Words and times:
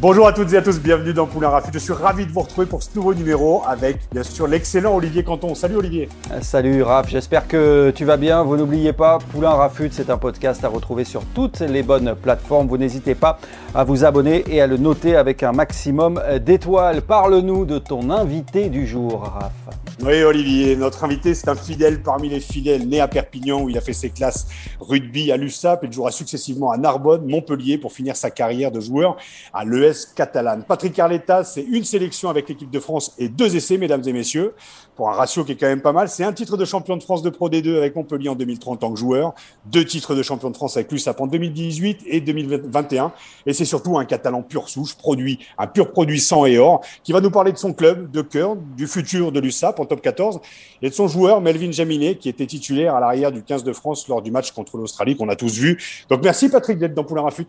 Bonjour 0.00 0.26
à 0.26 0.32
toutes 0.32 0.52
et 0.52 0.56
à 0.56 0.62
tous, 0.62 0.80
bienvenue 0.80 1.14
dans 1.14 1.26
Poulain 1.26 1.48
Rafut. 1.48 1.70
Je 1.72 1.78
suis 1.78 1.92
ravi 1.92 2.26
de 2.26 2.32
vous 2.32 2.40
retrouver 2.40 2.66
pour 2.66 2.82
ce 2.82 2.90
nouveau 2.94 3.14
numéro 3.14 3.62
avec 3.66 3.98
bien 4.12 4.22
sûr 4.22 4.46
l'excellent 4.46 4.94
Olivier 4.96 5.22
Canton. 5.22 5.54
Salut 5.54 5.76
Olivier. 5.76 6.08
Euh, 6.30 6.40
Salut 6.42 6.82
Raph, 6.82 7.08
j'espère 7.08 7.48
que 7.48 7.90
tu 7.94 8.04
vas 8.04 8.16
bien. 8.16 8.42
Vous 8.42 8.56
n'oubliez 8.56 8.92
pas, 8.92 9.18
Poulain 9.32 9.52
Rafut, 9.52 9.90
c'est 9.92 10.10
un 10.10 10.18
podcast 10.18 10.62
à 10.64 10.68
retrouver 10.68 11.04
sur 11.04 11.24
toutes 11.34 11.60
les 11.60 11.82
bonnes 11.82 12.14
plateformes. 12.20 12.66
Vous 12.66 12.76
n'hésitez 12.76 13.14
pas 13.14 13.38
à 13.74 13.84
vous 13.84 14.04
abonner 14.04 14.44
et 14.48 14.60
à 14.60 14.66
le 14.66 14.76
noter 14.76 15.16
avec 15.16 15.42
un 15.42 15.52
maximum 15.52 16.20
d'étoiles. 16.44 17.00
Parle-nous 17.00 17.64
de 17.64 17.78
ton 17.78 18.10
invité 18.10 18.68
du 18.68 18.86
jour, 18.86 19.22
Raph. 19.22 19.83
Oui 20.02 20.24
Olivier, 20.24 20.74
notre 20.74 21.04
invité 21.04 21.34
c'est 21.34 21.48
un 21.48 21.54
fidèle 21.54 22.02
parmi 22.02 22.28
les 22.28 22.40
fidèles, 22.40 22.88
né 22.88 23.00
à 23.00 23.06
Perpignan 23.06 23.62
où 23.62 23.68
il 23.68 23.78
a 23.78 23.80
fait 23.80 23.92
ses 23.92 24.10
classes 24.10 24.48
rugby 24.80 25.30
à 25.30 25.36
l'USAP 25.36 25.84
et 25.84 25.92
jouera 25.92 26.10
successivement 26.10 26.72
à 26.72 26.76
Narbonne, 26.76 27.24
Montpellier 27.28 27.78
pour 27.78 27.92
finir 27.92 28.16
sa 28.16 28.30
carrière 28.30 28.72
de 28.72 28.80
joueur 28.80 29.16
à 29.52 29.64
l'ES 29.64 30.12
catalane. 30.16 30.64
Patrick 30.66 30.98
Arletta, 30.98 31.44
c'est 31.44 31.62
une 31.62 31.84
sélection 31.84 32.28
avec 32.28 32.48
l'équipe 32.48 32.70
de 32.70 32.80
France 32.80 33.14
et 33.18 33.28
deux 33.28 33.54
essais, 33.54 33.78
mesdames 33.78 34.02
et 34.04 34.12
messieurs, 34.12 34.54
pour 34.96 35.08
un 35.08 35.12
ratio 35.12 35.44
qui 35.44 35.52
est 35.52 35.56
quand 35.56 35.66
même 35.66 35.80
pas 35.80 35.92
mal. 35.92 36.08
C'est 36.08 36.24
un 36.24 36.32
titre 36.32 36.56
de 36.56 36.64
champion 36.64 36.96
de 36.96 37.02
France 37.02 37.22
de 37.22 37.30
Pro 37.30 37.48
D2 37.48 37.76
avec 37.76 37.96
Montpellier 37.96 38.28
en 38.28 38.34
2030 38.34 38.74
en 38.74 38.76
tant 38.76 38.92
que 38.92 38.98
joueur, 38.98 39.34
deux 39.66 39.84
titres 39.84 40.14
de 40.14 40.22
champion 40.22 40.50
de 40.50 40.56
France 40.56 40.76
avec 40.76 40.90
l'USAP 40.90 41.20
en 41.20 41.26
2018 41.26 42.02
et 42.06 42.20
2021. 42.20 43.12
Et 43.46 43.52
c'est 43.52 43.64
surtout 43.64 43.98
un 43.98 44.04
Catalan 44.04 44.42
pur 44.42 44.68
souche, 44.68 44.94
produit, 44.94 45.38
un 45.58 45.66
pur 45.66 45.90
produit 45.90 46.20
sang 46.20 46.46
et 46.46 46.58
or, 46.58 46.80
qui 47.02 47.12
va 47.12 47.20
nous 47.20 47.30
parler 47.30 47.52
de 47.52 47.58
son 47.58 47.72
club 47.72 48.10
de 48.10 48.22
cœur, 48.22 48.56
du 48.56 48.86
futur 48.86 49.32
de 49.32 49.40
l'USAP 49.40 49.80
en 49.80 49.86
top 49.86 50.00
14 50.00 50.40
et 50.82 50.88
de 50.88 50.94
son 50.94 51.08
joueur 51.08 51.40
Melvin 51.40 51.72
Jaminet, 51.72 52.16
qui 52.16 52.28
était 52.28 52.46
titulaire 52.46 52.94
à 52.94 53.00
l'arrière 53.00 53.32
du 53.32 53.42
15 53.42 53.64
de 53.64 53.72
France 53.72 54.08
lors 54.08 54.22
du 54.22 54.30
match 54.30 54.52
contre 54.52 54.76
l'Australie 54.76 55.16
qu'on 55.16 55.28
a 55.28 55.36
tous 55.36 55.58
vu. 55.58 56.04
Donc 56.08 56.22
merci 56.22 56.48
Patrick 56.48 56.78
d'être 56.78 56.94
dans 56.94 57.04
Poulain 57.04 57.22
Rafut. 57.22 57.48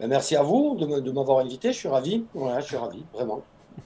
Ben, 0.00 0.08
merci 0.08 0.34
à 0.34 0.42
vous 0.42 0.76
de 0.76 1.12
m'avoir 1.12 1.38
invité. 1.38 1.72
Je 1.72 1.78
suis 1.78 1.88
ravi. 1.88 2.24
Je 2.34 2.64
suis 2.64 2.76
ravi, 2.76 3.04
vraiment. 3.14 3.42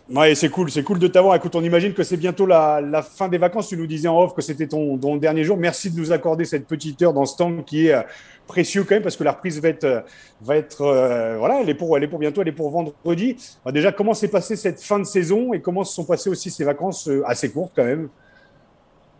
Ouais, 0.08 0.36
c'est 0.36 0.50
cool, 0.50 0.70
c'est 0.70 0.84
cool 0.84 1.00
de 1.00 1.08
t'avoir. 1.08 1.34
Écoute, 1.34 1.56
on 1.56 1.64
imagine 1.64 1.92
que 1.92 2.04
c'est 2.04 2.16
bientôt 2.16 2.46
la, 2.46 3.02
fin 3.02 3.28
des 3.28 3.38
vacances. 3.38 3.68
Tu 3.68 3.76
nous 3.76 3.88
disais 3.88 4.06
en 4.06 4.20
off 4.20 4.34
que 4.34 4.42
c'était 4.42 4.68
ton, 4.68 5.16
dernier 5.16 5.42
jour. 5.42 5.56
Merci 5.56 5.90
de 5.90 5.98
nous 5.98 6.12
accorder 6.12 6.44
cette 6.44 6.66
petite 6.66 7.02
heure 7.02 7.12
dans 7.12 7.24
ce 7.24 7.36
temps 7.36 7.62
qui 7.62 7.88
est 7.88 7.92
euh, 7.92 8.02
précieux 8.46 8.84
quand 8.84 8.94
même 8.94 9.02
parce 9.02 9.16
que 9.16 9.24
la 9.24 9.32
reprise 9.32 9.60
va 9.60 9.68
être, 9.68 9.84
euh, 9.84 10.00
va 10.42 10.56
être, 10.56 10.82
euh, 10.82 11.36
voilà, 11.38 11.60
elle 11.60 11.68
est 11.68 11.74
pour, 11.74 11.96
elle 11.96 12.04
est 12.04 12.08
pour 12.08 12.20
bientôt, 12.20 12.42
elle 12.42 12.48
est 12.48 12.52
pour 12.52 12.70
vendredi. 12.70 13.36
Bah, 13.64 13.72
déjà, 13.72 13.90
comment 13.90 14.14
s'est 14.14 14.28
passée 14.28 14.54
cette 14.54 14.80
fin 14.80 15.00
de 15.00 15.04
saison 15.04 15.52
et 15.52 15.60
comment 15.60 15.82
se 15.82 15.92
sont 15.92 16.04
passées 16.04 16.30
aussi 16.30 16.50
ces 16.50 16.62
vacances 16.62 17.10
assez 17.24 17.50
courtes 17.50 17.72
quand 17.74 17.84
même? 17.84 18.08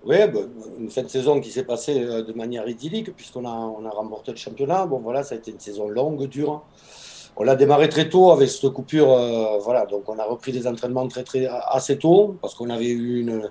Oui, 0.04 0.18
une 0.78 0.88
fin 0.88 1.02
de 1.02 1.08
saison 1.08 1.40
qui 1.40 1.50
s'est 1.50 1.64
passée 1.64 1.98
de 1.98 2.32
manière 2.32 2.68
idyllique 2.68 3.12
puisqu'on 3.16 3.44
a, 3.44 3.50
a 3.50 3.90
remporté 3.90 4.30
le 4.30 4.36
championnat. 4.36 4.86
Bon, 4.86 5.00
voilà, 5.00 5.24
ça 5.24 5.34
a 5.34 5.38
été 5.38 5.50
une 5.50 5.58
saison 5.58 5.88
longue, 5.88 6.28
dure. 6.28 6.62
On 7.38 7.44
l'a 7.44 7.54
démarré 7.54 7.88
très 7.88 8.08
tôt 8.08 8.30
avec 8.30 8.48
cette 8.48 8.70
coupure. 8.70 9.12
Euh, 9.12 9.58
voilà, 9.58 9.84
donc 9.86 10.08
on 10.08 10.18
a 10.18 10.24
repris 10.24 10.52
des 10.52 10.66
entraînements 10.66 11.06
très, 11.06 11.22
très 11.22 11.46
assez 11.68 11.98
tôt 11.98 12.36
parce 12.40 12.54
qu'on 12.54 12.70
avait 12.70 12.88
eu 12.88 13.20
une, 13.20 13.50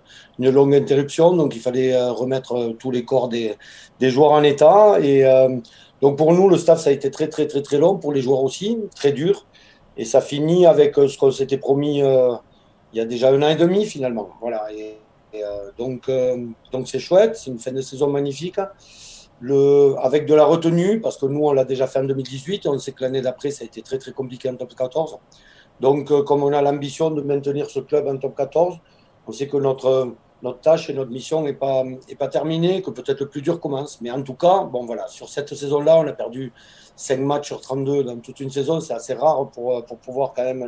longue 0.51 0.73
interruption. 0.73 1.33
Donc 1.33 1.55
il 1.55 1.61
fallait 1.61 1.93
euh, 1.93 2.11
remettre 2.11 2.75
tous 2.79 2.91
les 2.91 3.05
corps 3.05 3.29
des, 3.29 3.55
joueurs 4.01 4.31
en 4.31 4.43
état. 4.43 4.99
Et 5.01 5.25
euh, 5.25 5.57
donc 6.01 6.17
pour 6.17 6.33
nous, 6.33 6.49
le 6.49 6.57
staff, 6.57 6.79
ça 6.79 6.89
a 6.89 6.93
été 6.93 7.11
très, 7.11 7.27
très, 7.27 7.47
très, 7.47 7.61
très 7.61 7.77
long. 7.77 7.97
Pour 7.97 8.11
les 8.13 8.21
joueurs 8.21 8.41
aussi, 8.43 8.79
très 8.95 9.11
dur. 9.11 9.45
Et 9.97 10.05
ça 10.05 10.19
finit 10.21 10.65
avec 10.65 10.95
ce 10.95 11.17
qu'on 11.17 11.31
s'était 11.31 11.57
promis 11.57 12.01
il 12.95 12.99
y 12.99 13.01
a 13.01 13.05
déjà 13.05 13.29
un 13.29 13.41
an 13.41 13.49
et 13.49 13.55
demi 13.55 13.85
finalement. 13.85 14.29
Voilà. 14.41 14.67
Euh, 15.43 15.71
donc, 15.77 16.07
euh, 16.09 16.45
donc 16.71 16.87
c'est 16.87 16.99
chouette, 16.99 17.35
c'est 17.35 17.51
une 17.51 17.59
fin 17.59 17.71
de 17.71 17.81
saison 17.81 18.07
magnifique. 18.07 18.59
Avec 19.41 20.25
de 20.25 20.33
la 20.33 20.45
retenue, 20.45 21.01
parce 21.01 21.17
que 21.17 21.25
nous, 21.25 21.45
on 21.45 21.51
l'a 21.51 21.65
déjà 21.65 21.87
fait 21.87 21.99
en 21.99 22.05
2018, 22.05 22.67
on 22.67 22.79
sait 22.79 22.93
que 22.93 23.03
l'année 23.03 23.21
d'après, 23.21 23.51
ça 23.51 23.63
a 23.63 23.67
été 23.67 23.81
très, 23.81 23.97
très 23.97 24.11
compliqué 24.11 24.49
en 24.49 24.55
top 24.55 24.73
14. 24.75 25.17
Donc, 25.81 26.09
euh, 26.09 26.23
comme 26.23 26.41
on 26.41 26.53
a 26.53 26.61
l'ambition 26.61 27.11
de 27.11 27.21
maintenir 27.21 27.69
ce 27.69 27.81
club 27.81 28.07
en 28.07 28.17
top 28.17 28.35
14, 28.35 28.77
on 29.27 29.31
sait 29.33 29.47
que 29.47 29.57
notre, 29.57 30.13
notre 30.41 30.61
tâche 30.61 30.89
et 30.89 30.93
notre 30.93 31.11
mission 31.11 31.41
n'est 31.41 31.53
pas, 31.53 31.83
est 32.07 32.15
pas 32.15 32.29
terminée, 32.29 32.81
que 32.81 32.91
peut-être 32.91 33.19
le 33.19 33.27
plus 33.27 33.41
dur 33.41 33.59
commence. 33.59 33.99
Mais 34.01 34.09
en 34.09 34.21
tout 34.21 34.35
cas, 34.35 34.63
bon, 34.63 34.85
voilà, 34.85 35.07
sur 35.07 35.27
cette 35.27 35.53
saison-là, 35.53 35.97
on 35.97 36.07
a 36.07 36.13
perdu 36.13 36.53
5 36.95 37.19
matchs 37.19 37.47
sur 37.47 37.59
32 37.59 38.05
dans 38.05 38.17
toute 38.17 38.39
une 38.39 38.49
saison. 38.49 38.79
C'est 38.79 38.93
assez 38.93 39.13
rare 39.13 39.49
pour, 39.49 39.83
pour 39.85 39.97
pouvoir 39.97 40.33
quand 40.33 40.43
même 40.43 40.65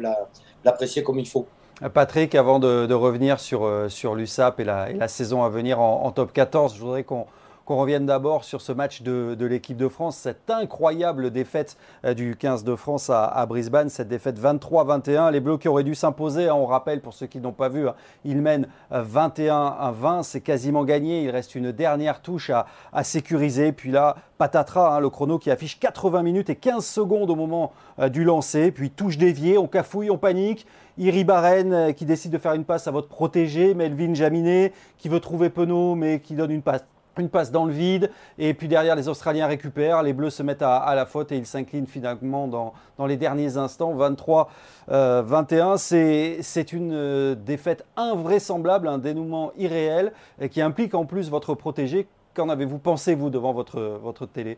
l'apprécier 0.66 1.03
comme 1.03 1.19
il 1.19 1.28
faut. 1.28 1.47
Patrick, 1.94 2.35
avant 2.35 2.59
de, 2.59 2.94
revenir 2.94 3.39
sur, 3.39 3.63
euh, 3.63 3.88
sur 3.88 4.16
l'USAP 4.16 4.59
et 4.59 4.63
la, 4.66 5.07
saison 5.07 5.44
à 5.44 5.49
venir 5.49 5.79
en, 5.79 6.03
en 6.03 6.11
top 6.11 6.34
14, 6.34 6.75
je 6.75 6.81
voudrais 6.81 7.03
qu'on 7.03 7.28
qu'on 7.67 7.75
revienne 7.75 8.05
d'abord 8.05 8.45
sur 8.45 8.61
ce 8.61 8.72
match 8.72 9.01
de, 9.01 9.35
l'équipe 9.45 9.75
de 9.75 9.89
France, 9.89 10.16
cette 10.16 10.50
incroyable 10.50 11.31
défaite 11.31 11.75
euh, 12.05 12.13
du 12.13 12.38
15 12.38 12.63
de 12.63 12.75
France 12.78 13.09
à, 13.09 13.45
Brisbane, 13.45 13.89
cette 13.89 14.07
défaite 14.07 14.39
23-21. 14.39 15.33
Les 15.33 15.41
Bleus 15.41 15.57
qui 15.57 15.67
auraient 15.67 15.83
dû 15.83 15.94
s'imposer, 15.94 16.47
hein, 16.47 16.55
on 16.55 16.66
rappelle 16.66 17.01
pour 17.01 17.13
ceux 17.13 17.28
qui 17.28 17.41
n'ont 17.41 17.51
pas 17.51 17.67
vu, 17.67 17.89
hein, 17.89 17.95
ils 18.23 18.41
mènent 18.41 18.67
21-20, 18.94 20.23
c'est 20.23 20.39
quasiment 20.39 20.85
gagné. 20.85 21.23
Il 21.23 21.29
reste 21.29 21.55
une 21.55 21.73
dernière 21.73 22.22
touche 22.22 22.51
à, 22.51 23.03
sécuriser. 23.03 23.73
Puis 23.73 23.91
là, 23.91 24.16
patatras, 24.38 24.95
hein, 24.95 24.99
le 25.01 25.09
chrono 25.09 25.38
qui 25.38 25.51
affiche 25.51 25.78
80 25.78 26.23
minutes 26.23 26.49
et 26.49 26.55
15 26.55 26.85
secondes 26.85 27.29
au 27.29 27.35
moment 27.35 27.73
euh, 27.99 28.07
du 28.07 28.23
lancer. 28.23 28.72
Puis 28.72 28.91
touche 28.91 29.17
déviée, 29.17 29.57
on 29.57 29.67
cafouille, 29.67 30.09
on 30.09 30.17
panique. 30.17 30.66
Iri 30.97 31.25
Barren 31.25 31.73
euh, 31.73 31.91
qui 31.91 32.05
décide 32.05 32.31
de 32.31 32.38
faire 32.38 32.53
une 32.53 32.63
passe 32.63 32.88
à 32.88 32.91
votre 32.91 33.09
protégé, 33.09 33.73
Melvin 33.73 34.13
Jaminet 34.13 34.72
qui 34.97 35.09
veut 35.09 35.19
trouver 35.19 35.49
Penaud 35.49 35.95
mais 35.95 36.22
qui 36.22 36.34
donne 36.34 36.51
une 36.51 36.61
passe 36.61 36.85
une 37.19 37.29
passe 37.29 37.51
dans 37.51 37.66
le 37.66 37.73
vide, 37.73 38.11
et 38.38 38.53
puis 38.53 38.67
derrière 38.67 38.95
les 38.95 39.07
Australiens 39.07 39.47
récupèrent, 39.47 40.03
les 40.03 40.13
Bleus 40.13 40.31
se 40.31 40.44
mettent 40.44 40.61
à, 40.61 40.94
la 40.95 41.05
faute 41.05 41.31
et 41.31 41.38
ils 41.38 41.45
s'inclinent 41.45 41.88
finalement 41.88 42.47
dans, 42.47 42.73
les 43.05 43.17
derniers 43.17 43.57
instants, 43.57 43.95
23-21. 43.95 44.45
Euh, 44.91 46.38
c'est 46.41 46.73
une 46.73 46.94
euh, 46.94 47.35
défaite 47.35 47.85
invraisemblable, 47.95 48.88
un 48.88 48.97
dénouement 48.97 49.51
irréel, 49.57 50.13
qui 50.51 50.61
implique 50.61 50.94
en 50.94 51.05
plus 51.05 51.29
votre 51.29 51.55
protégé. 51.55 52.07
Qu'en 52.33 52.50
avez-vous 52.50 52.78
pensé, 52.78 53.16
vous, 53.16 53.29
devant 53.29 53.53
votre, 53.53 54.25
télé? 54.25 54.57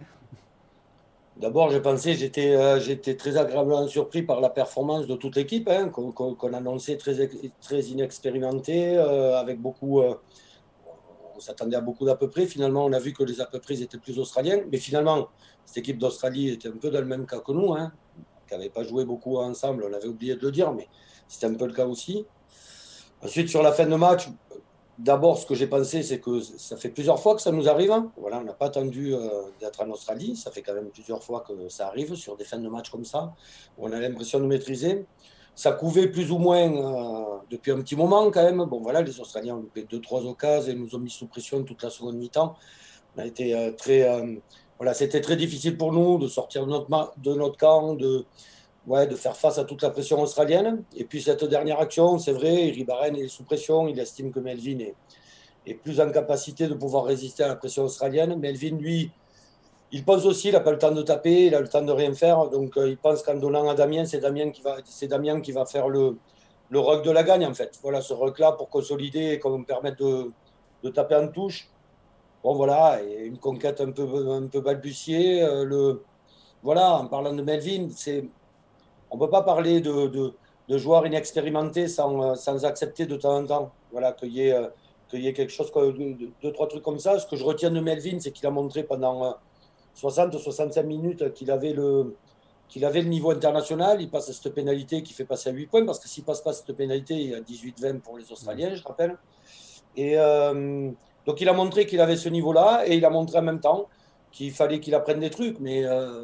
D'abord, 1.38 1.70
j'ai 1.70 1.80
pensé, 1.80 2.16
j'étais 2.16 2.54
euh, 2.56 2.80
très 3.18 3.38
agréablement 3.38 3.88
surpris 3.88 4.24
par 4.24 4.42
la 4.42 4.50
performance 4.50 5.08
de 5.08 5.16
toute 5.16 5.38
l'équipe, 5.38 5.70
hein, 5.70 5.90
qu'on 5.90 6.12
qu 6.12 6.54
annonçait 6.54 6.98
très, 6.98 7.82
inexpérimentée, 7.82 8.98
avec 8.98 9.60
beaucoup 9.62 10.02
on 11.40 11.42
s'attendait 11.42 11.78
à 11.78 11.82
beaucoup 11.82 12.06
d'à 12.06 12.16
peu 12.16 12.30
près. 12.30 12.46
Finalement, 12.46 12.84
on 12.86 12.92
a 12.92 13.00
vu 13.00 13.14
que 13.14 13.24
les 13.24 13.40
à 13.40 13.50
étaient 13.70 13.98
plus 13.98 14.20
australiens. 14.20 14.62
Mais 14.70 14.78
finalement, 14.78 15.30
cette 15.66 15.78
équipe 15.78 15.98
d'Australie 15.98 16.50
était 16.50 16.68
un 16.68 16.78
peu 16.78 16.90
dans 16.90 17.00
le 17.00 17.06
même 17.06 17.26
cas 17.26 17.40
que 17.40 17.54
nous, 17.54 17.74
hein, 17.74 17.94
qui 18.46 18.56
n'avait 18.56 18.70
pas 18.70 18.84
joué 18.84 19.06
beaucoup 19.06 19.38
ensemble. 19.38 19.86
On 19.90 19.94
avait 19.94 20.08
oublié 20.08 20.36
de 20.36 20.42
le 20.42 20.52
dire, 20.52 20.74
mais 20.74 20.90
c'était 21.30 21.46
un 21.46 21.54
peu 21.54 21.66
le 21.66 21.74
cas 21.74 21.86
aussi. 21.86 22.26
Ensuite, 23.24 23.48
sur 23.48 23.64
la 23.64 23.72
fin 23.72 23.86
de 23.86 23.96
match, 23.96 24.28
d'abord, 24.98 25.38
ce 25.38 25.46
que 25.46 25.56
j'ai 25.56 25.68
pensé, 25.68 26.04
c'est 26.04 26.20
que 26.20 26.42
ça 26.42 26.76
fait 26.76 26.90
plusieurs 26.90 27.22
fois 27.22 27.36
que 27.36 27.42
ça 27.42 27.54
nous 27.54 27.70
arrive. 27.70 27.94
Voilà, 28.18 28.40
on 28.40 28.44
n'a 28.44 28.54
pas 28.54 28.66
attendu 28.66 29.14
euh, 29.14 29.30
d'être 29.62 29.82
en 29.82 29.90
Australie. 29.92 30.36
Ça 30.36 30.52
fait 30.52 30.62
quand 30.62 30.74
même 30.74 30.90
plusieurs 30.90 31.24
fois 31.24 31.46
que 31.48 31.70
ça 31.70 31.88
arrive 31.88 32.16
sur 32.16 32.36
des 32.36 32.44
fins 32.44 32.60
de 32.60 32.68
match 32.68 32.90
comme 32.90 33.06
ça, 33.06 33.34
où 33.78 33.88
on 33.88 33.92
a 33.94 34.00
l'impression 34.00 34.42
de 34.42 34.46
maîtriser 34.46 35.06
ça 35.60 35.74
couvait 35.74 36.08
plus 36.08 36.32
ou 36.32 36.38
moins 36.38 36.72
euh, 36.72 37.38
depuis 37.52 37.74
un 37.74 37.82
petit 37.82 37.98
moment 37.98 38.32
quand 38.32 38.44
même. 38.44 38.64
Bon, 38.64 38.80
voilà, 38.80 39.02
les 39.02 39.20
Australiens 39.20 39.56
ont 39.56 39.60
loupé 39.60 39.84
deux, 39.84 40.00
trois 40.00 40.26
occasions 40.26 40.72
et 40.72 40.76
nous 40.76 40.96
ont 40.96 41.00
mis 41.00 41.10
sous 41.10 41.28
pression 41.28 41.64
toute 41.64 41.84
la 41.84 41.90
seconde 41.90 42.16
mi-temps. 42.16 42.56
On 43.18 43.22
a 43.22 43.26
été 43.26 43.54
euh, 43.54 43.74
très. 43.74 44.10
Euh, 44.10 44.38
voilà, 44.78 44.94
c'était 44.94 45.20
très 45.20 45.36
difficile 45.36 45.76
pour 45.76 45.92
nous 45.92 46.18
de 46.18 46.30
sortir 46.30 46.66
de 46.66 46.72
notre, 46.72 47.12
de 47.18 47.34
notre 47.34 47.58
camp, 47.58 47.94
de, 47.96 48.24
ouais, 48.88 49.06
de 49.06 49.18
faire 49.18 49.36
face 49.36 49.58
à 49.58 49.66
toute 49.66 49.82
la 49.82 49.90
pression 49.90 50.22
australienne. 50.22 50.82
Et 50.96 51.04
puis 51.04 51.22
cette 51.22 51.44
dernière 51.44 51.82
action, 51.82 52.18
c'est 52.20 52.32
vrai, 52.32 52.70
Ribaren 52.70 53.18
est 53.18 53.28
sous 53.28 53.44
pression. 53.44 53.90
Il 53.90 54.00
estime 54.00 54.32
que 54.32 54.40
Melvin 54.40 54.80
est, 54.80 54.96
est 55.66 55.74
plus 55.74 56.00
en 56.00 56.10
capacité 56.10 56.68
de 56.70 56.74
pouvoir 56.74 57.04
résister 57.04 57.44
à 57.44 57.50
la 57.50 57.58
pression 57.58 57.84
australienne. 57.84 58.40
Melvin, 58.40 58.78
lui, 58.78 59.12
il 59.92 60.06
pense 60.06 60.26
aussi, 60.26 60.50
il 60.50 60.54
n'a 60.54 60.60
pas 60.60 60.72
le 60.72 60.78
temps 60.78 60.92
de 60.92 61.02
taper, 61.02 61.48
il 61.48 61.56
a 61.56 61.62
le 61.62 61.68
temps 61.68 61.82
de 61.82 61.92
rien 61.92 62.14
faire. 62.14 62.48
Donc, 62.50 62.78
euh, 62.78 62.90
il 62.90 62.98
pense 62.98 63.24
qu'en 63.24 63.36
donnant 63.36 63.68
à 63.68 63.76
Damien, 63.76 64.06
c'est 64.06 64.20
Damien 64.20 64.52
qui 64.52 64.62
va, 64.62 64.78
c'est 64.86 65.08
Damien 65.08 65.42
qui 65.42 65.52
va 65.52 65.66
faire 65.66 65.90
le, 65.90 66.18
le 66.70 67.02
de 67.04 67.12
la 67.12 67.24
gagne, 67.24 67.46
en 67.46 67.54
fait. 67.54 67.80
Voilà, 67.82 68.02
ce 68.02 68.14
ruck-là 68.14 68.52
pour 68.54 68.70
consolider 68.70 69.32
et 69.34 69.40
qu'on 69.40 69.64
permette 69.64 70.00
de, 70.00 70.32
de 70.84 70.90
taper 70.90 71.16
en 71.16 71.28
touche. 71.28 71.70
Bon, 72.44 72.54
voilà, 72.56 73.02
une 73.04 73.38
conquête 73.38 73.82
un 73.82 73.92
peu, 73.92 74.32
un 74.32 74.48
peu 74.48 74.62
balbutiée. 74.62 75.42
le, 75.66 76.04
voilà, 76.64 76.94
en 76.96 77.08
parlant 77.08 77.34
de 77.34 77.42
Melvin, 77.42 77.90
c'est, 77.96 78.26
on 79.10 79.18
ne 79.18 79.20
peut 79.20 79.30
pas 79.30 79.42
parler 79.42 79.82
de, 79.82 80.08
de, 80.08 80.34
de 80.70 80.78
joueurs 80.78 81.06
inexpérimentés 81.06 81.88
sans, 81.88 82.36
sans, 82.36 82.64
accepter 82.66 83.06
de 83.06 83.16
temps 83.16 83.38
en 83.38 83.46
temps 83.46 83.72
voilà, 83.92 84.12
qu'il 84.14 84.34
y, 84.34 84.54
y, 85.14 85.28
ait 85.28 85.34
quelque 85.34 85.52
chose, 85.52 85.72
deux, 85.74 86.52
trois 86.54 86.68
trucs 86.68 86.84
comme 86.84 87.00
ça. 87.00 87.20
Ce 87.20 87.26
que 87.26 87.36
je 87.36 87.44
retiens 87.44 87.72
de 87.72 87.80
Melvin, 87.80 88.20
c'est 88.20 88.32
qu'il 88.32 88.46
a 88.46 88.52
montré 88.52 88.84
pendant 88.84 89.36
60-65 90.02 90.84
minutes 90.84 91.34
qu'il 91.34 91.52
avait 91.52 91.74
le, 91.74 92.16
avait 92.84 93.02
le 93.02 93.10
niveau 93.10 93.32
international, 93.32 94.02
il 94.02 94.10
passe 94.10 94.32
cette 94.32 94.54
pénalité 94.54 95.04
qui 95.04 95.14
fait 95.14 95.26
passer 95.26 95.50
à 95.50 95.54
8 95.54 95.68
points, 95.68 95.86
parce 95.86 96.00
que 96.00 96.08
s'il 96.08 96.24
passe 96.24 96.42
pas 96.42 96.54
cette 96.54 96.76
pénalité, 96.76 97.16
il 97.16 97.30
y 97.32 97.36
a 97.36 97.42
18-20 97.42 98.00
pour 98.00 98.18
les 98.18 98.32
Australiens, 98.32 98.74
je 98.74 98.84
rappelle. 98.84 99.18
Et 99.96 100.18
euh, 100.18 100.92
donc 101.26 101.42
il 101.42 101.50
a 101.50 101.54
montré 101.54 101.86
qu'il 101.86 102.00
avait 102.00 102.18
ce 102.18 102.30
niveau-là, 102.30 102.84
et 102.86 102.96
il 102.96 103.06
a 103.06 103.10
montré 103.10 103.40
en 103.40 103.44
même 103.44 103.60
temps 103.60 103.88
qu'il 104.32 104.52
fallait 104.52 104.80
qu'il 104.80 104.96
apprenne 104.96 105.20
des 105.20 105.32
trucs. 105.32 105.60
Mais 105.60 105.84
euh, 105.86 106.24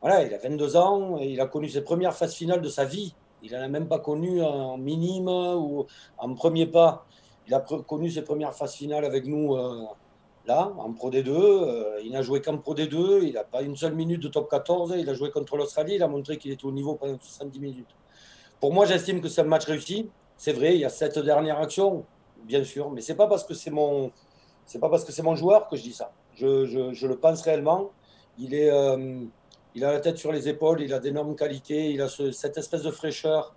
voilà, 0.00 0.22
il 0.22 0.32
a 0.32 0.38
22 0.38 0.76
ans, 0.76 1.18
et 1.18 1.30
il 1.30 1.40
a 1.40 1.46
connu 1.46 1.68
ses 1.68 1.82
premières 1.82 2.14
phases 2.14 2.34
finales 2.34 2.62
de 2.62 2.68
sa 2.68 2.84
vie. 2.84 3.14
Il 3.42 3.52
n'en 3.52 3.62
a 3.62 3.68
même 3.68 3.88
pas 3.88 3.98
connu 3.98 4.42
en 4.42 4.76
minime 4.76 5.28
ou 5.28 5.86
en 6.18 6.34
premier 6.34 6.66
pas. 6.66 7.06
Il 7.46 7.54
a 7.54 7.60
connu 7.60 8.10
ses 8.10 8.22
premières 8.22 8.54
phases 8.54 8.74
finales 8.74 9.04
avec 9.04 9.26
nous. 9.26 9.56
Euh, 9.56 9.84
là, 10.46 10.72
en 10.78 10.92
Pro 10.92 11.10
D2. 11.10 11.28
Euh, 11.28 12.00
il 12.04 12.12
n'a 12.12 12.22
joué 12.22 12.40
qu'en 12.40 12.58
Pro 12.58 12.74
D2. 12.74 13.22
Il 13.22 13.34
n'a 13.34 13.44
pas 13.44 13.62
une 13.62 13.76
seule 13.76 13.94
minute 13.94 14.22
de 14.22 14.28
top 14.28 14.50
14. 14.50 14.94
Il 14.98 15.08
a 15.08 15.14
joué 15.14 15.30
contre 15.30 15.56
l'Australie. 15.56 15.94
Il 15.94 16.02
a 16.02 16.08
montré 16.08 16.38
qu'il 16.38 16.50
était 16.52 16.64
au 16.64 16.72
niveau 16.72 16.94
pendant 16.94 17.18
70 17.20 17.60
minutes. 17.60 17.96
Pour 18.60 18.72
moi, 18.72 18.84
j'estime 18.86 19.20
que 19.20 19.28
c'est 19.28 19.40
un 19.40 19.44
match 19.44 19.64
réussi. 19.64 20.10
C'est 20.36 20.52
vrai, 20.52 20.74
il 20.74 20.80
y 20.80 20.84
a 20.84 20.88
cette 20.90 21.18
dernière 21.18 21.58
action, 21.58 22.04
bien 22.44 22.64
sûr, 22.64 22.90
mais 22.90 23.02
c'est 23.02 23.14
pas 23.14 23.26
parce 23.26 23.44
que 23.44 23.52
c'est 23.52 23.70
mon, 23.70 24.10
c'est 24.64 24.78
pas 24.78 24.88
parce 24.88 25.04
que 25.04 25.12
c'est 25.12 25.22
mon 25.22 25.34
joueur 25.34 25.68
que 25.68 25.76
je 25.76 25.82
dis 25.82 25.92
ça. 25.92 26.12
Je, 26.34 27.06
le 27.06 27.16
pense 27.16 27.42
réellement. 27.42 27.90
Il 28.38 28.54
est, 28.54 28.70
euh, 28.70 29.24
il 29.74 29.84
a 29.84 29.92
la 29.92 30.00
tête 30.00 30.16
sur 30.16 30.32
les 30.32 30.48
épaules. 30.48 30.80
Il 30.80 30.94
a 30.94 30.98
d'énormes 30.98 31.36
qualités. 31.36 31.90
Il 31.90 32.00
a 32.00 32.08
cette 32.08 32.56
espèce 32.56 32.82
de 32.82 32.90
fraîcheur 32.90 33.54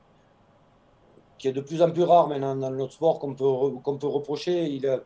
qui 1.37 1.47
est 1.47 1.53
de 1.53 1.61
plus 1.61 1.81
en 1.81 1.91
plus 1.91 2.03
rare 2.03 2.27
maintenant 2.27 2.55
dans 2.55 2.71
notre 2.71 2.93
sport 2.93 3.19
qu'on 3.19 3.33
peut, 3.33 3.79
qu'on 3.83 3.97
peut 3.97 4.07
reprocher. 4.07 4.65
Il 4.65 4.87
a, 4.87 5.01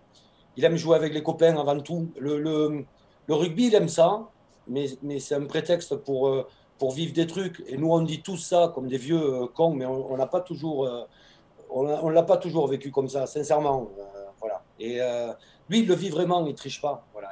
il 0.58 0.66
aime 0.66 0.76
jouer 0.76 0.96
avec 0.96 1.14
les 1.14 1.24
copains 1.24 1.56
avant 1.56 1.80
tout. 1.80 2.10
Le, 2.20 2.84
rugby, 3.30 3.68
il 3.68 3.76
aime 3.76 3.88
ça, 3.88 4.28
mais, 4.68 4.88
c'est 5.20 5.36
un 5.36 5.46
prétexte 5.46 5.96
pour, 5.98 6.28
euh, 6.28 6.48
pour 6.80 6.92
vivre 6.92 7.14
des 7.14 7.28
trucs. 7.28 7.64
Et 7.68 7.78
nous, 7.78 7.92
on 7.92 8.02
dit 8.02 8.22
tout 8.24 8.38
ça 8.38 8.72
comme 8.74 8.88
des 8.88 8.98
vieux 8.98 9.22
euh, 9.22 9.48
cons, 9.48 9.74
mais 9.74 9.86
on 9.86 10.18
n'a 10.18 10.26
pas 10.26 10.42
toujours, 10.42 10.86
euh, 10.86 11.04
on, 11.70 12.10
l'a 12.10 12.24
pas 12.24 12.38
toujours 12.38 12.68
vécu 12.68 12.90
comme 12.92 13.08
ça, 13.08 13.28
sincèrement. 13.28 13.90
voilà. 14.40 14.64
Et 14.80 15.00
lui, 15.70 15.80
il 15.80 15.88
le 15.88 15.94
vit 15.94 16.10
vraiment, 16.10 16.46
il 16.46 16.56
triche 16.56 16.82
pas. 16.82 17.06
Voilà. 17.14 17.30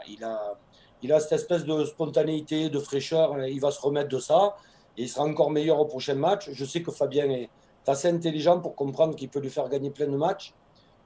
Il 1.01 1.11
a, 1.11 1.19
cette 1.19 1.33
espèce 1.33 1.65
de 1.65 1.83
spontanéité, 1.83 2.69
de 2.69 2.79
fraîcheur. 2.79 3.43
Il 3.47 3.59
va 3.59 3.71
se 3.71 3.81
remettre 3.81 4.09
de 4.09 4.19
ça 4.19 4.55
et 4.97 5.03
il 5.03 5.09
sera 5.09 5.25
encore 5.25 5.49
meilleur 5.49 5.79
au 5.79 5.85
prochain 5.85 6.15
match. 6.15 6.49
Je 6.51 6.65
sais 6.65 6.81
que 6.81 6.91
Fabien 6.91 7.29
est 7.29 7.49
assez 7.87 8.07
intelligent 8.07 8.59
pour 8.59 8.75
comprendre 8.75 9.15
qu'il 9.15 9.29
peut 9.29 9.39
lui 9.39 9.49
faire 9.49 9.69
gagner 9.69 9.89
plein 9.89 10.07
de 10.07 10.17
matchs. 10.17 10.53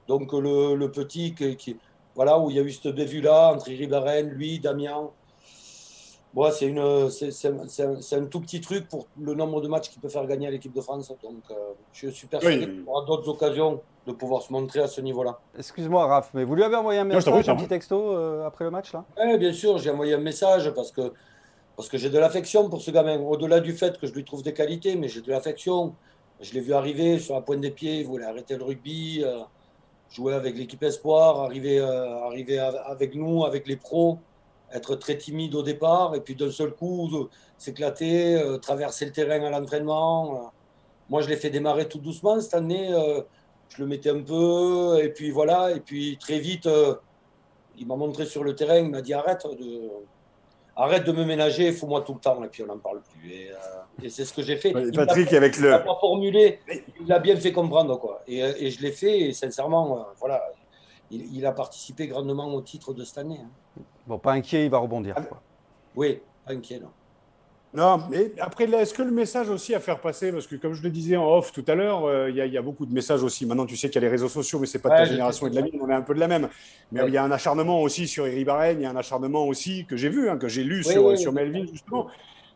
Donc 0.08 0.32
le 0.32 0.86
petit 0.88 1.34
qui, 1.34 1.76
voilà, 2.20 2.38
où 2.38 2.50
il 2.50 2.56
y 2.56 2.58
a 2.58 2.62
eu 2.62 2.70
cette 2.70 2.94
bévue-là 2.94 3.54
entre 3.54 3.68
Ribaren, 3.68 4.28
lui, 4.28 4.58
Damien. 4.58 5.08
Bon, 6.34 6.50
c'est, 6.52 6.66
une, 6.66 7.08
c'est, 7.08 8.14
un, 8.14 8.26
tout 8.26 8.40
petit 8.40 8.60
truc 8.60 8.86
pour 8.90 9.06
le 9.18 9.32
nombre 9.32 9.62
de 9.62 9.68
matchs 9.68 9.88
qu'il 9.88 10.02
peut 10.02 10.10
faire 10.10 10.26
gagner 10.26 10.46
à 10.46 10.50
l'équipe 10.50 10.74
de 10.74 10.82
France. 10.82 11.08
Donc, 11.08 11.40
euh, 11.50 11.54
je 11.94 12.08
suis 12.10 12.26
persuadé 12.26 12.66
qu'il 12.66 12.84
aura 12.86 13.06
d'autres 13.06 13.26
occasions 13.26 13.80
de 14.06 14.12
pouvoir 14.12 14.42
se 14.42 14.52
montrer 14.52 14.80
à 14.80 14.86
ce 14.86 15.00
niveau-là. 15.00 15.38
Excuse-moi, 15.58 16.06
Raph, 16.06 16.28
mais 16.34 16.44
vous 16.44 16.54
lui 16.54 16.62
avez 16.62 16.76
envoyé 16.76 17.00
un 17.00 17.04
message, 17.04 17.48
un 17.48 17.56
petit 17.56 17.68
texto 17.68 18.10
euh, 18.10 18.46
après 18.46 18.66
le 18.66 18.70
match 18.70 18.92
là? 18.92 19.02
Oui, 19.18 19.38
bien 19.38 19.54
sûr, 19.54 19.78
j'ai 19.78 19.88
envoyé 19.88 20.12
un 20.12 20.18
message 20.18 20.70
parce 20.74 20.92
que, 20.92 21.14
parce 21.74 21.88
que 21.88 21.96
j'ai 21.96 22.10
de 22.10 22.18
l'affection 22.18 22.68
pour 22.68 22.82
ce 22.82 22.90
gamin. 22.90 23.18
Au-delà 23.18 23.60
du 23.60 23.72
fait 23.72 23.98
que 23.98 24.06
je 24.06 24.12
lui 24.12 24.26
trouve 24.26 24.42
des 24.42 24.52
qualités, 24.52 24.94
mais 24.94 25.08
j'ai 25.08 25.22
de 25.22 25.30
l'affection. 25.30 25.94
Je 26.42 26.52
l'ai 26.52 26.60
vu 26.60 26.74
arriver 26.74 27.18
sur 27.18 27.34
la 27.34 27.40
pointe 27.40 27.62
des 27.62 27.70
pieds, 27.70 28.00
il 28.00 28.06
voulait 28.06 28.26
arrêter 28.26 28.58
le 28.58 28.64
rugby. 28.64 29.22
Euh, 29.24 29.40
jouer 30.10 30.34
avec 30.34 30.56
l'équipe 30.56 30.82
Espoir, 30.82 31.40
arriver, 31.40 31.78
euh, 31.78 32.80
avec 32.86 33.14
nous, 33.14 33.44
avec 33.44 33.66
les 33.66 33.76
pros, 33.76 34.18
être 34.72 34.96
très 34.96 35.16
timide 35.16 35.54
au 35.54 35.62
départ, 35.62 36.14
et 36.14 36.20
puis 36.20 36.34
d'un 36.34 36.50
seul 36.50 36.72
coup, 36.72 37.28
s'éclater, 37.58 38.36
euh, 38.36 38.58
traverser 38.58 39.06
le 39.06 39.12
terrain 39.12 39.42
à 39.44 39.50
l'entraînement. 39.50 40.52
Moi, 41.08 41.22
je 41.22 41.28
l'ai 41.28 41.36
fait 41.36 41.50
démarrer 41.50 41.88
tout 41.88 41.98
doucement 41.98 42.40
cette 42.40 42.54
année. 42.54 42.92
Euh, 42.92 43.22
je 43.68 43.82
le 43.82 43.88
mettais 43.88 44.10
un 44.10 44.22
peu, 44.22 45.00
et 45.02 45.10
puis 45.10 45.30
voilà, 45.30 45.70
et 45.70 45.80
puis 45.80 46.18
très 46.18 46.40
vite, 46.40 46.68
il 47.78 47.86
m'a 47.86 47.94
montré 47.94 48.26
sur 48.26 48.42
le 48.42 48.56
terrain, 48.56 48.78
il 48.78 48.90
m'a 48.90 49.00
dit 49.00 49.14
arrête 49.14 49.46
de, 49.46 49.90
arrête 50.82 51.04
de 51.04 51.12
me 51.12 51.24
ménager, 51.24 51.68
il 51.68 51.74
faut 51.74 51.86
moi 51.86 52.02
tout 52.02 52.14
le 52.14 52.20
temps, 52.20 52.42
et 52.42 52.48
puis 52.48 52.62
on 52.62 52.66
n'en 52.66 52.78
parle 52.78 53.00
plus. 53.02 53.30
Et, 53.32 53.50
euh, 53.50 54.08
c'est 54.08 54.24
ce 54.24 54.32
que 54.32 54.42
j'ai 54.42 54.56
fait. 54.56 54.72
Patrick, 54.94 55.32
avec 55.32 55.58
le. 55.58 55.68
Il 55.72 55.84
pas 55.84 55.98
formulé, 56.00 56.60
il 57.00 57.12
a 57.12 57.18
bien 57.18 57.36
fait 57.36 57.52
comprendre, 57.52 57.98
quoi. 57.98 58.22
Et, 58.26 58.38
et 58.38 58.70
je 58.70 58.80
l'ai 58.82 58.92
fait, 58.92 59.20
et 59.20 59.32
sincèrement, 59.32 59.98
euh, 59.98 60.02
voilà, 60.18 60.42
il, 61.10 61.44
a 61.46 61.52
participé 61.52 62.06
grandement 62.06 62.46
au 62.54 62.60
titre 62.62 62.94
de 62.94 63.04
cette 63.04 63.18
année. 63.18 63.40
Hein. 63.42 63.82
Bon, 64.06 64.18
pas 64.18 64.32
inquiet, 64.32 64.64
il 64.64 64.70
va 64.70 64.78
rebondir. 64.78 65.14
Quoi. 65.14 65.42
Oui, 65.96 66.20
pas 66.46 66.52
inquiet, 66.52 66.78
non. 66.80 66.90
Non, 67.72 68.00
mais 68.10 68.32
après, 68.40 68.64
est-ce 68.64 68.92
que 68.92 69.02
le 69.02 69.12
message 69.12 69.48
aussi 69.48 69.76
à 69.76 69.80
faire 69.80 70.00
passer, 70.00 70.32
parce 70.32 70.48
que 70.48 70.56
comme 70.56 70.72
je 70.74 70.82
le 70.82 70.90
disais 70.90 71.16
en 71.16 71.36
off 71.36 71.52
tout 71.52 71.64
à 71.68 71.76
l'heure, 71.76 72.04
euh, 72.04 72.28
il 72.28 72.36
y, 72.36 72.58
a 72.58 72.62
beaucoup 72.62 72.84
de 72.84 72.92
messages 72.92 73.22
aussi. 73.22 73.46
Maintenant, 73.46 73.64
tu 73.64 73.76
sais 73.76 73.88
qu'il 73.88 74.02
y 74.02 74.04
a 74.04 74.08
les 74.08 74.10
réseaux 74.10 74.28
sociaux, 74.28 74.58
mais 74.58 74.66
c'est 74.66 74.80
pas 74.80 74.88
de 74.88 74.96
ta 74.96 75.04
génération 75.04 75.46
et 75.46 75.50
de 75.50 75.54
la 75.54 75.62
mienne, 75.62 75.78
on 75.80 75.88
est 75.88 75.94
un 75.94 76.02
peu 76.02 76.14
de 76.14 76.18
la 76.18 76.26
même. 76.26 76.48
Mais 76.90 77.02
il 77.06 77.14
y 77.14 77.16
a 77.16 77.22
un 77.22 77.30
acharnement 77.30 77.80
aussi 77.80 78.08
sur 78.08 78.26
Eri 78.26 78.44
Barren, 78.44 78.80
il 78.80 78.82
y 78.82 78.86
a 78.86 78.90
un 78.90 78.96
acharnement 78.96 79.46
aussi 79.46 79.86
que 79.86 79.96
j'ai 79.96 80.08
vu, 80.08 80.28
hein, 80.28 80.36
que 80.36 80.48
j'ai 80.48 80.64
lu 80.64 80.82
sur, 80.82 81.16
sur 81.16 81.32
Melvin, 81.32 81.64
justement. 81.70 82.08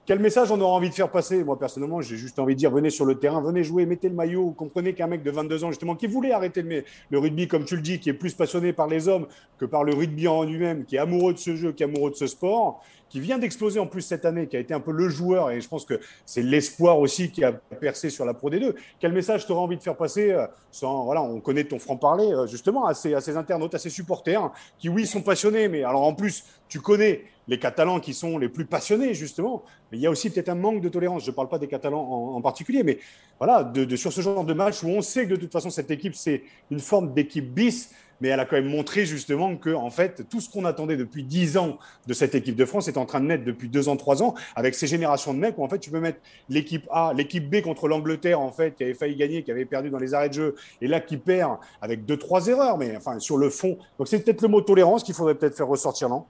Quel 0.06 0.18
message 0.18 0.50
on 0.50 0.60
aura 0.60 0.74
envie 0.74 0.90
de 0.90 0.94
faire 0.94 1.10
passer? 1.10 1.42
Moi, 1.44 1.58
personnellement, 1.58 2.02
j'ai 2.02 2.16
juste 2.16 2.38
envie 2.38 2.54
de 2.54 2.58
dire 2.58 2.70
venez 2.70 2.90
sur 2.90 3.06
le 3.06 3.14
terrain, 3.14 3.40
venez 3.40 3.64
jouer, 3.64 3.86
mettez 3.86 4.10
le 4.10 4.14
maillot. 4.14 4.50
Comprenez 4.50 4.92
qu'un 4.92 5.06
mec 5.06 5.22
de 5.22 5.30
22 5.30 5.64
ans, 5.64 5.70
justement, 5.70 5.94
qui 5.94 6.06
voulait 6.08 6.32
arrêter 6.32 6.60
le, 6.60 6.84
le, 7.08 7.18
rugby, 7.18 7.48
comme 7.48 7.64
tu 7.64 7.74
le 7.76 7.80
dis, 7.80 8.00
qui 8.00 8.10
est 8.10 8.14
plus 8.14 8.34
passionné 8.34 8.74
par 8.74 8.86
les 8.86 9.08
hommes 9.08 9.26
que 9.56 9.64
par 9.64 9.82
le 9.82 9.94
rugby 9.94 10.28
en 10.28 10.42
lui-même, 10.42 10.84
qui 10.84 10.96
est 10.96 10.98
amoureux 10.98 11.32
de 11.32 11.38
ce 11.38 11.56
jeu, 11.56 11.72
qui 11.72 11.84
est 11.84 11.86
amoureux 11.86 12.10
de 12.10 12.16
ce 12.16 12.26
sport, 12.26 12.82
qui 13.14 13.20
vient 13.20 13.38
d'exploser 13.38 13.78
en 13.78 13.86
plus 13.86 14.02
cette 14.02 14.24
année, 14.24 14.48
qui 14.48 14.56
a 14.56 14.58
été 14.58 14.74
un 14.74 14.80
peu 14.80 14.90
le 14.90 15.08
joueur, 15.08 15.52
et 15.52 15.60
je 15.60 15.68
pense 15.68 15.84
que 15.84 16.00
c'est 16.26 16.42
l'espoir 16.42 16.98
aussi 16.98 17.30
qui 17.30 17.44
a 17.44 17.52
percé 17.52 18.10
sur 18.10 18.24
la 18.24 18.34
Pro 18.34 18.50
D2. 18.50 18.74
Quel 18.98 19.12
message 19.12 19.46
tu 19.46 19.52
envie 19.52 19.76
de 19.76 19.82
faire 19.84 19.96
passer 19.96 20.32
euh, 20.32 20.48
sans, 20.72 21.04
voilà, 21.04 21.22
On 21.22 21.38
connaît 21.38 21.62
ton 21.62 21.78
franc-parler, 21.78 22.32
euh, 22.32 22.48
justement, 22.48 22.86
à 22.86 22.94
ces, 22.94 23.36
internautes, 23.36 23.72
à 23.72 23.78
ces 23.78 23.88
supporters, 23.88 24.50
qui, 24.80 24.88
oui, 24.88 25.06
sont 25.06 25.22
passionnés, 25.22 25.68
mais 25.68 25.84
alors 25.84 26.02
en 26.02 26.12
plus, 26.12 26.42
tu 26.66 26.80
connais 26.80 27.22
les 27.46 27.60
Catalans 27.60 28.00
qui 28.00 28.14
sont 28.14 28.36
les 28.36 28.48
plus 28.48 28.64
passionnés, 28.64 29.14
justement. 29.14 29.62
Mais 29.92 29.98
il 29.98 30.00
y 30.00 30.08
a 30.08 30.10
aussi 30.10 30.28
peut-être 30.28 30.48
un 30.48 30.56
manque 30.56 30.80
de 30.80 30.88
tolérance. 30.88 31.22
Je 31.22 31.30
ne 31.30 31.36
parle 31.36 31.48
pas 31.48 31.60
des 31.60 31.68
Catalans 31.68 32.34
en, 32.34 32.42
particulier, 32.42 32.82
mais 32.82 32.98
voilà, 33.38 33.62
de, 33.62 33.94
sur 33.94 34.12
ce 34.12 34.22
genre 34.22 34.44
de 34.44 34.54
match 34.54 34.82
où 34.82 34.88
on 34.88 35.02
sait 35.02 35.26
que 35.26 35.34
de 35.34 35.36
toute 35.36 35.52
façon, 35.52 35.70
cette 35.70 35.92
équipe, 35.92 36.16
c'est 36.16 36.42
une 36.72 36.80
forme 36.80 37.14
d'équipe 37.14 37.48
bis, 37.48 37.92
mais 38.20 38.28
elle 38.28 38.40
a 38.40 38.44
quand 38.44 38.56
même 38.56 38.68
montré 38.68 39.04
justement 39.06 39.56
que, 39.56 39.74
en 39.74 39.90
fait, 39.90 40.28
tout 40.28 40.40
ce 40.40 40.48
qu'on 40.50 40.64
attendait 40.64 40.96
depuis 40.96 41.24
10 41.24 41.56
ans 41.56 41.78
de 42.06 42.12
cette 42.12 42.34
équipe 42.34 42.56
de 42.56 42.64
France 42.64 42.88
est 42.88 42.96
en 42.96 43.06
train 43.06 43.20
de 43.20 43.26
naître 43.26 43.44
depuis 43.44 43.68
2 43.68 43.88
ans, 43.88 43.96
3 43.96 44.22
ans, 44.22 44.34
avec 44.56 44.74
ces 44.74 44.86
générations 44.86 45.34
de 45.34 45.38
mecs 45.38 45.58
où, 45.58 45.64
en 45.64 45.68
fait, 45.68 45.78
tu 45.78 45.90
peux 45.90 46.00
mettre 46.00 46.18
l'équipe 46.48 46.86
A, 46.90 47.12
l'équipe 47.14 47.48
B 47.48 47.60
contre 47.62 47.88
l'Angleterre, 47.88 48.40
en 48.40 48.52
fait, 48.52 48.74
qui 48.76 48.84
avait 48.84 48.94
failli 48.94 49.16
gagner, 49.16 49.42
qui 49.42 49.50
avait 49.50 49.64
perdu 49.64 49.90
dans 49.90 49.98
les 49.98 50.14
arrêts 50.14 50.28
de 50.28 50.34
jeu, 50.34 50.54
et 50.80 50.86
là, 50.86 51.00
qui 51.00 51.16
perd 51.16 51.58
avec 51.80 52.04
2-3 52.04 52.48
erreurs, 52.50 52.78
mais 52.78 52.96
enfin, 52.96 53.18
sur 53.18 53.36
le 53.36 53.50
fond. 53.50 53.78
Donc, 53.98 54.08
c'est 54.08 54.20
peut-être 54.20 54.42
le 54.42 54.48
mot 54.48 54.60
tolérance 54.60 55.02
qu'il 55.02 55.14
faudrait 55.14 55.34
peut-être 55.34 55.56
faire 55.56 55.68
ressortir, 55.68 56.08
non? 56.08 56.24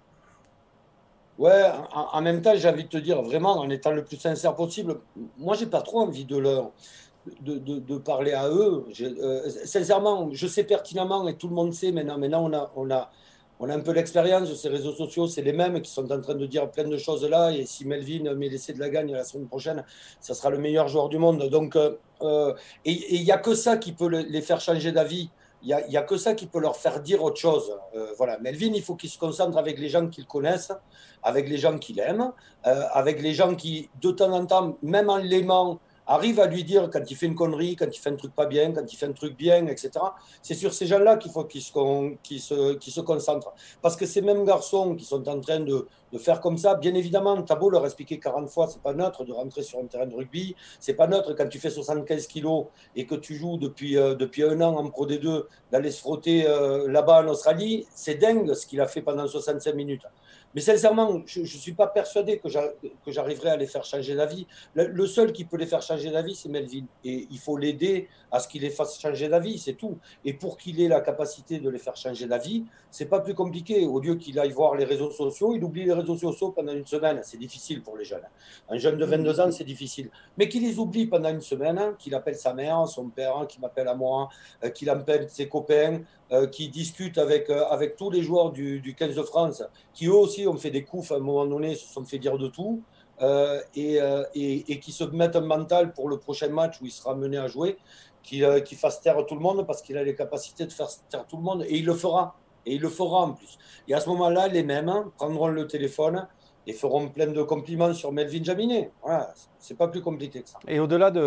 Ouais, 1.36 1.64
en, 1.92 2.22
même 2.22 2.42
temps, 2.42 2.52
j'ai 2.54 2.68
envie 2.68 2.84
de 2.84 2.88
te 2.88 2.96
dire 2.96 3.20
vraiment, 3.20 3.58
en 3.58 3.68
étant 3.68 3.90
le 3.90 4.04
plus 4.04 4.16
sincère 4.16 4.54
possible, 4.54 5.00
moi, 5.36 5.56
j'ai 5.56 5.66
pas 5.66 5.82
trop 5.82 6.00
envie 6.00 6.24
de 6.24 6.36
leur 6.36 6.70
de, 7.40 7.98
parler 7.98 8.32
à 8.32 8.48
eux. 8.48 8.84
Euh, 9.00 9.48
sincèrement, 9.64 10.28
je 10.32 10.46
sais 10.46 10.64
pertinemment 10.64 11.26
et 11.28 11.34
tout 11.34 11.48
le 11.48 11.54
monde 11.54 11.72
sait 11.72 11.92
maintenant. 11.92 12.18
Maintenant, 12.18 12.44
on 12.44 12.52
a, 12.52 12.72
on 12.76 12.90
a, 12.90 13.10
on 13.60 13.68
a 13.68 13.74
un 13.74 13.80
peu 13.80 13.92
l'expérience 13.92 14.48
de 14.48 14.54
ces 14.54 14.68
réseaux 14.68 14.92
sociaux. 14.92 15.26
C'est 15.26 15.42
les 15.42 15.52
mêmes 15.52 15.80
qui 15.80 15.90
sont 15.90 16.10
en 16.10 16.20
train 16.20 16.34
de 16.34 16.46
dire 16.46 16.70
plein 16.70 16.88
de 16.88 16.96
choses 16.96 17.24
là. 17.24 17.50
Et 17.52 17.64
si 17.66 17.86
Melvin 17.86 18.34
met 18.34 18.48
l'essai 18.48 18.72
de 18.72 18.80
la 18.80 18.90
gagne 18.90 19.12
la 19.12 19.24
semaine 19.24 19.46
prochaine, 19.46 19.84
ça 20.20 20.34
sera 20.34 20.50
le 20.50 20.58
meilleur 20.58 20.88
joueur 20.88 21.08
du 21.08 21.18
monde. 21.18 21.48
Donc, 21.48 21.76
euh, 21.76 21.96
euh, 22.22 22.54
et 22.84 23.14
il 23.16 23.24
n'y 23.24 23.32
a 23.32 23.38
que 23.38 23.54
ça 23.54 23.76
qui 23.76 23.92
peut 23.92 24.08
les 24.08 24.42
faire 24.42 24.60
changer 24.60 24.92
d'avis. 24.92 25.30
Il 25.62 25.68
n'y 25.68 25.96
a, 25.96 26.00
a, 26.00 26.02
que 26.02 26.18
ça 26.18 26.34
qui 26.34 26.44
peut 26.44 26.60
leur 26.60 26.76
faire 26.76 27.00
dire 27.00 27.22
autre 27.24 27.38
chose. 27.38 27.72
voilà, 28.18 28.38
Melvin, 28.38 28.72
il 28.74 28.82
faut 28.82 28.96
qu'il 28.96 29.08
se 29.08 29.16
concentre 29.18 29.56
avec 29.56 29.78
les 29.78 29.88
gens 29.88 30.08
qu'il 30.08 30.26
connaissent 30.26 30.72
avec 31.22 31.48
les 31.48 31.56
gens 31.56 31.78
qu'il 31.78 31.98
aime, 32.00 32.32
avec 32.64 33.22
les 33.22 33.32
gens 33.32 33.54
qui, 33.54 33.88
de 34.02 34.10
temps 34.10 34.30
en 34.30 34.44
temps, 34.44 34.76
même 34.82 35.08
en 35.08 35.16
l'aimant, 35.16 35.80
arrivent 36.06 36.40
à 36.40 36.46
lui 36.46 36.64
dire 36.64 36.90
quand 36.92 37.10
il 37.10 37.16
fait 37.16 37.26
une 37.26 37.34
connerie, 37.34 37.76
quand 37.76 37.86
il 37.92 37.98
fait 37.98 38.10
un 38.10 38.16
truc 38.16 38.34
pas 38.34 38.46
bien, 38.46 38.72
quand 38.72 38.90
il 38.92 38.96
fait 38.96 39.06
un 39.06 39.12
truc 39.12 39.36
bien, 39.36 39.66
etc. 39.66 39.90
C'est 40.42 40.54
sur 40.54 40.74
ces 40.74 40.86
gens-là 40.86 41.16
qu'il 41.16 41.32
faut 41.32 41.44
qu'ils 41.44 41.62
se, 41.62 43.00
concentrent. 43.00 43.54
Parce 43.82 43.96
que 43.96 44.06
ces 44.06 44.22
mêmes 44.22 44.44
garçons 44.44 44.94
qui 44.94 45.04
sont 45.04 45.26
en 45.28 45.40
train 45.40 45.60
de, 45.60 45.86
faire 46.18 46.40
comme 46.40 46.56
ça. 46.58 46.76
Bien 46.76 46.94
évidemment, 46.94 47.36
beau 47.58 47.70
leur 47.70 47.84
expliquer 47.84 48.20
40 48.20 48.48
fois, 48.48 48.68
c'est 48.68 48.80
pas 48.80 48.92
neutre 48.92 49.24
de 49.24 49.32
rentrer 49.32 49.62
sur 49.62 49.80
un 49.80 49.86
terrain 49.86 50.06
de 50.06 50.14
rugby, 50.14 50.54
c'est 50.78 50.94
pas 50.94 51.08
neutre 51.08 51.32
quand 51.34 51.48
tu 51.48 51.58
fais 51.58 51.70
75 51.70 52.28
kilos 52.28 52.66
et 52.94 53.04
que 53.04 53.16
tu 53.16 53.34
joues 53.34 53.56
depuis, 53.56 53.96
euh, 53.98 54.14
depuis 54.14 54.44
un 54.44 54.60
an 54.60 54.76
en 54.76 54.88
Pro 54.90 55.08
D2, 55.08 55.44
d'aller 55.72 55.90
se 55.90 55.98
frotter 56.00 56.46
euh, 56.46 56.88
là-bas 56.88 57.24
en 57.24 57.28
Australie, 57.28 57.86
c'est 57.94 58.14
dingue 58.14 58.54
ce 58.54 58.64
qu'il 58.64 58.80
a 58.80 58.86
fait 58.86 59.02
pendant 59.02 59.26
65 59.26 59.74
minutes. 59.74 60.06
Mais 60.54 60.60
sincèrement, 60.60 61.22
je 61.26 61.40
ne 61.40 61.46
suis 61.46 61.72
pas 61.72 61.88
persuadé 61.88 62.38
que 62.38 62.48
j'arriverai 63.10 63.50
à 63.50 63.56
les 63.56 63.66
faire 63.66 63.84
changer 63.84 64.14
d'avis. 64.14 64.46
Le, 64.74 64.86
le, 64.86 65.06
seul 65.06 65.32
qui 65.32 65.44
peut 65.44 65.56
les 65.56 65.66
faire 65.66 65.82
changer 65.82 66.10
d'avis, 66.10 66.34
c'est 66.34 66.48
Melvin. 66.48 66.84
Et 67.04 67.26
il 67.30 67.38
faut 67.38 67.56
l'aider 67.56 68.08
à 68.30 68.40
ce 68.40 68.48
qu'il 68.48 68.62
les 68.62 68.70
fasse 68.70 69.00
changer 69.00 69.28
d'avis, 69.28 69.58
c'est 69.58 69.74
tout. 69.74 69.98
Et 70.24 70.32
pour 70.32 70.56
qu'il 70.56 70.80
ait 70.80 70.88
la 70.88 71.00
capacité 71.00 71.60
de 71.60 71.68
les 71.68 71.78
faire 71.78 71.96
changer 71.96 72.26
d'avis, 72.26 72.64
c'est 72.90 73.06
pas 73.06 73.20
plus 73.20 73.34
compliqué. 73.34 73.84
Au 73.86 74.00
lieu 74.00 74.14
qu'il 74.16 74.38
aille 74.38 74.52
voir 74.52 74.74
les 74.74 74.84
réseaux 74.84 75.10
sociaux, 75.10 75.54
il 75.54 75.62
oublie 75.62 75.84
les 75.84 75.92
réseaux 75.92 76.16
sociaux 76.16 76.50
pendant 76.50 76.72
une 76.72 76.86
semaine. 76.86 77.20
C'est 77.22 77.38
difficile 77.38 77.82
pour 77.82 77.96
les 77.96 78.04
jeunes. 78.04 78.26
Un 78.68 78.76
jeune 78.76 78.96
de 78.96 79.04
22 79.04 79.40
ans, 79.40 79.50
c'est 79.50 79.64
difficile. 79.64 80.10
Mais 80.36 80.48
qu'il 80.48 80.62
les 80.62 80.78
oublie 80.78 81.06
pendant 81.06 81.30
une 81.30 81.40
semaine, 81.40 81.94
qu'il 81.98 82.14
appelle 82.14 82.36
sa 82.36 82.54
mère, 82.54 82.86
son 82.88 83.08
père, 83.08 83.46
qu'il 83.48 83.60
m'appelle 83.60 83.88
à 83.88 83.94
moi, 83.94 84.28
euh, 84.64 84.70
qu'il 84.70 84.90
appelle 84.90 85.28
ses 85.28 85.48
copains, 85.48 86.00
euh, 86.32 86.46
qui 86.46 86.68
discutent 86.68 87.18
avec, 87.18 87.50
euh, 87.50 87.64
avec 87.66 87.96
tous 87.96 88.10
les 88.10 88.22
joueurs 88.22 88.50
du, 88.50 88.80
du 88.80 88.94
15 88.94 89.14
de 89.14 89.22
France, 89.22 89.62
qui 89.92 90.06
eux 90.06 90.14
aussi 90.14 90.43
ont 90.46 90.56
fait 90.56 90.70
des 90.70 90.84
coups 90.84 91.10
à 91.12 91.16
un 91.16 91.20
moment 91.20 91.46
donné, 91.46 91.74
se 91.74 91.92
sont 91.92 92.04
fait 92.04 92.18
dire 92.18 92.38
de 92.38 92.48
tout, 92.48 92.82
euh, 93.22 93.60
et, 93.74 94.00
et, 94.34 94.80
qui 94.80 94.90
se 94.90 95.04
mettent 95.04 95.36
un 95.36 95.40
mental 95.40 95.92
pour 95.92 96.08
le 96.08 96.18
prochain 96.18 96.48
match 96.48 96.80
où 96.80 96.86
il 96.86 96.90
sera 96.90 97.14
mené 97.14 97.36
à 97.36 97.46
jouer, 97.46 97.76
qui, 98.22 98.42
qui 98.64 98.74
fasse 98.74 99.00
taire 99.00 99.24
tout 99.26 99.34
le 99.34 99.40
monde 99.40 99.66
parce 99.66 99.82
qu'il 99.82 99.96
a 99.96 100.02
les 100.02 100.14
capacités 100.14 100.66
de 100.66 100.72
faire 100.72 100.88
taire 101.08 101.26
tout 101.26 101.36
le 101.36 101.42
monde, 101.42 101.64
et 101.68 101.76
il 101.76 101.86
le 101.86 101.94
fera. 101.94 102.36
Et 102.66 102.74
il 102.74 102.80
le 102.80 102.88
fera 102.88 103.18
en 103.22 103.32
plus. 103.32 103.58
Et 103.88 103.94
à 103.94 104.00
ce 104.00 104.08
moment-là, 104.08 104.48
les 104.48 104.62
mêmes 104.62 105.10
prendront 105.16 105.48
le 105.48 105.66
téléphone 105.66 106.26
et 106.66 106.72
feront 106.72 107.08
plein 107.08 107.26
de 107.26 107.42
compliments 107.42 107.92
sur 107.92 108.12
Melvin 108.12 108.42
Jaminet. 108.42 108.90
Voilà, 109.02 109.32
c'est 109.58 109.76
pas 109.76 109.88
plus 109.88 110.00
compliqué 110.00 110.42
que 110.42 110.48
ça. 110.48 110.58
Et 110.66 110.80
au-delà 110.80 111.10
de, 111.10 111.20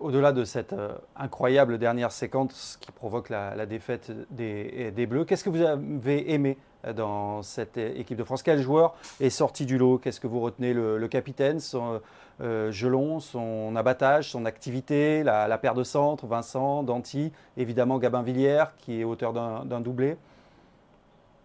au-delà 0.00 0.32
de 0.32 0.44
cette 0.44 0.72
euh, 0.72 0.92
incroyable 1.16 1.78
dernière 1.78 2.12
séquence 2.12 2.78
qui 2.80 2.92
provoque 2.92 3.30
la, 3.30 3.66
défaite 3.66 4.12
des, 4.30 5.06
Bleus, 5.06 5.24
qu'est-ce 5.24 5.44
que 5.44 5.50
vous 5.50 5.62
avez 5.62 6.32
aimé 6.32 6.58
euh, 6.58 6.71
dans 6.96 7.42
cette 7.42 7.78
équipe 7.78 8.16
de 8.16 8.24
France. 8.24 8.42
Quel 8.42 8.60
joueur 8.60 8.94
est 9.20 9.30
sorti 9.30 9.66
du 9.66 9.78
lot? 9.78 9.98
Qu'est-ce 9.98 10.20
que 10.20 10.26
vous 10.26 10.40
retenez? 10.40 10.72
Le, 10.72 11.08
capitaine, 11.08 11.60
son 11.60 12.00
euh, 12.40 12.72
Gelon, 12.72 13.20
son 13.20 13.76
abattage, 13.76 14.30
son 14.30 14.44
activité, 14.46 15.22
la, 15.22 15.58
paire 15.58 15.74
de 15.74 15.84
centre, 15.84 16.26
Vincent, 16.26 16.82
Danty, 16.82 17.32
évidemment 17.56 17.98
Gabin 17.98 18.22
Villière 18.22 18.74
qui 18.78 19.00
est 19.00 19.04
auteur 19.04 19.32
d'un 19.32 19.80
doublé. 19.80 20.16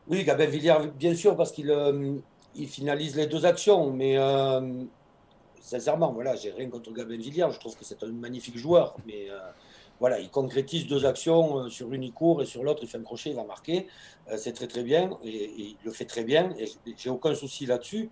Oui, 0.07 0.23
Gabin 0.23 0.45
Villière, 0.45 0.87
bien 0.87 1.13
sûr, 1.13 1.35
parce 1.35 1.51
qu'il 1.51 1.69
euh, 1.69 2.15
finalise 2.65 3.15
les 3.15 3.27
deux 3.27 3.45
actions, 3.45 3.91
mais 3.91 4.17
euh, 4.17 4.61
sincèrement, 5.59 6.13
voilà, 6.13 6.35
j'ai 6.35 6.51
rien 6.51 6.69
contre 6.69 6.93
Gabin 6.93 7.17
Villiers, 7.17 7.47
je 7.51 7.59
trouve 7.59 7.75
que 7.75 7.83
c'est 7.83 8.01
un 8.03 8.07
magnifique 8.07 8.57
joueur, 8.57 8.95
mais 9.05 9.27
voilà, 9.99 10.19
il 10.19 10.29
concrétise 10.29 10.87
deux 10.87 11.05
actions 11.05 11.57
euh, 11.57 11.69
sur 11.69 11.91
une 11.93 12.03
il 12.03 12.13
court 12.13 12.41
et 12.41 12.45
sur 12.45 12.63
l'autre 12.63 12.81
il 12.83 12.89
fait 12.89 12.97
un 12.97 13.03
crochet, 13.03 13.31
il 13.31 13.35
va 13.35 13.43
marquer, 13.43 13.87
euh, 14.29 14.37
c'est 14.37 14.53
très 14.53 14.67
très 14.67 14.83
bien 14.83 15.17
et, 15.23 15.51
il 15.57 15.77
le 15.83 15.91
fait 15.91 16.05
très 16.05 16.23
bien 16.23 16.51
et 16.57 16.67
j'ai 16.97 17.09
aucun 17.09 17.33
souci 17.35 17.65
là-dessus. 17.65 18.09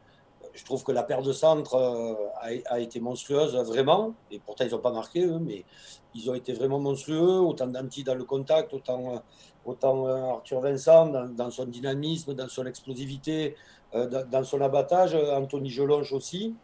Je 0.53 0.63
trouve 0.63 0.85
que 0.85 0.93
la 0.93 1.03
paire 1.03 1.21
de 1.21 1.33
centre 1.33 1.75
euh, 1.75 2.61
a, 2.69 2.79
été 2.79 3.01
monstrueuse 3.01 3.55
vraiment, 3.55 4.13
et 4.31 4.39
pourtant 4.39 4.63
ils 4.63 4.71
n'ont 4.71 4.79
pas 4.79 4.91
marqué 4.91 5.25
eux, 5.25 5.39
mais 5.39 5.65
ils 6.13 6.29
ont 6.29 6.33
été 6.33 6.53
vraiment 6.53 6.79
monstrueux, 6.79 7.39
autant 7.39 7.67
Danti 7.67 8.03
dans 8.05 8.15
le 8.15 8.23
contact, 8.23 8.73
autant, 8.73 9.21
Arthur 9.65 10.61
Vincent 10.61 11.07
dans, 11.07 11.51
son 11.51 11.65
dynamisme, 11.65 12.35
dans 12.35 12.47
son 12.47 12.65
explosivité, 12.67 13.55
dans 13.93 14.43
son 14.45 14.61
abattage, 14.61 15.13
Anthony 15.13 15.71
Jolonche 15.71 16.13
aussi, 16.13 16.55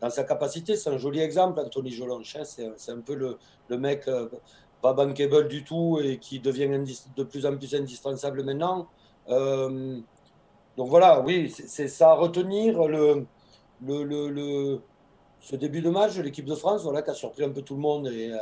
dans 0.00 0.10
sa 0.10 0.24
capacité. 0.24 0.76
C'est 0.76 0.90
un 0.90 0.98
joli 0.98 1.20
exemple, 1.20 1.60
Anthony 1.60 1.90
Jolonche. 1.90 2.36
C'est 2.44 2.92
un 2.92 3.00
peu 3.00 3.14
le, 3.14 3.78
mec 3.78 4.08
euh, 4.08 4.28
pas 4.82 4.92
bankable 4.92 5.48
du 5.48 5.64
tout 5.64 5.98
et 6.02 6.18
qui 6.18 6.40
devient 6.40 6.70
de 7.16 7.22
plus 7.24 7.46
en 7.46 7.56
plus 7.56 7.74
indispensable 7.74 8.42
maintenant. 8.42 8.88
Euh, 9.28 9.98
donc 10.76 10.88
voilà, 10.88 11.20
oui, 11.20 11.50
c'est 11.50 11.88
ça 11.88 12.12
à 12.12 12.14
retenir. 12.14 12.86
Le, 12.86 13.26
le, 13.82 14.04
le, 14.04 14.28
le, 14.28 14.80
ce 15.40 15.56
début 15.56 15.80
de 15.82 15.90
match 15.90 16.16
l'équipe 16.18 16.46
de 16.46 16.54
France, 16.54 16.82
voilà, 16.82 17.02
qui 17.02 17.10
a 17.10 17.14
surpris 17.14 17.44
un 17.44 17.50
peu 17.50 17.62
tout 17.62 17.74
le 17.74 17.80
monde 17.80 18.08
et 18.08 18.32
euh, 18.32 18.38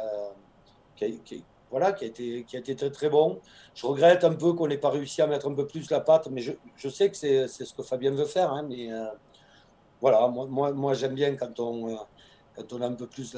qui, 0.97 1.19
qui, 1.21 1.45
voilà, 1.71 1.93
qui 1.93 2.05
a 2.05 2.09
été, 2.09 2.45
qui 2.45 2.57
a 2.57 2.61
été 2.61 2.77
très 2.77 2.91
très 2.91 3.09
bon. 3.09 3.41
Je 3.75 3.87
regrette 3.87 4.25
un 4.25 4.35
peu 4.35 4.53
qu'on 4.53 4.69
n'ait 4.69 4.79
pas 4.79 4.91
réussi 4.91 5.23
à 5.23 5.27
mettre 5.27 5.49
un 5.49 5.55
peu 5.55 5.67
plus 5.67 5.91
la 5.91 6.00
patte, 6.00 6.29
mais 6.31 6.41
je, 6.41 6.53
je 6.77 6.88
sais 6.88 7.11
que 7.11 7.17
c'est 7.17 7.47
ce 7.49 7.75
que 7.75 7.83
Fabien 7.83 8.12
veut 8.12 8.25
faire. 8.25 8.53
Hein, 8.53 8.69
voilà, 10.00 10.28
moi, 10.28 10.73
moi, 10.73 10.95
j'aime 10.95 11.14
bien 11.14 11.35
quand 11.37 11.59
on, 11.61 11.88
euh, 11.88 11.97
quand 12.57 12.73
on 12.73 12.81
a 12.83 12.87
un 12.87 12.93
peu 12.93 13.07
plus 13.07 13.35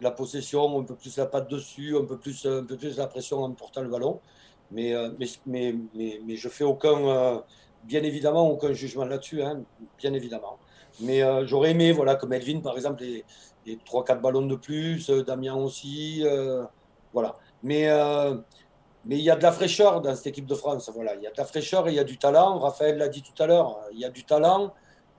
la, 0.00 0.10
possession, 0.10 0.80
un 0.80 0.84
peu 0.84 0.94
plus 0.94 1.16
la 1.16 1.26
patte 1.26 1.50
dessus, 1.50 1.96
un 1.96 2.04
peu 2.04 2.18
plus, 2.18 2.46
un 2.46 2.64
peu 2.64 2.76
plus 2.76 2.96
la 2.98 3.06
pression 3.06 3.42
en 3.42 3.52
portant 3.52 3.82
le 3.82 3.88
ballon. 3.88 4.20
Mais, 4.70 4.94
euh, 4.94 5.10
mais, 5.18 5.26
mais, 5.46 6.20
mais, 6.26 6.36
je 6.36 6.48
fais 6.48 6.64
aucun, 6.64 6.96
euh, 7.08 7.38
bien 7.84 8.02
évidemment, 8.02 8.48
aucun 8.50 8.72
jugement 8.72 9.04
là-dessus, 9.04 9.42
hein, 9.42 9.62
bien 9.98 10.12
évidemment. 10.14 10.58
Mais 11.00 11.22
j'aurais 11.46 11.72
aimé 11.72 11.90
voilà, 11.90 12.14
que 12.14 12.24
par 12.60 12.76
exemple, 12.76 13.02
ait, 13.02 13.24
ait 13.66 13.78
3-4 13.84 14.20
ballons 14.20 14.46
de 14.46 14.54
plus, 14.54 15.10
Damien 15.10 15.56
aussi. 15.56 16.24
voilà. 17.12 17.36
Mais, 17.64 17.88
mais 19.04 19.16
il 19.18 19.22
y 19.22 19.30
a 19.30 19.36
de 19.36 19.42
la 19.42 19.52
fraîcheur 19.52 20.00
dans 20.00 20.14
cette 20.14 20.28
équipe 20.28 20.46
de 20.46 20.54
France. 20.54 20.90
Voilà. 20.94 21.14
Il 21.16 21.22
y 21.22 21.26
a 21.26 21.30
de 21.30 21.36
la 21.36 21.44
fraîcheur 21.44 21.88
et 21.88 21.92
il 21.92 21.96
y 21.96 21.98
a 21.98 22.04
du 22.04 22.16
talent. 22.16 22.58
Raphaël 22.58 22.96
l'a 22.96 23.08
dit 23.08 23.22
tout 23.22 23.42
à 23.42 23.46
l'heure. 23.46 23.80
Il 23.92 23.98
y 23.98 24.04
a 24.04 24.10
du 24.10 24.24
talent. 24.24 24.72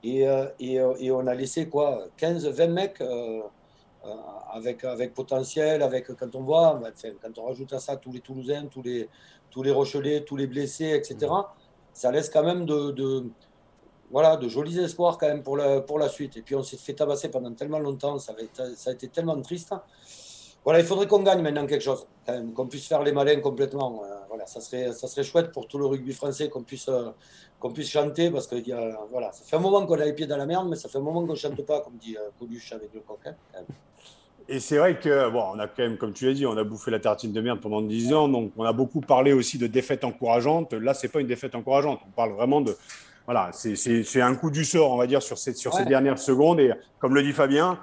Et, 0.05 0.27
euh, 0.27 0.45
et, 0.59 1.09
on 1.11 1.25
a 1.25 1.33
laissé 1.33 1.67
quoi 1.67 2.05
15, 2.17 2.47
20 2.47 2.67
mecs 2.67 3.01
euh, 3.01 3.41
avec, 4.53 4.83
avec 4.83 5.15
potentiel, 5.15 5.81
avec 5.81 6.13
quand 6.13 6.35
on 6.35 6.43
voit, 6.43 6.79
quand 7.23 7.39
on 7.39 7.45
rajoute 7.47 7.73
à 7.73 7.79
ça 7.79 7.97
tous 7.97 8.11
les 8.11 8.19
Toulousains, 8.19 8.67
tous 8.67 8.83
les, 8.83 9.09
tous 9.49 9.63
les 9.63 9.71
Rochelais, 9.71 10.21
tous 10.21 10.35
les 10.35 10.45
blessés, 10.45 10.91
etc., 10.93 11.31
ça 11.91 12.11
laisse 12.11 12.29
quand 12.29 12.43
même 12.43 12.67
de, 12.67 13.25
voilà, 14.11 14.37
de 14.37 14.47
jolis 14.47 14.77
espoirs 14.77 15.17
quand 15.17 15.27
même 15.27 15.41
pour 15.41 15.57
la, 15.57 15.81
pour 15.81 15.97
la 15.97 16.07
suite. 16.07 16.37
Et 16.37 16.43
puis 16.43 16.53
on 16.53 16.61
s'est 16.61 16.77
fait 16.77 16.93
tabasser 16.93 17.29
pendant 17.29 17.51
tellement 17.53 17.79
longtemps, 17.79 18.19
ça, 18.19 18.35
a 18.85 18.91
été 18.91 19.07
tellement 19.07 19.41
triste. 19.41 19.73
Voilà, 20.63 20.81
il 20.81 20.85
faudrait 20.85 21.07
qu'on 21.07 21.23
gagne 21.23 21.41
maintenant 21.41 21.65
quelque 21.65 21.83
chose, 21.83 22.05
qu'on 22.53 22.67
puisse 22.67 22.87
faire 22.87 23.01
les 23.01 23.11
malins 23.11 23.39
complètement. 23.39 24.03
Euh, 24.03 24.19
voilà, 24.45 24.47
ça 24.47 24.61
serait, 24.61 24.93
ça 24.93 25.07
serait 25.07 25.23
chouette 25.23 25.51
pour 25.51 25.67
tout 25.67 25.77
le 25.77 25.85
rugby 25.85 26.13
français 26.13 26.49
qu'on 26.49 26.63
puisse, 26.63 26.87
euh, 26.89 27.09
qu'on 27.59 27.71
puisse 27.71 27.89
chanter 27.89 28.29
parce 28.29 28.47
que 28.47 28.55
voilà, 29.09 29.31
ça 29.31 29.43
fait 29.45 29.55
un 29.55 29.59
moment 29.59 29.85
qu'on 29.85 29.99
a 29.99 30.05
les 30.05 30.13
pieds 30.13 30.27
dans 30.27 30.37
la 30.37 30.45
merde, 30.45 30.67
mais 30.69 30.75
ça 30.75 30.89
fait 30.89 30.97
un 30.97 31.01
moment 31.01 31.25
qu'on 31.25 31.33
ne 31.33 31.37
chante 31.37 31.61
pas, 31.65 31.81
comme 31.81 31.95
dit 31.97 32.15
euh, 32.17 32.29
Coluche 32.39 32.71
avec 32.71 32.93
le 32.93 33.01
coq. 33.01 33.19
Hein, 33.25 33.33
et 34.47 34.59
c'est 34.59 34.77
vrai 34.77 34.99
que, 34.99 35.29
bon, 35.31 35.43
on 35.55 35.59
a 35.59 35.67
quand 35.67 35.81
même, 35.81 35.97
comme 35.97 36.13
tu 36.13 36.29
as 36.29 36.33
dit, 36.33 36.45
on 36.45 36.55
a 36.55 36.63
bouffé 36.63 36.91
la 36.91 36.99
tartine 36.99 37.31
de 37.31 37.41
merde 37.41 37.59
pendant 37.61 37.81
10 37.81 38.13
ans, 38.13 38.27
donc 38.27 38.51
on 38.57 38.63
a 38.63 38.73
beaucoup 38.73 39.01
parlé 39.01 39.33
aussi 39.33 39.57
de 39.57 39.65
défaites 39.65 40.03
encourageantes. 40.03 40.73
Là, 40.73 40.93
c'est 40.93 41.07
pas 41.07 41.19
une 41.19 41.27
défaite 41.27 41.55
encourageante. 41.55 41.99
On 42.07 42.11
parle 42.11 42.33
vraiment 42.33 42.61
de, 42.61 42.77
voilà, 43.25 43.49
c'est 43.53 44.21
un 44.21 44.35
coup 44.35 44.51
du 44.51 44.63
sort, 44.63 44.91
on 44.91 44.97
va 44.97 45.07
dire, 45.07 45.23
sur, 45.23 45.39
ces, 45.39 45.55
sur 45.55 45.73
ouais. 45.73 45.79
ces 45.79 45.89
dernières 45.89 46.19
secondes. 46.19 46.59
Et 46.59 46.71
comme 46.99 47.15
le 47.15 47.23
dit 47.23 47.33
Fabien, 47.33 47.79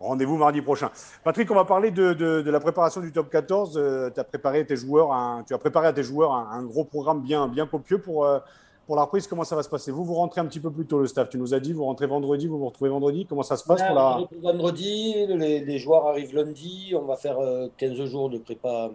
Rendez-vous 0.00 0.36
mardi 0.36 0.62
prochain. 0.62 0.90
Patrick, 1.24 1.50
on 1.50 1.54
va 1.54 1.64
parler 1.64 1.90
de, 1.90 2.12
de, 2.12 2.40
de 2.40 2.50
la 2.50 2.60
préparation 2.60 3.00
du 3.00 3.10
top 3.10 3.30
14. 3.30 3.76
Euh, 3.76 4.10
as 4.16 4.24
préparé 4.24 4.64
tes 4.64 4.76
joueurs 4.76 5.12
un, 5.12 5.42
tu 5.46 5.54
as 5.54 5.58
préparé 5.58 5.88
à 5.88 5.92
tes 5.92 6.04
joueurs 6.04 6.32
un, 6.32 6.48
un, 6.52 6.62
gros 6.62 6.84
programme 6.84 7.20
bien, 7.20 7.48
bien 7.48 7.66
copieux 7.66 7.98
pour, 7.98 8.24
euh, 8.24 8.38
pour 8.86 8.94
la 8.94 9.02
reprise. 9.02 9.26
Comment 9.26 9.42
ça 9.42 9.56
va 9.56 9.64
se 9.64 9.68
passer? 9.68 9.90
Vous, 9.90 10.04
vous 10.04 10.14
rentrez 10.14 10.40
un 10.40 10.46
petit 10.46 10.60
peu 10.60 10.70
plus 10.70 10.86
tôt, 10.86 11.00
le 11.00 11.08
staff. 11.08 11.28
Tu 11.28 11.36
nous 11.36 11.52
as 11.52 11.58
dit, 11.58 11.72
vous 11.72 11.84
rentrez 11.84 12.06
vendredi, 12.06 12.46
vous 12.46 12.58
vous 12.58 12.66
retrouvez 12.66 12.90
vendredi. 12.90 13.26
Comment 13.28 13.42
ça 13.42 13.56
se 13.56 13.64
passe 13.64 13.82
pour 13.82 13.94
la... 13.96 14.20
Vendredi, 14.40 15.26
les, 15.26 15.64
les, 15.64 15.78
joueurs 15.78 16.06
arrivent 16.06 16.34
lundi. 16.34 16.94
On 16.94 17.04
va 17.04 17.16
faire 17.16 17.38
15 17.76 18.00
euh, 18.00 18.06
jours 18.06 18.30
de 18.30 18.38
prépa, 18.38 18.90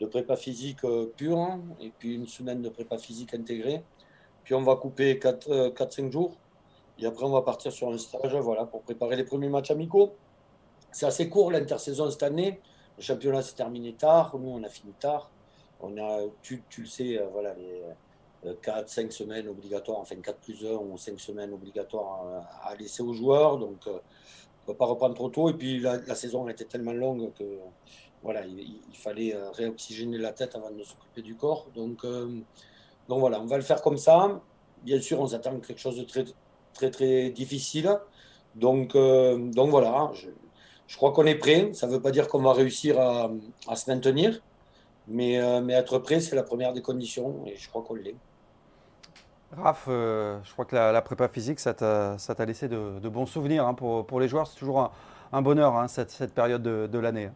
de 0.00 0.06
prépa 0.06 0.34
physique 0.34 0.80
pure 1.16 1.38
hein, 1.38 1.60
et 1.80 1.92
puis 1.96 2.16
une 2.16 2.26
semaine 2.26 2.62
de 2.62 2.68
prépa 2.68 2.98
physique 2.98 3.32
intégrée. 3.32 3.84
Puis 4.42 4.54
on 4.54 4.62
va 4.62 4.74
couper 4.74 5.20
4-5 5.20 6.10
jours 6.10 6.36
et 6.98 7.06
après, 7.06 7.24
on 7.24 7.30
va 7.30 7.42
partir 7.42 7.72
sur 7.72 7.88
un 7.92 7.98
stage 7.98 8.34
voilà, 8.36 8.64
pour 8.64 8.82
préparer 8.82 9.16
les 9.16 9.24
premiers 9.24 9.48
matchs 9.48 9.70
amicaux. 9.70 10.14
C'est 10.90 11.06
assez 11.06 11.28
court 11.28 11.50
l'intersaison 11.50 12.10
cette 12.10 12.22
année. 12.22 12.60
Le 12.96 13.02
championnat 13.02 13.42
s'est 13.42 13.54
terminé 13.54 13.92
tard. 13.92 14.36
Nous, 14.38 14.48
on 14.48 14.62
a 14.62 14.68
fini 14.68 14.92
tard. 14.98 15.30
On 15.80 15.98
a, 15.98 16.20
tu, 16.42 16.64
le 16.78 16.86
sais, 16.86 17.18
euh, 17.18 17.26
voilà, 17.30 17.54
les 17.54 17.82
4-5 18.54 19.10
semaines 19.10 19.48
obligatoires, 19.48 19.98
enfin 19.98 20.16
4 20.16 20.38
plus 20.38 20.64
1 20.64 20.70
ou 20.70 20.96
5 20.96 21.18
semaines 21.20 21.52
obligatoires 21.52 22.46
à, 22.62 22.70
à 22.70 22.76
laisser 22.76 23.02
aux 23.02 23.12
joueurs. 23.12 23.58
Donc, 23.58 23.86
euh, 23.86 23.98
on 24.66 24.72
ne 24.72 24.74
peut 24.74 24.78
pas 24.78 24.86
reprendre 24.86 25.14
trop 25.14 25.28
tôt. 25.28 25.48
Et 25.48 25.54
puis, 25.54 25.80
la, 25.80 26.14
saison 26.14 26.48
était 26.48 26.64
tellement 26.64 26.92
longue 26.92 27.32
que 27.34 27.44
voilà, 28.22 28.44
il, 28.44 28.80
fallait 28.92 29.34
euh, 29.34 29.50
réoxygéner 29.50 30.18
la 30.18 30.32
tête 30.32 30.54
avant 30.54 30.70
de 30.70 30.82
s'occuper 30.82 31.22
du 31.22 31.36
corps. 31.36 31.66
Donc, 31.74 32.04
euh, 32.04 32.40
donc, 33.08 33.20
voilà, 33.20 33.40
on 33.40 33.46
va 33.46 33.56
le 33.56 33.62
faire 33.62 33.82
comme 33.82 33.98
ça. 33.98 34.40
Bien 34.82 35.00
sûr, 35.00 35.20
on 35.20 35.26
s'attend 35.26 35.56
à 35.56 35.60
quelque 35.60 35.78
chose 35.78 35.96
de 35.96 36.04
très 36.04 36.24
très 36.76 36.90
très 36.90 37.30
difficile. 37.30 37.98
Donc, 38.54 38.94
euh, 38.94 39.36
donc 39.38 39.70
voilà, 39.70 40.10
je, 40.14 40.28
je 40.86 40.96
crois 40.96 41.12
qu'on 41.12 41.26
est 41.26 41.34
prêt. 41.34 41.70
Ça 41.72 41.86
ne 41.86 41.92
veut 41.92 42.00
pas 42.00 42.10
dire 42.10 42.28
qu'on 42.28 42.42
va 42.42 42.52
réussir 42.52 43.00
à, 43.00 43.30
à, 43.68 43.76
se 43.76 43.90
maintenir, 43.90 44.40
mais, 45.08 45.40
euh, 45.40 45.60
mais 45.60 45.74
être 45.74 45.98
prêt, 45.98 46.20
c'est 46.20 46.36
la 46.36 46.42
première 46.42 46.72
des 46.72 46.82
conditions 46.82 47.42
et 47.46 47.56
je 47.56 47.68
crois 47.68 47.82
qu'on 47.82 47.94
l'est. 47.94 48.16
Raph, 49.56 49.84
je 49.86 50.52
crois 50.52 50.64
que 50.64 50.74
la, 50.74 51.02
prépa 51.02 51.28
physique, 51.28 51.60
ça 51.60 51.72
t'a 51.72 52.44
laissé 52.44 52.68
de, 52.68 53.08
bons 53.08 53.26
souvenirs 53.26 53.66
hein, 53.66 53.74
pour, 53.74 54.04
pour, 54.06 54.20
les 54.20 54.28
joueurs. 54.28 54.46
C'est 54.46 54.58
toujours 54.58 54.92
un, 55.32 55.42
bonheur 55.42 55.76
hein, 55.76 55.88
cette, 55.88 56.10
cette, 56.10 56.34
période 56.34 56.62
de, 56.62 56.98
l'année. 56.98 57.30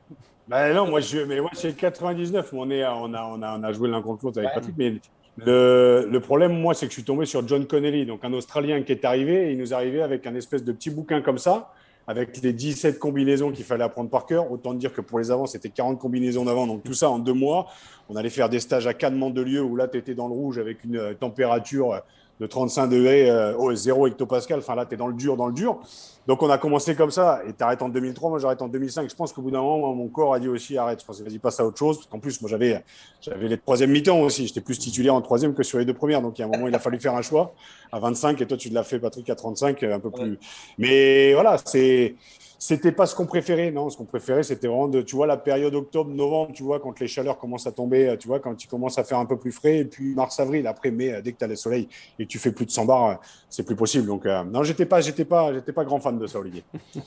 Ben 0.49 0.75
non, 0.75 0.89
moi, 0.89 1.01
je, 1.01 1.19
mais 1.21 1.41
moi, 1.41 1.51
c'est 1.55 1.75
99. 1.75 2.53
On, 2.53 2.69
est, 2.71 2.85
on, 2.85 3.15
a, 3.15 3.23
on, 3.23 3.43
a, 3.43 3.59
on 3.59 3.63
a 3.63 3.73
joué 3.73 3.89
l'un 3.89 4.03
contre 4.03 4.25
l'autre 4.25 4.39
avec 4.39 4.53
Patrick. 4.53 4.75
Mais 4.77 5.01
le, 5.39 6.19
problème, 6.19 6.59
moi, 6.59 6.75
c'est 6.75 6.87
que 6.87 6.93
je 6.93 6.97
suis 6.97 7.05
tombé 7.05 7.27
sur 7.27 7.47
John 7.47 7.67
Connelly, 7.67 8.07
donc 8.07 8.25
un 8.25 8.33
Australien 8.33 8.83
qui 8.83 8.93
est 8.93 9.05
arrivé. 9.05 9.49
Et 9.49 9.53
il 9.53 9.59
nous 9.59 9.73
arrivé 9.75 10.03
avec 10.03 10.27
un 10.27 10.35
espèce 10.35 10.65
de 10.65 10.73
petit 10.73 10.91
bouquin 10.91 11.21
comme 11.23 11.39
ça 11.39 11.73
avec 12.07 12.43
les 12.43 12.53
17 12.53 12.99
combinaisons 12.99 13.53
qu'il 13.53 13.65
fallait 13.65 13.85
apprendre 13.85 14.11
par 14.11 14.27
cœur. 14.27 14.51
Autant 14.51 14.75
dire 14.75 14.93
que 14.93 15.01
pour 15.01 15.21
les 15.21 15.31
avants, 15.31 15.47
c'était 15.47 15.69
40 15.69 15.99
combinaisons 15.99 16.45
d'avant. 16.45 16.67
Donc 16.67 16.83
tout 16.83 16.95
ça 16.95 17.09
en 17.09 17.21
deux 17.21 17.33
mois. 17.33 17.69
On 18.11 18.17
allait 18.17 18.29
faire 18.29 18.49
des 18.49 18.59
stages 18.59 18.89
à 18.89 18.95
Cannes, 18.95 19.15
Mandelieu, 19.15 19.63
où 19.63 19.77
là, 19.77 19.87
tu 19.87 19.97
étais 19.97 20.17
dans 20.17 20.27
le 20.27 20.35
rouge 20.35 20.59
avec 20.59 20.83
une 20.83 20.97
euh, 20.97 21.15
température 21.15 21.93
euh, 21.93 21.99
de 22.41 22.47
35 22.47 22.89
degrés, 22.89 23.31
euh, 23.31 23.55
oh, 23.57 23.73
0 23.73 24.09
hectopascal. 24.09 24.59
Enfin 24.59 24.75
là, 24.75 24.85
tu 24.85 24.95
es 24.95 24.97
dans 24.97 25.07
le 25.07 25.15
dur, 25.15 25.37
dans 25.37 25.47
le 25.47 25.53
dur. 25.53 25.79
Donc 26.27 26.43
on 26.43 26.51
a 26.51 26.59
commencé 26.59 26.97
comme 26.97 27.13
ça. 27.13 27.41
Et 27.47 27.53
tu 27.53 27.63
arrêtes 27.63 27.83
en 27.83 27.89
2003, 27.89 28.31
moi 28.31 28.39
j'arrête 28.41 28.63
en 28.63 28.69
2005. 28.69 29.09
Je 29.09 29.15
pense 29.15 29.33
qu'au 29.33 29.43
bout 29.43 29.53
d'un 29.53 29.61
moment, 29.61 29.95
mon 29.95 30.09
corps 30.09 30.35
a 30.35 30.41
dit 30.41 30.49
aussi 30.49 30.77
arrête. 30.77 31.01
Je 31.01 31.07
pensais, 31.07 31.23
vas-y, 31.23 31.39
passe 31.39 31.61
à 31.61 31.65
autre 31.65 31.79
chose. 31.79 31.99
Parce 31.99 32.09
qu'en 32.09 32.19
plus, 32.19 32.41
moi 32.41 32.51
j'avais, 32.51 32.83
j'avais 33.21 33.47
les 33.47 33.59
troisième 33.59 33.91
mi-temps 33.91 34.21
aussi. 34.23 34.49
J'étais 34.49 34.61
plus 34.61 34.79
titulaire 34.79 35.15
en 35.15 35.21
troisième 35.21 35.55
que 35.55 35.63
sur 35.63 35.79
les 35.79 35.85
deux 35.85 35.95
premières. 35.95 36.21
Donc 36.21 36.37
il 36.39 36.41
y 36.41 36.45
a 36.45 36.49
un 36.49 36.51
moment, 36.51 36.67
il 36.67 36.75
a 36.75 36.81
fallu 36.81 36.99
faire 36.99 37.15
un 37.15 37.23
choix 37.23 37.55
à 37.93 38.01
25. 38.01 38.41
Et 38.41 38.47
toi, 38.47 38.57
tu 38.57 38.71
l'as 38.71 38.83
fait, 38.83 38.99
Patrick, 38.99 39.31
à 39.31 39.37
35, 39.37 39.85
un 39.85 40.01
peu 40.01 40.11
plus. 40.11 40.37
Mais 40.79 41.33
voilà, 41.35 41.59
c'est 41.65 42.17
c'était 42.63 42.93
pas 42.93 43.07
ce 43.07 43.15
qu'on 43.15 43.25
préférait, 43.25 43.71
non. 43.71 43.89
Ce 43.89 43.97
qu'on 43.97 44.05
préférait, 44.05 44.43
c'était 44.43 44.67
vraiment 44.67 44.87
de, 44.87 45.01
tu 45.01 45.17
vois, 45.17 45.27
la 45.27 45.39
période 45.39 45.75
octobre-novembre, 45.75 46.53
tu 46.53 46.63
vois, 46.63 46.79
quand 46.79 47.01
les 47.01 47.09
chaleurs 47.09 47.39
commencent 47.39 47.67
à 47.67 47.73
tomber, 47.73 48.15
tu 48.21 48.29
vois, 48.29 48.39
quand 48.39 48.63
il 48.63 48.67
commence 48.67 48.99
à 48.99 49.05
faire 49.05 49.17
un 49.17 49.25
peu 49.25 49.39
plus 49.39 49.51
frais, 49.51 49.79
et 49.79 49.85
puis 49.87 50.15
mars-avril, 50.15 50.67
après 50.67 50.91
mai, 50.91 51.23
dès 51.23 51.33
que 51.33 51.39
tu 51.39 51.45
as 51.45 51.49
le 51.49 51.57
soleil 51.57 51.89
et 52.19 52.27
que 52.27 52.29
tu 52.29 52.39
fais 52.39 52.53
plus 52.53 52.67
de 52.67 52.71
100 52.71 52.85
bars, 52.85 53.19
c'est 53.49 53.63
plus 53.63 53.77
possible. 53.77 54.07
Donc, 54.07 54.27
euh, 54.27 54.45
non, 54.45 54.63
j'étais 54.63 54.85
pas, 54.85 55.01
j'étais 55.01 55.25
pas, 55.25 55.55
j'étais 55.55 55.73
pas 55.73 55.87
grand 55.87 56.01
fan 56.01 56.19
de 56.19 56.27
ça, 56.27 56.39
Olivier. 56.39 56.63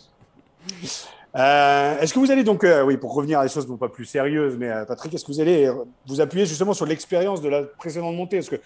Euh, 1.35 1.99
est-ce 1.99 2.13
que 2.13 2.19
vous 2.19 2.29
allez 2.29 2.43
donc, 2.43 2.63
euh, 2.63 2.83
oui, 2.83 2.95
pour 2.95 3.15
revenir 3.15 3.39
à 3.39 3.43
des 3.43 3.51
choses 3.51 3.67
non 3.67 3.75
pas 3.75 3.89
plus 3.89 4.05
sérieuses, 4.05 4.55
mais 4.55 4.69
Patrick, 4.87 5.11
est-ce 5.15 5.25
que 5.25 5.31
vous 5.31 5.41
allez 5.41 5.67
vous 6.05 6.21
appuyer 6.21 6.45
justement 6.45 6.73
sur 6.73 6.85
l'expérience 6.85 7.41
de 7.41 7.49
la 7.49 7.63
précédente 7.63 8.15
montée? 8.15 8.37
Parce 8.37 8.49
que 8.49 8.57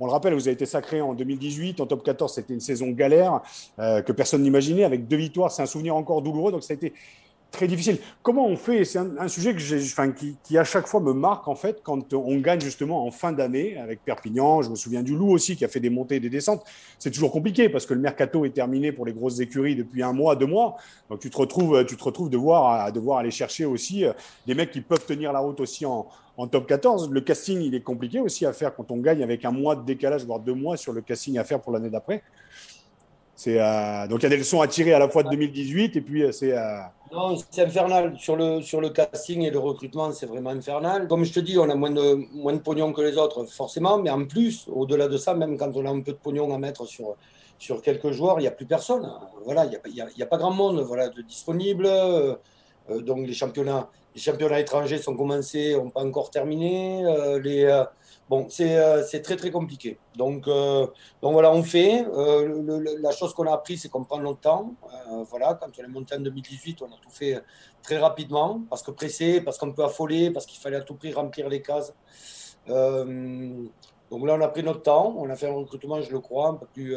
on 0.00 0.06
le 0.06 0.12
rappelle, 0.12 0.34
vous 0.34 0.48
avez 0.48 0.54
été 0.54 0.66
sacré 0.66 1.00
en 1.00 1.14
2018. 1.14 1.80
En 1.80 1.86
top 1.86 2.04
14, 2.04 2.34
c'était 2.34 2.54
une 2.54 2.60
saison 2.60 2.90
galère 2.90 3.40
euh, 3.78 4.02
que 4.02 4.12
personne 4.12 4.42
n'imaginait. 4.42 4.84
Avec 4.84 5.06
deux 5.06 5.16
victoires, 5.16 5.50
c'est 5.50 5.62
un 5.62 5.66
souvenir 5.66 5.96
encore 5.96 6.22
douloureux. 6.22 6.52
Donc, 6.52 6.62
ça 6.62 6.72
a 6.72 6.76
été 6.76 6.92
très 7.54 7.68
difficile. 7.68 7.98
Comment 8.22 8.46
on 8.46 8.56
fait? 8.56 8.84
C'est 8.84 8.98
un, 8.98 9.28
sujet 9.28 9.54
qui, 10.42 10.58
à 10.58 10.64
chaque 10.64 10.88
fois 10.88 11.00
me 11.00 11.12
marque 11.12 11.46
en 11.46 11.54
fait 11.54 11.80
quand 11.84 12.12
on 12.12 12.36
gagne 12.38 12.60
justement 12.60 13.06
en 13.06 13.12
fin 13.12 13.30
d'année 13.32 13.78
avec 13.78 14.04
Perpignan. 14.04 14.62
Je 14.62 14.70
me 14.70 14.74
souviens 14.74 15.04
du 15.04 15.16
Loup 15.16 15.30
aussi 15.30 15.54
qui 15.54 15.64
a 15.64 15.68
fait 15.68 15.78
des 15.78 15.90
montées 15.90 16.16
et 16.16 16.20
des 16.20 16.30
descentes. 16.30 16.64
C'est 16.98 17.12
toujours 17.12 17.30
compliqué 17.30 17.68
parce 17.68 17.86
que 17.86 17.94
le 17.94 18.00
mercato 18.00 18.44
est 18.44 18.50
terminé 18.50 18.90
pour 18.90 19.06
les 19.06 19.12
grosses 19.12 19.38
écuries 19.38 19.76
depuis 19.76 20.02
un 20.02 20.12
mois, 20.12 20.34
deux 20.34 20.46
mois. 20.46 20.76
Donc 21.08 21.20
tu 21.20 21.30
te 21.30 21.36
retrouves, 21.36 21.86
tu 21.86 21.96
te 21.96 22.02
retrouves 22.02 22.28
devoir, 22.28 22.92
devoir 22.92 23.18
aller 23.18 23.30
chercher 23.30 23.64
aussi 23.64 24.04
euh, 24.04 24.12
des 24.48 24.54
mecs 24.54 24.72
qui 24.72 24.80
peuvent 24.80 25.06
tenir 25.06 25.32
la 25.32 25.38
route 25.38 25.60
aussi 25.60 25.86
en, 25.86 26.08
en 26.36 26.46
top 26.46 26.66
14. 26.66 27.10
Le 27.10 27.20
casting, 27.20 27.60
il 27.60 27.74
est 27.74 27.82
compliqué 27.82 28.20
aussi 28.20 28.46
à 28.46 28.52
faire 28.52 28.74
quand 28.74 28.90
on 28.90 28.98
gagne 28.98 29.22
avec 29.22 29.44
un 29.44 29.50
mois 29.50 29.76
de 29.76 29.84
décalage, 29.84 30.24
voire 30.24 30.40
deux 30.40 30.54
mois 30.54 30.76
sur 30.76 30.92
le 30.92 31.00
casting 31.00 31.38
à 31.38 31.44
faire 31.44 31.60
pour 31.60 31.72
l'année 31.72 31.90
d'après. 31.90 32.22
Euh, 33.48 34.06
donc 34.06 34.20
il 34.20 34.22
y 34.22 34.26
a 34.26 34.28
des 34.28 34.36
leçons 34.36 34.60
à 34.60 34.68
tirer 34.68 34.94
à 34.94 34.98
la 34.98 35.08
fois 35.08 35.22
de 35.22 35.30
2018 35.30 35.96
et 35.96 36.00
puis 36.00 36.22
euh, 36.22 36.32
c'est. 36.32 36.56
Euh, 36.56 36.78
non, 37.12 37.36
c'est 37.50 37.62
infernal 37.62 38.14
sur 38.18 38.36
le 38.36 38.62
sur 38.62 38.80
le 38.80 38.90
casting 38.90 39.42
et 39.42 39.50
le 39.50 39.58
recrutement, 39.58 40.12
c'est 40.12 40.26
vraiment 40.26 40.50
infernal. 40.50 41.08
Comme 41.08 41.24
je 41.24 41.32
te 41.32 41.40
dis, 41.40 41.58
on 41.58 41.68
a 41.68 41.74
moins 41.74 41.90
de 41.90 42.14
moins 42.34 42.52
de 42.52 42.58
pognon 42.58 42.92
que 42.92 43.02
les 43.02 43.16
autres, 43.16 43.44
forcément, 43.44 43.98
mais 43.98 44.10
en 44.10 44.24
plus, 44.24 44.66
au-delà 44.68 45.08
de 45.08 45.16
ça, 45.16 45.34
même 45.34 45.56
quand 45.58 45.70
on 45.74 45.84
a 45.84 45.90
un 45.90 46.00
peu 46.00 46.12
de 46.12 46.16
pognon 46.16 46.52
à 46.54 46.58
mettre 46.58 46.86
sur 46.86 47.16
sur 47.58 47.82
quelques 47.82 48.12
joueurs, 48.12 48.38
il 48.38 48.42
n'y 48.42 48.48
a 48.48 48.52
plus 48.52 48.66
personne. 48.66 49.10
Voilà, 49.44 49.66
il 49.66 49.92
n'y 49.92 50.00
a, 50.00 50.06
a, 50.06 50.26
pas 50.26 50.38
grand 50.38 50.52
monde 50.52 50.80
voilà 50.80 51.08
de 51.08 51.22
disponible. 51.22 51.88
Donc 52.88 53.26
les 53.26 53.34
championnats 53.34 53.88
les 54.14 54.20
championnats 54.20 54.60
étrangers 54.60 54.98
sont 54.98 55.16
commencés, 55.16 55.74
n'ont 55.74 55.90
pas 55.90 56.04
encore 56.04 56.30
terminé. 56.30 57.02
les 57.42 57.84
Bon, 58.30 58.48
euh, 58.60 59.02
c'est 59.06 59.20
très 59.20 59.36
très 59.36 59.50
compliqué. 59.50 59.98
Donc, 60.16 60.48
euh, 60.48 60.86
donc 61.20 61.32
voilà, 61.34 61.52
on 61.52 61.62
fait. 61.62 62.06
Euh, 62.06 62.96
la 63.00 63.10
chose 63.10 63.34
qu'on 63.34 63.46
a 63.46 63.52
appris, 63.52 63.76
c'est 63.76 63.90
qu'on 63.90 64.04
prend 64.04 64.18
notre 64.18 64.40
temps. 64.40 64.74
voilà, 65.28 65.54
quand 65.54 65.68
on 65.78 65.84
est 65.84 65.88
monté 65.88 66.14
en 66.16 66.20
2018, 66.20 66.80
on 66.82 66.86
a 66.86 66.96
tout 67.02 67.10
fait 67.10 67.42
très 67.82 67.98
rapidement, 67.98 68.62
parce 68.70 68.82
que 68.82 68.90
pressé, 68.92 69.42
parce 69.42 69.58
qu'on 69.58 69.72
peut 69.72 69.84
affoler, 69.84 70.30
parce 70.30 70.46
qu'il 70.46 70.58
fallait 70.58 70.78
à 70.78 70.80
tout 70.80 70.94
prix 70.94 71.12
remplir 71.12 71.48
les 71.50 71.60
cases. 71.60 71.94
donc 72.66 74.26
là, 74.26 74.34
on 74.34 74.40
a 74.40 74.48
pris 74.48 74.62
notre 74.62 74.82
temps. 74.82 75.14
On 75.18 75.28
a 75.28 75.36
fait 75.36 75.48
un 75.48 75.54
recrutement, 75.54 76.00
je 76.00 76.10
le 76.10 76.20
crois, 76.20 76.48
un 76.48 76.54
peu 76.54 76.66
plus, 76.66 76.96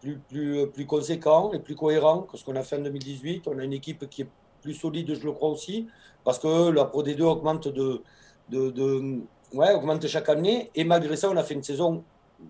plus, 0.00 0.18
plus, 0.18 0.66
plus 0.72 0.86
conséquent 0.86 1.52
et 1.52 1.60
plus 1.60 1.76
cohérent 1.76 2.22
que 2.22 2.36
ce 2.36 2.44
qu'on 2.44 2.56
a 2.56 2.62
fait 2.62 2.76
en 2.76 2.82
2018. 2.82 3.46
On 3.46 3.58
a 3.60 3.64
une 3.64 3.74
équipe 3.74 4.08
qui 4.10 4.22
est 4.22 4.28
plus 4.66 4.74
solide, 4.74 5.14
je 5.14 5.24
le 5.24 5.30
crois 5.30 5.50
aussi, 5.50 5.86
parce 6.24 6.40
que 6.40 6.70
la 6.70 6.86
Pro 6.86 7.04
D2 7.04 7.22
augmente 7.22 7.68
de, 7.68 8.02
de, 8.48 9.20
ouais, 9.54 9.72
augmente 9.74 10.04
chaque 10.08 10.28
année. 10.28 10.70
Et 10.74 10.82
malgré 10.82 11.14
ça, 11.14 11.30
on 11.30 11.36
a 11.36 11.44
fait 11.44 11.54
une 11.54 11.62
saison 11.62 12.02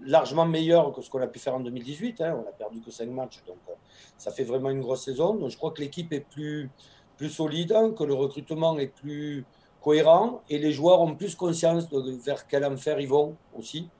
largement 0.02 0.46
meilleure 0.46 0.92
que 0.94 1.02
ce 1.02 1.10
qu'on 1.10 1.20
a 1.20 1.26
pu 1.26 1.38
faire 1.38 1.54
en 1.54 1.60
2018. 1.60 2.22
Hein. 2.22 2.42
On 2.42 2.48
a 2.48 2.52
perdu 2.52 2.80
que 2.80 2.90
5 2.90 3.06
matchs, 3.10 3.42
donc 3.46 3.58
euh, 3.68 3.72
ça 4.16 4.30
fait 4.30 4.44
vraiment 4.44 4.70
une 4.70 4.80
grosse 4.80 5.04
saison. 5.04 5.34
Donc 5.34 5.50
je 5.50 5.58
crois 5.58 5.72
que 5.72 5.82
l'équipe 5.82 6.10
est 6.14 6.24
plus, 6.34 6.70
plus 7.18 7.28
solide, 7.28 7.74
que 7.98 8.04
le 8.04 8.14
recrutement 8.14 8.78
est 8.78 8.88
plus 9.02 9.44
cohérent 9.82 10.40
et 10.48 10.58
les 10.58 10.72
joueurs 10.72 11.02
ont 11.02 11.14
plus 11.14 11.34
conscience 11.34 11.90
de 11.90 12.12
vers 12.24 12.46
quel 12.46 12.64
enfer 12.64 12.98
ils 12.98 13.08
vont 13.08 13.36
aussi. 13.56 13.90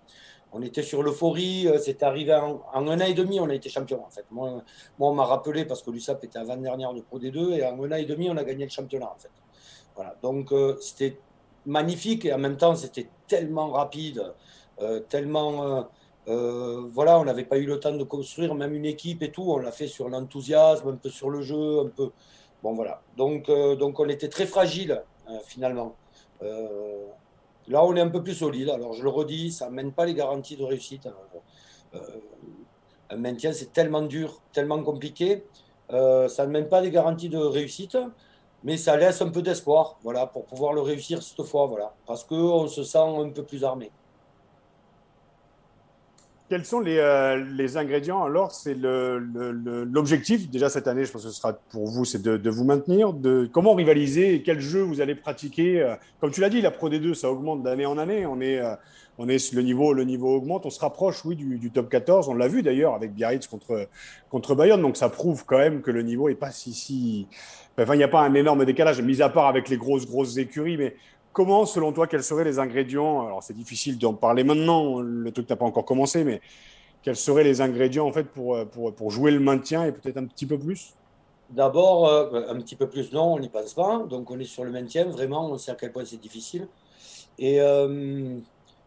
On 0.53 0.63
était 0.63 0.83
sur 0.83 1.03
l'euphorie, 1.03 1.67
euh, 1.67 1.79
c'est 1.79 2.03
arrivé 2.03 2.35
en, 2.35 2.63
un 2.73 2.89
an 2.89 3.05
et 3.05 3.15
demi, 3.15 3.41
on 3.41 3.49
a 3.49 3.55
été 3.55 3.69
champion 3.69 4.05
en 4.05 4.11
fait. 4.11 4.25
Moi, 4.31 4.63
on 4.99 5.13
m'a 5.13 5.25
rappelé 5.25 5.65
parce 5.65 5.83
que 5.83 5.91
l'USAP 5.91 6.25
était 6.25 6.39
avant-dernière 6.39 6.95
de 6.95 7.01
Pro 7.01 7.19
D2 7.19 7.59
et 7.59 7.67
en 7.67 7.83
un 7.83 7.93
an 7.93 7.97
et 7.97 8.05
demi, 8.05 8.31
on 8.31 8.37
a 8.37 8.45
gagné 8.45 8.65
le 8.65 8.71
championnat 8.71 9.11
en 9.15 9.19
fait. 9.19 9.31
Voilà, 9.95 10.17
donc 10.23 10.53
euh, 10.53 10.77
c'était 10.81 11.19
magnifique 11.65 12.25
et 12.25 12.33
en 12.33 12.39
même 12.39 12.57
temps 12.57 12.77
c'était 12.77 13.09
tellement 13.27 13.71
rapide, 13.71 14.33
euh, 14.81 15.01
tellement 15.01 15.89
voilà, 16.27 17.21
on 17.21 17.25
n'avait 17.25 17.45
pas 17.45 17.57
eu 17.59 17.67
le 17.67 17.79
temps 17.79 17.95
de 17.95 18.03
construire 18.03 18.55
même 18.55 18.75
une 18.75 18.85
équipe 18.85 19.23
et 19.23 19.31
tout, 19.31 19.45
on 19.47 19.59
l'a 19.59 19.71
fait 19.73 19.87
sur 19.87 20.09
l'enthousiasme, 20.09 20.89
un 20.89 20.97
peu 20.97 21.09
sur 21.09 21.31
le 21.31 21.41
jeu, 21.41 21.81
un 21.81 21.89
peu 21.89 22.11
bon 22.63 22.75
voilà. 22.75 23.01
Donc 23.17 23.49
donc 23.79 24.01
on 24.01 24.09
était 24.09 24.29
très 24.29 24.47
fragile 24.47 25.03
finalement. 25.45 25.95
Là 27.69 27.85
on 27.85 27.95
est 27.97 28.01
un 28.01 28.09
peu 28.09 28.23
plus 28.23 28.35
solide. 28.35 28.71
Alors 28.71 28.93
je 28.93 29.03
le 29.03 29.09
redis, 29.09 29.53
ça 29.53 29.71
mène 29.71 29.93
pas 29.93 30.07
les 30.07 30.15
garanties 30.15 30.57
de 30.57 30.65
réussite. 30.65 31.09
un 33.11 33.17
maintien 33.17 33.53
c'est 33.53 33.73
tellement 33.73 34.03
dur, 34.03 34.41
tellement 34.53 34.83
compliqué. 34.83 35.45
ça 35.91 36.47
ne 36.47 36.51
mène 36.51 36.69
pas 36.69 36.81
les 36.81 36.91
garanties 36.91 37.29
de 37.29 37.39
réussite 37.39 37.97
mais 38.67 38.77
ça 38.77 38.97
laisse 38.97 39.23
un 39.23 39.29
peu 39.29 39.43
d'espoir, 39.43 39.97
voilà, 40.03 40.27
pour 40.27 40.45
pouvoir 40.45 40.73
le 40.73 40.81
réussir 40.81 41.23
cette 41.23 41.43
fois, 41.45 41.67
voilà, 41.67 41.95
parce 42.05 42.25
qu'on 42.25 42.67
se 42.67 42.83
sent 42.83 42.99
un 42.99 43.31
peu 43.31 43.45
plus 43.45 43.63
armé. 43.63 43.93
Quels 46.49 46.65
sont 46.65 46.79
les, 46.79 46.99
euh, 46.99 47.45
les 47.57 47.77
ingrédients 47.77 48.23
alors? 48.23 48.53
C'est 48.53 48.77
l'objectif 48.77 50.43
le, 50.43 50.47
déjà 50.47 50.69
cette 50.69 50.87
année, 50.87 51.05
je 51.05 51.11
pense 51.11 51.25
que 51.25 51.29
ce 51.29 51.35
sera 51.35 51.55
pour 51.55 51.89
vous, 51.89 52.05
c'est 52.05 52.23
de, 52.23 52.37
de, 52.37 52.51
vous 52.51 52.65
maintenir. 52.65 53.13
De 53.13 53.49
comment 53.53 53.75
rivaliser 53.75 54.35
et 54.35 54.43
quel 54.43 54.61
jeu 54.61 54.81
vous 54.81 55.01
allez 55.01 55.17
pratiquer 55.17 55.83
euh, 55.83 55.97
Comme 56.21 56.31
tu 56.31 56.41
l'as 56.41 56.49
dit, 56.49 56.61
la 56.61 56.71
Pro 56.71 56.89
D2, 56.89 57.15
ça 57.15 57.31
augmente 57.33 57.65
d'année 57.65 57.87
en 57.87 57.99
année. 57.99 58.27
On 58.27 58.41
est, 58.41 58.61
euh, 58.61 58.77
on 59.19 59.29
est 59.29 59.53
le 59.53 59.63
niveau, 59.63 59.93
le 59.93 60.05
niveau 60.05 60.37
augmente. 60.37 60.67
On 60.67 60.71
se 60.71 60.79
rapproche, 60.79 61.25
oui, 61.25 61.35
du, 61.35 61.59
du 61.59 61.73
top 61.73 61.89
14. 61.89 62.29
On 62.29 62.35
l'a 62.35 62.47
vu 62.47 62.63
d'ailleurs 62.63 62.95
avec 62.95 63.13
Biarritz 63.13 63.49
contre 63.49 63.89
contre 64.31 64.55
Bayonne. 64.55 64.83
Donc 64.83 64.97
ça 64.97 65.09
prouve 65.09 65.45
quand 65.47 65.59
même 65.59 65.83
que 65.83 65.91
le 65.91 66.03
niveau 66.03 66.29
est 66.29 66.37
pas 66.37 66.53
si 66.53 66.73
si 66.75 67.27
Enfin, 67.79 67.95
il 67.95 67.99
n'y 67.99 68.05
a 68.05 68.09
pas 68.09 68.23
un 68.23 68.33
énorme 68.33 68.65
décalage, 68.65 69.03
mis 69.03 69.21
à 69.21 69.29
part 69.29 69.49
avec 69.49 69.69
les 69.69 69.77
grosses, 69.77 70.07
grosses 70.07 70.39
écuries. 70.39 70.79
Mais 70.79 70.97
comment, 71.37 71.67
selon 71.67 71.93
toi, 71.93 72.07
quels 72.07 72.23
seraient 72.23 72.45
les 72.45 72.59
ingrédients 72.59 73.27
Alors, 73.27 73.43
c'est 73.43 73.53
difficile 73.53 73.99
d'en 73.99 74.15
parler 74.15 74.43
maintenant, 74.43 75.01
le 75.01 75.31
truc 75.33 75.51
n'a 75.51 75.57
pas 75.57 75.67
encore 75.67 75.85
commencé, 75.85 76.25
mais 76.25 76.41
quels 77.03 77.15
seraient 77.15 77.45
les 77.45 77.61
ingrédients 77.61 78.07
en 78.07 78.11
fait 78.11 78.25
pour, 78.25 78.59
pour, 78.71 78.95
pour 78.95 79.11
jouer 79.11 79.31
le 79.31 79.39
maintien 79.39 79.85
et 79.85 79.93
peut-être 79.93 80.17
un 80.17 80.25
petit 80.25 80.47
peu 80.47 80.59
plus? 80.59 80.95
D'abord, 81.51 82.09
euh, 82.09 82.41
un 82.49 82.57
petit 82.57 82.75
peu 82.75 82.89
plus, 82.89 83.13
non, 83.13 83.35
on 83.35 83.39
n'y 83.39 83.51
pense 83.51 83.75
pas. 83.75 84.03
Donc, 84.09 84.31
on 84.31 84.41
est 84.41 84.47
sur 84.47 84.65
le 84.65 84.71
maintien, 84.71 85.05
vraiment, 85.05 85.51
on 85.51 85.59
sait 85.59 85.73
à 85.73 85.75
quel 85.75 85.93
point 85.93 86.07
c'est 86.07 86.21
difficile. 86.21 86.69
Et 87.39 87.61
euh, 87.61 88.39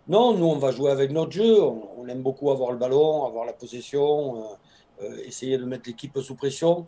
non, 0.07 0.33
nous, 0.33 0.45
on 0.47 0.57
va 0.57 0.71
jouer 0.71 0.89
avec 0.89 1.11
notre 1.11 1.31
jeu. 1.31 1.61
On, 1.61 2.07
aime 2.07 2.23
beaucoup 2.23 2.49
avoir 2.49 2.71
le 2.71 2.79
ballon, 2.79 3.27
avoir 3.27 3.45
la 3.45 3.53
possession, 3.53 4.43
euh, 5.03 5.17
essayer 5.23 5.59
de 5.59 5.65
mettre 5.65 5.83
l'équipe 5.87 6.17
sous 6.17 6.33
pression 6.33 6.87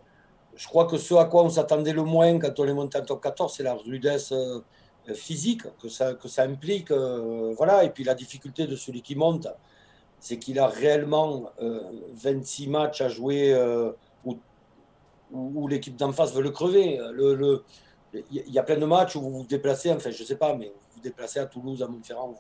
je 0.56 0.68
crois 0.68 0.86
que 0.86 0.98
ce 0.98 1.14
à 1.16 1.26
quoi 1.26 1.44
on 1.44 1.50
s'attendait 1.50 1.94
le 1.94 2.04
moins 2.04 2.38
quand 2.40 2.60
on 2.60 2.66
est 2.66 2.74
monté 2.74 2.98
en 2.98 3.06
top 3.06 3.22
14, 3.22 3.54
c'est 3.56 3.64
la 3.64 3.74
rudesse 3.74 4.32
euh, 4.32 4.60
physique 5.14 5.64
que 5.82 5.90
ça, 5.90 6.14
que 6.14 6.28
ça 6.28 6.44
implique. 6.44 6.92
Euh, 6.92 7.54
voilà. 7.58 7.84
Et 7.84 7.90
puis 7.90 8.04
la 8.04 8.16
difficulté 8.16 8.68
de 8.68 8.76
celui 8.76 9.02
qui 9.02 9.16
monte, 9.16 9.48
c'est 10.20 10.38
qu'il 10.38 10.60
a 10.60 10.68
réellement 10.68 11.52
26 12.14 12.68
euh, 12.68 12.70
matchs 12.70 13.02
à 13.02 13.10
jouer 13.10 13.56
où, 15.34 15.68
l'équipe 15.68 15.96
d'en 15.96 16.12
face 16.12 16.34
veut 16.34 16.44
le 16.44 16.52
crever. 16.52 17.00
Le, 17.14 17.36
le, 17.36 17.64
il 18.14 18.52
y 18.52 18.60
a 18.60 18.64
plein 18.64 18.78
de 18.78 18.86
matchs 18.86 19.16
où 19.16 19.22
vous 19.22 19.32
vous 19.32 19.46
déplacez, 19.46 19.92
enfin 19.92 20.12
je 20.12 20.22
ne 20.22 20.28
sais 20.28 20.36
pas, 20.36 20.54
mais 20.56 20.66
vous 20.66 20.96
vous 20.96 21.02
déplacez 21.02 21.40
à 21.40 21.46
Toulouse, 21.46 21.82
à 21.82 21.88
Montferrand, 21.88 22.36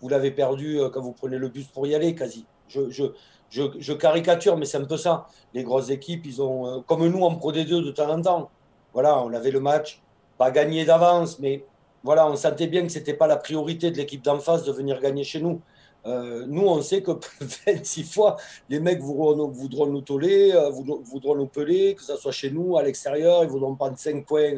vous, 0.00 0.08
l'avez 0.08 0.30
perdu 0.30 0.78
quand 0.92 1.00
vous 1.00 1.12
prenez 1.12 1.38
le 1.38 1.48
bus 1.48 1.66
pour 1.68 1.86
y 1.86 1.94
aller 1.94 2.14
quasi. 2.14 2.44
Je, 2.68 2.90
je, 2.90 3.04
je, 3.50 3.62
je 3.78 3.92
caricature, 3.92 4.56
mais 4.56 4.66
c'est 4.66 4.78
un 4.78 4.84
peu 4.84 4.96
ça. 4.96 5.26
Les 5.54 5.62
grosses 5.62 5.90
équipes, 5.90 6.26
ils 6.26 6.42
ont, 6.42 6.66
euh, 6.66 6.80
comme 6.86 7.06
nous 7.06 7.22
en 7.22 7.34
Pro 7.36 7.52
D2 7.52 7.84
de 7.84 7.90
temps 7.90 8.10
en 8.10 8.20
temps. 8.20 8.50
Voilà, 8.92 9.20
on 9.22 9.32
avait 9.32 9.50
le 9.50 9.60
match, 9.60 10.02
pas 10.38 10.50
gagné 10.50 10.84
d'avance, 10.84 11.38
mais 11.38 11.64
voilà, 12.04 12.28
on 12.28 12.36
sentait 12.36 12.66
bien 12.66 12.82
que 12.82 12.92
ce 12.92 12.98
n'était 12.98 13.14
pas 13.14 13.26
la 13.26 13.36
priorité 13.36 13.90
de 13.90 13.96
l'équipe 13.96 14.22
d'en 14.22 14.38
face 14.38 14.64
de 14.64 14.72
venir 14.72 15.00
gagner 15.00 15.24
chez 15.24 15.40
nous. 15.40 15.60
Euh, 16.06 16.44
nous, 16.46 16.62
on 16.66 16.80
sait 16.82 17.02
que 17.02 17.12
26 17.66 18.04
fois, 18.04 18.36
les 18.68 18.78
mecs 18.78 19.00
voudront, 19.00 19.86
nous 19.86 20.00
toller, 20.02 20.52
euh, 20.52 20.70
voudront, 20.70 21.34
nous 21.34 21.46
peler, 21.46 21.94
que 21.96 22.02
ce 22.02 22.16
soit 22.16 22.32
chez 22.32 22.50
nous, 22.50 22.76
à 22.76 22.82
l'extérieur, 22.82 23.42
ils 23.42 23.50
voudront 23.50 23.74
prendre 23.74 23.98
5 23.98 24.24
points 24.24 24.54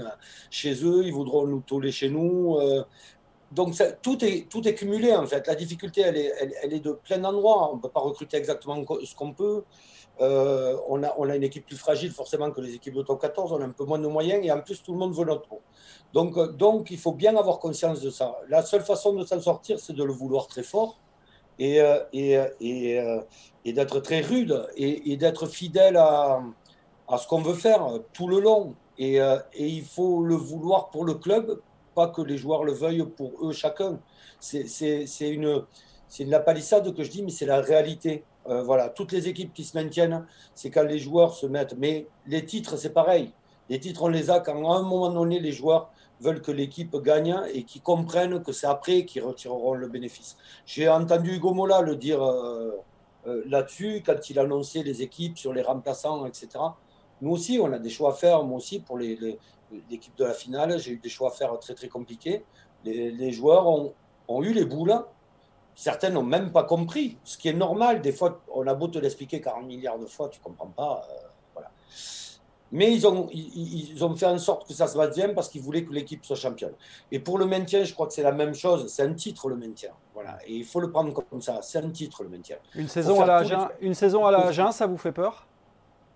chez 0.51 0.74
eux, 0.85 1.03
ils 1.05 1.12
voudront 1.12 1.46
nous 1.46 1.61
toller 1.61 1.90
chez 1.90 2.11
nous. 2.11 2.57
Euh. 2.57 2.85
Donc, 3.53 3.75
tout, 4.03 4.25
est, 4.25 4.49
tout 4.49 4.67
est 4.69 4.75
cumulé, 4.75 5.15
en 5.15 5.27
fait. 5.27 5.47
La 5.47 5.55
difficulté, 5.55 6.03
elle 6.03 6.17
est, 6.17 6.33
elle, 6.63 6.73
est 6.73 6.81
de 6.81 6.93
plein 6.93 7.19
d'endroits. 7.19 7.71
On 7.73 7.77
ne 7.77 7.81
peut 7.81 7.89
pas 7.89 8.01
recruter 8.01 8.37
exactement 8.37 8.85
ce 9.05 9.15
qu'on 9.15 9.33
peut. 9.33 9.65
on, 10.21 11.03
a, 11.03 11.15
on 11.17 11.29
a 11.31 11.37
une 11.37 11.45
équipe 11.45 11.67
plus 11.67 11.77
fragile, 11.77 12.13
forcément, 12.13 12.51
que 12.51 12.61
les 12.61 12.75
équipes 12.75 12.95
de 12.95 13.03
top 13.03 13.21
14. 13.21 13.53
On 13.53 13.61
a 13.61 13.65
un 13.65 13.71
peu 13.71 13.85
moins 13.85 13.99
de 13.99 14.07
moyens 14.07 14.45
et 14.45 14.53
en 14.53 14.61
plus, 14.61 14.83
tout 14.83 14.93
le 14.93 14.99
monde 14.99 15.15
veut 15.15 15.25
notre 15.25 15.49
Donc, 16.13 16.39
donc, 16.57 16.91
il 16.91 16.99
faut 16.99 17.13
bien 17.13 17.37
avoir 17.37 17.59
conscience 17.59 18.01
de 18.01 18.11
ça. 18.11 18.37
La 18.49 18.63
seule 18.63 18.83
façon 18.83 19.15
de 19.15 19.25
s'en 19.25 19.41
sortir, 19.41 19.81
c'est 19.81 19.95
de 19.95 20.05
le 20.05 20.13
vouloir 20.13 20.47
très 20.47 20.63
fort 20.63 20.99
et, 21.59 21.81
euh, 21.81 21.99
et, 22.13 22.39
euh, 22.39 22.49
et, 22.61 23.01
euh, 23.01 23.21
et 23.65 23.73
d'être 23.73 24.01
très 24.01 24.21
rude 24.21 24.67
et, 24.77 25.17
d'être 25.17 25.47
fidèle 25.47 25.97
à, 25.97 26.43
à 27.09 27.19
ce 27.19 27.27
qu'on 27.27 27.43
veut 27.43 27.55
faire 27.55 27.87
tout 28.13 28.29
le 28.29 28.41
long. 28.41 28.75
Et, 28.99 29.17
et, 29.17 29.67
il 29.67 29.85
faut 29.85 30.25
le 30.25 30.35
vouloir 30.35 30.91
pour 30.91 31.05
le 31.05 31.15
club, 31.15 31.61
que 32.07 32.23
les 32.23 32.39
joueurs 32.39 32.63
le 32.63 32.73
veuillent 32.73 33.07
pour 33.17 33.33
eux 33.43 33.53
chacun. 33.53 33.99
C'est 34.39 34.63
une, 35.21 35.65
une 36.21 36.31
la 36.31 36.41
palissade 36.41 36.95
que 36.95 37.03
je 37.03 37.11
dis, 37.11 37.23
mais 37.23 37.31
c'est 37.31 37.47
la 37.47 37.61
réalité. 37.61 38.25
voilà, 38.47 38.89
toutes 38.89 39.13
les 39.13 39.29
équipes 39.29 39.53
qui 39.53 39.65
se 39.65 39.77
maintiennent, 39.77 40.25
c'est 40.55 40.71
quand 40.71 40.85
les 40.85 40.99
joueurs 40.99 41.35
se 41.35 41.47
mettent. 41.47 41.75
Mais 41.77 42.07
les 42.27 42.45
titres, 42.47 42.77
c'est 42.77 42.95
pareil. 42.95 43.33
Les 43.69 43.81
titres, 43.81 44.03
on 44.05 44.09
les 44.09 44.31
a 44.31 44.41
quand 44.41 44.71
à 44.71 44.77
un 44.79 44.83
moment 44.83 45.11
donné, 45.11 45.41
les 45.41 45.53
joueurs 45.53 45.91
veulent 46.21 46.43
que 46.43 46.51
l'équipe 46.51 46.97
gagne 46.97 47.37
et 47.53 47.65
qui 47.65 47.81
comprennent 47.81 48.43
que 48.43 48.53
c'est 48.53 48.67
après 48.67 49.05
qu'ils 49.05 49.23
retireront 49.23 49.75
le 49.75 49.89
bénéfice. 49.89 50.37
J'ai 50.67 50.89
entendu 50.89 51.37
Hugo 51.37 51.53
Mola 51.53 51.81
le 51.81 51.97
dire 51.97 52.23
euh, 52.23 52.73
euh, 53.27 53.43
là-dessus 53.47 54.03
quand 54.05 54.31
il 54.31 54.39
annonçait 54.39 54.83
les 54.83 55.03
équipes 55.03 55.39
sur 55.39 55.53
les 55.53 55.63
remplaçants, 55.63 56.27
etc. 56.27 56.49
Nous 57.21 57.31
aussi, 57.31 57.59
on 57.61 57.73
a 57.73 57.79
des 57.79 57.91
choix 57.91 58.11
à 58.13 58.15
faire. 58.15 58.45
Moi 58.45 58.59
aussi, 58.59 58.81
pour 58.81 58.99
l'équipe 59.90 60.16
de 60.16 60.24
la 60.24 60.35
finale, 60.35 60.78
j'ai 60.78 60.92
eu 60.92 60.98
des 60.98 61.09
choix 61.09 61.28
à 61.28 61.33
faire 61.33 61.59
très 61.59 61.74
très 61.74 61.88
compliqués. 61.88 62.44
Les, 62.85 63.33
joueurs 63.33 63.66
ont, 63.66 63.92
ont, 64.28 64.42
eu 64.42 64.52
les 64.52 64.64
boules. 64.64 64.94
Certains 65.74 66.11
n'ont 66.11 66.22
même 66.22 66.52
pas 66.52 66.64
compris, 66.64 67.18
ce 67.24 67.37
qui 67.38 67.48
est 67.48 67.52
normal. 67.52 68.00
Des 68.00 68.12
fois, 68.12 68.40
on 68.52 68.66
a 68.66 68.74
beau 68.74 68.88
te 68.88 68.98
l'expliquer 68.98 69.40
40 69.40 69.66
milliards 69.66 69.98
de 69.98 70.07
fois, 70.07 70.28
tu 70.28 70.40
ne 70.40 70.44
comprends 70.44 70.68
pas. 70.68 71.07
Euh, 71.11 71.28
voilà. 71.54 71.70
Mais 72.70 72.92
ils 72.92 73.07
ont, 73.07 73.28
ils, 73.33 74.04
ont 74.04 74.14
fait 74.14 74.26
en 74.26 74.38
sorte 74.38 74.66
que 74.66 74.74
ça 74.74 74.87
se 74.87 74.96
passe 74.96 75.14
bien 75.14 75.33
parce 75.35 75.48
qu'ils 75.48 75.62
voulaient 75.62 75.85
que 75.85 75.92
l'équipe 75.92 76.24
soit 76.24 76.37
championne. 76.37 76.74
Et 77.11 77.18
pour 77.18 77.38
le 77.38 77.46
maintien, 77.46 77.85
je 77.85 77.94
crois 77.94 78.07
que 78.07 78.12
c'est 78.12 78.22
la 78.22 78.33
même 78.33 78.54
chose. 78.54 78.88
C'est 78.88 79.02
un 79.02 79.14
titre 79.14 79.48
le 79.48 79.57
maintien. 79.57 79.90
Voilà. 80.14 80.38
Et 80.46 80.54
il 80.54 80.64
faut 80.64 80.81
le 80.81 80.90
prendre 80.90 81.12
comme 81.12 81.40
ça. 81.42 81.61
C'est 81.62 81.78
un 81.78 81.90
titre 81.90 82.22
le 82.22 82.28
maintien. 82.28 82.57
Une 82.74 82.88
saison, 82.88 83.20
à 83.22 83.26
la 83.26 83.37
Agen, 83.38 83.68
une 83.81 83.94
saison 83.94 84.26
à 84.26 84.33
la 84.33 84.72
ça 84.72 84.87
vous 84.87 84.98
fait 84.98 85.12
peur? 85.12 85.46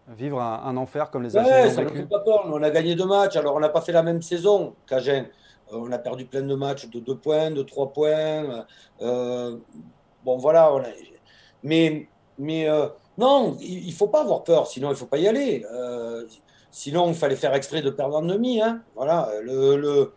Vivre 0.08 0.40
un, 0.40 0.76
enfer 0.76 1.10
comme 1.10 1.22
les 1.22 1.36
Agen 1.36 1.70
ça 1.70 1.84
ne 1.84 1.88
fait 1.88 2.02
pas 2.06 2.20
peur. 2.20 2.44
On 2.46 2.62
a 2.62 2.70
gagné 2.70 2.94
deux 2.94 3.06
matchs. 3.06 3.36
Alors 3.36 3.54
on 3.54 3.60
n'a 3.60 3.68
pas 3.68 3.80
fait 3.80 3.92
la 3.92 4.02
même 4.02 4.20
saison 4.20 4.74
qu'Agen. 4.86 5.26
Euh, 5.72 5.76
on 5.76 5.92
a 5.92 5.98
perdu 5.98 6.24
plein 6.24 6.42
de 6.42 6.54
matchs 6.54 6.88
de 6.88 6.98
deux 6.98 7.16
points, 7.16 7.50
de 7.50 7.62
trois 7.62 7.92
points. 7.92 8.66
Euh, 9.00 9.56
bon, 10.24 10.36
voilà. 10.38 10.72
On 10.74 10.80
a... 10.80 10.88
Mais. 11.62 12.08
mais 12.38 12.68
euh, 12.68 12.88
non, 13.18 13.56
il 13.60 13.86
ne 13.86 13.92
faut 13.92 14.08
pas 14.08 14.22
avoir 14.22 14.42
peur, 14.42 14.66
sinon 14.66 14.88
il 14.88 14.92
ne 14.92 14.96
faut 14.96 15.06
pas 15.06 15.18
y 15.18 15.28
aller. 15.28 15.64
Euh, 15.70 16.24
sinon, 16.70 17.08
il 17.08 17.14
fallait 17.14 17.36
faire 17.36 17.54
exprès 17.54 17.82
de 17.82 17.90
perdre 17.90 18.16
en 18.16 18.22
demi. 18.22 18.60
Hein. 18.60 18.82
Voilà, 18.96 19.28
le, 19.42 19.76
le 19.76 20.12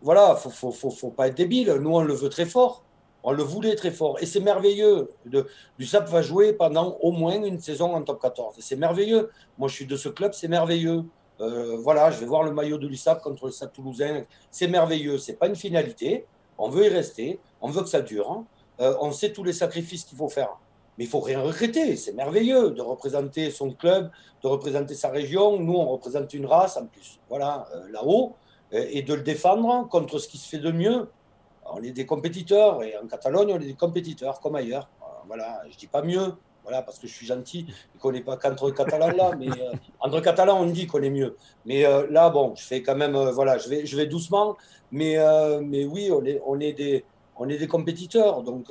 voilà, 0.00 0.34
faut, 0.34 0.50
faut, 0.50 0.72
faut, 0.72 0.90
faut, 0.90 1.10
pas 1.10 1.28
être 1.28 1.36
débile. 1.36 1.72
Nous, 1.80 1.94
on 1.94 2.02
le 2.02 2.14
veut 2.14 2.30
très 2.30 2.46
fort. 2.46 2.82
On 3.22 3.32
le 3.32 3.42
voulait 3.42 3.74
très 3.74 3.90
fort. 3.90 4.18
Et 4.20 4.26
c'est 4.26 4.40
merveilleux. 4.40 5.10
De, 5.26 5.46
SAP 5.80 6.08
va 6.08 6.22
jouer 6.22 6.52
pendant 6.52 6.96
au 7.00 7.10
moins 7.10 7.42
une 7.42 7.58
saison 7.58 7.94
en 7.94 8.02
top 8.02 8.20
14. 8.22 8.56
c'est 8.60 8.76
merveilleux. 8.76 9.30
Moi, 9.58 9.68
je 9.68 9.74
suis 9.74 9.86
de 9.86 9.96
ce 9.96 10.08
club, 10.08 10.32
c'est 10.32 10.48
merveilleux. 10.48 11.04
Euh, 11.40 11.76
voilà, 11.78 12.10
je 12.10 12.18
vais 12.18 12.26
voir 12.26 12.42
le 12.42 12.52
maillot 12.52 12.78
de 12.78 12.86
l'USAP 12.86 13.22
contre 13.22 13.46
le 13.46 13.52
SAP 13.52 13.72
toulousain. 13.72 14.24
C'est 14.50 14.68
merveilleux. 14.68 15.18
C'est 15.18 15.34
pas 15.34 15.46
une 15.46 15.56
finalité. 15.56 16.26
On 16.58 16.68
veut 16.68 16.86
y 16.86 16.88
rester. 16.88 17.40
On 17.60 17.68
veut 17.68 17.82
que 17.82 17.88
ça 17.88 18.00
dure. 18.00 18.30
Hein. 18.30 18.46
Euh, 18.80 18.96
on 19.00 19.12
sait 19.12 19.32
tous 19.32 19.44
les 19.44 19.52
sacrifices 19.52 20.04
qu'il 20.04 20.18
faut 20.18 20.28
faire. 20.28 20.56
Mais 20.96 21.04
il 21.04 21.10
faut 21.10 21.20
rien 21.20 21.40
regretter. 21.40 21.96
C'est 21.96 22.12
merveilleux 22.12 22.70
de 22.70 22.82
représenter 22.82 23.50
son 23.50 23.70
club, 23.72 24.10
de 24.42 24.48
représenter 24.48 24.94
sa 24.94 25.10
région. 25.10 25.58
Nous, 25.58 25.74
on 25.74 25.86
représente 25.88 26.34
une 26.34 26.46
race 26.46 26.76
en 26.76 26.86
plus. 26.86 27.20
Voilà, 27.28 27.68
euh, 27.74 27.88
là-haut. 27.90 28.34
Et, 28.70 29.00
de 29.00 29.14
le 29.14 29.22
défendre 29.22 29.88
contre 29.88 30.18
ce 30.18 30.28
qui 30.28 30.36
se 30.36 30.46
fait 30.46 30.58
de 30.58 30.70
mieux. 30.70 31.08
On 31.72 31.82
est 31.82 31.92
des 31.92 32.06
compétiteurs. 32.06 32.82
Et 32.82 32.96
en 32.96 33.06
Catalogne, 33.06 33.52
on 33.52 33.60
est 33.60 33.66
des 33.66 33.74
compétiteurs 33.74 34.40
comme 34.40 34.56
ailleurs. 34.56 34.88
Euh, 35.02 35.04
voilà, 35.26 35.62
je 35.70 35.76
dis 35.76 35.86
pas 35.86 36.02
mieux. 36.02 36.34
Voilà, 36.62 36.82
parce 36.82 36.98
que 36.98 37.06
je 37.06 37.14
suis 37.14 37.24
gentil 37.24 37.66
et 37.94 37.98
qu'on 37.98 38.12
n'est 38.12 38.20
pas 38.20 38.36
qu'entre 38.36 38.70
Catalans 38.72 39.10
là, 39.16 39.30
mais 39.38 39.48
euh, 39.48 39.72
entre 40.00 40.20
Catalans, 40.20 40.60
on 40.60 40.66
dit 40.66 40.86
qu'on 40.86 41.02
est 41.02 41.08
mieux. 41.08 41.34
Mais 41.64 41.84
là, 42.10 42.28
bon, 42.28 42.54
je 42.56 42.62
fais 42.62 42.82
quand 42.82 42.94
même, 42.94 43.16
voilà, 43.30 43.56
je 43.56 43.70
vais, 43.70 43.86
je 43.86 43.96
vais 43.96 44.04
doucement, 44.04 44.54
mais, 44.92 45.16
mais 45.62 45.86
oui, 45.86 46.10
on 46.12 46.22
est, 46.26 46.42
on 46.44 46.60
est 46.60 46.74
des, 46.74 47.06
on 47.38 47.48
est 47.48 47.56
des 47.56 47.68
compétiteurs. 47.68 48.42
Donc, 48.42 48.66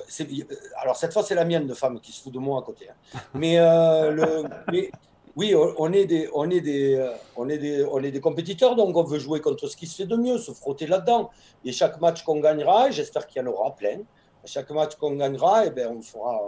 alors 0.81 0.95
cette 0.95 1.13
fois, 1.13 1.23
c'est 1.23 1.35
la 1.35 1.45
mienne 1.45 1.65
de 1.65 1.73
femme 1.73 1.99
qui 1.99 2.11
se 2.11 2.21
fout 2.21 2.33
de 2.33 2.39
moi 2.39 2.59
à 2.59 2.61
côté. 2.61 2.87
Hein. 2.89 3.19
Mais, 3.33 3.57
euh, 3.57 4.11
le, 4.11 4.89
oui, 5.37 5.53
on 5.55 5.93
est, 5.93 6.05
des, 6.05 6.27
on, 6.33 6.49
est 6.49 6.61
des, 6.61 6.95
euh, 6.95 7.11
on, 7.35 7.47
est 7.47 7.59
des, 7.59 7.85
on 7.85 8.01
est 8.01 8.09
des 8.09 8.19
compétiteurs, 8.19 8.75
donc 8.75 8.97
on 8.97 9.03
veut 9.03 9.19
jouer 9.19 9.39
contre 9.39 9.67
ce 9.67 9.77
qui 9.77 9.85
se 9.85 9.97
fait 9.97 10.07
de 10.07 10.15
mieux, 10.15 10.39
se 10.39 10.51
frotter 10.51 10.87
là-dedans. 10.87 11.29
Et 11.63 11.71
chaque 11.71 12.01
match 12.01 12.23
qu'on 12.23 12.39
gagnera, 12.39 12.89
j'espère 12.89 13.27
qu'il 13.27 13.43
y 13.43 13.45
en 13.45 13.47
aura 13.47 13.75
plein, 13.75 13.99
chaque 14.45 14.71
match 14.71 14.95
qu'on 14.95 15.15
gagnera, 15.15 15.67
eh 15.67 15.69
ben, 15.69 15.95
on 15.95 16.01
fera, 16.01 16.41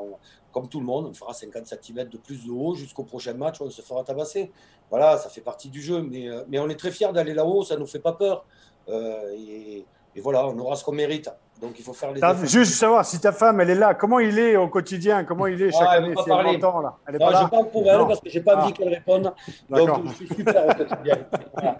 comme 0.51 0.67
tout 0.67 0.79
le 0.79 0.87
monde, 0.87 1.05
on 1.05 1.13
fera 1.13 1.35
50 1.35 1.67
cm 1.67 2.09
de 2.09 2.17
plus 2.17 2.43
de 2.43 2.49
haut 2.49 2.73
jusqu'au 2.73 3.03
prochain 3.03 3.35
match, 3.35 3.61
on 3.61 3.69
se 3.69 3.83
fera 3.83 4.03
tabasser. 4.03 4.51
Voilà, 4.89 5.19
ça 5.19 5.29
fait 5.29 5.41
partie 5.41 5.69
du 5.69 5.83
jeu, 5.83 6.01
mais, 6.01 6.27
euh, 6.27 6.43
on 6.53 6.69
est 6.69 6.79
très 6.79 6.89
fiers 6.89 7.13
d'aller 7.13 7.35
là-haut, 7.35 7.63
ça 7.63 7.75
ne 7.75 7.81
nous 7.81 7.87
fait 7.87 7.99
pas 7.99 8.13
peur. 8.13 8.43
et, 8.87 9.85
et 10.15 10.21
voilà, 10.21 10.47
on 10.47 10.57
aura 10.57 10.75
ce 10.75 10.83
qu'on 10.83 10.93
mérite. 10.93 11.29
Donc 11.61 11.71
il 11.77 11.83
faut 11.83 11.93
faire 11.93 12.11
les. 12.13 12.21
Juste 12.47 12.75
savoir 12.75 13.05
si 13.05 13.19
ta 13.19 13.31
femme, 13.31 13.59
elle 13.59 13.69
est 13.69 13.75
là. 13.75 13.93
Comment 13.93 14.19
il 14.19 14.39
est 14.39 14.55
au 14.55 14.67
quotidien 14.67 15.25
Comment 15.25 15.47
il 15.47 15.61
est 15.61 15.71
chaque 15.71 15.87
ah, 15.89 15.93
année 15.93 16.13
si 16.15 16.29
elle 16.29 16.55
entend, 16.55 16.79
là 16.81 16.95
elle 17.05 17.15
est 17.15 17.19
pas 17.19 17.31
là. 17.31 17.41
Je 17.43 17.49
parle 17.49 17.69
pour 17.69 17.89
elle 17.89 18.07
parce 18.07 18.19
que 18.21 18.29
j'ai 18.29 18.39
pas 18.39 18.55
envie 18.55 18.73
ah. 18.73 18.77
qu'elle 18.77 18.89
réponde. 18.89 19.33
Donc 19.69 20.07
je 20.07 20.13
suis 20.13 20.27
super 20.27 20.65
au 20.65 20.73
quotidien. 20.73 21.17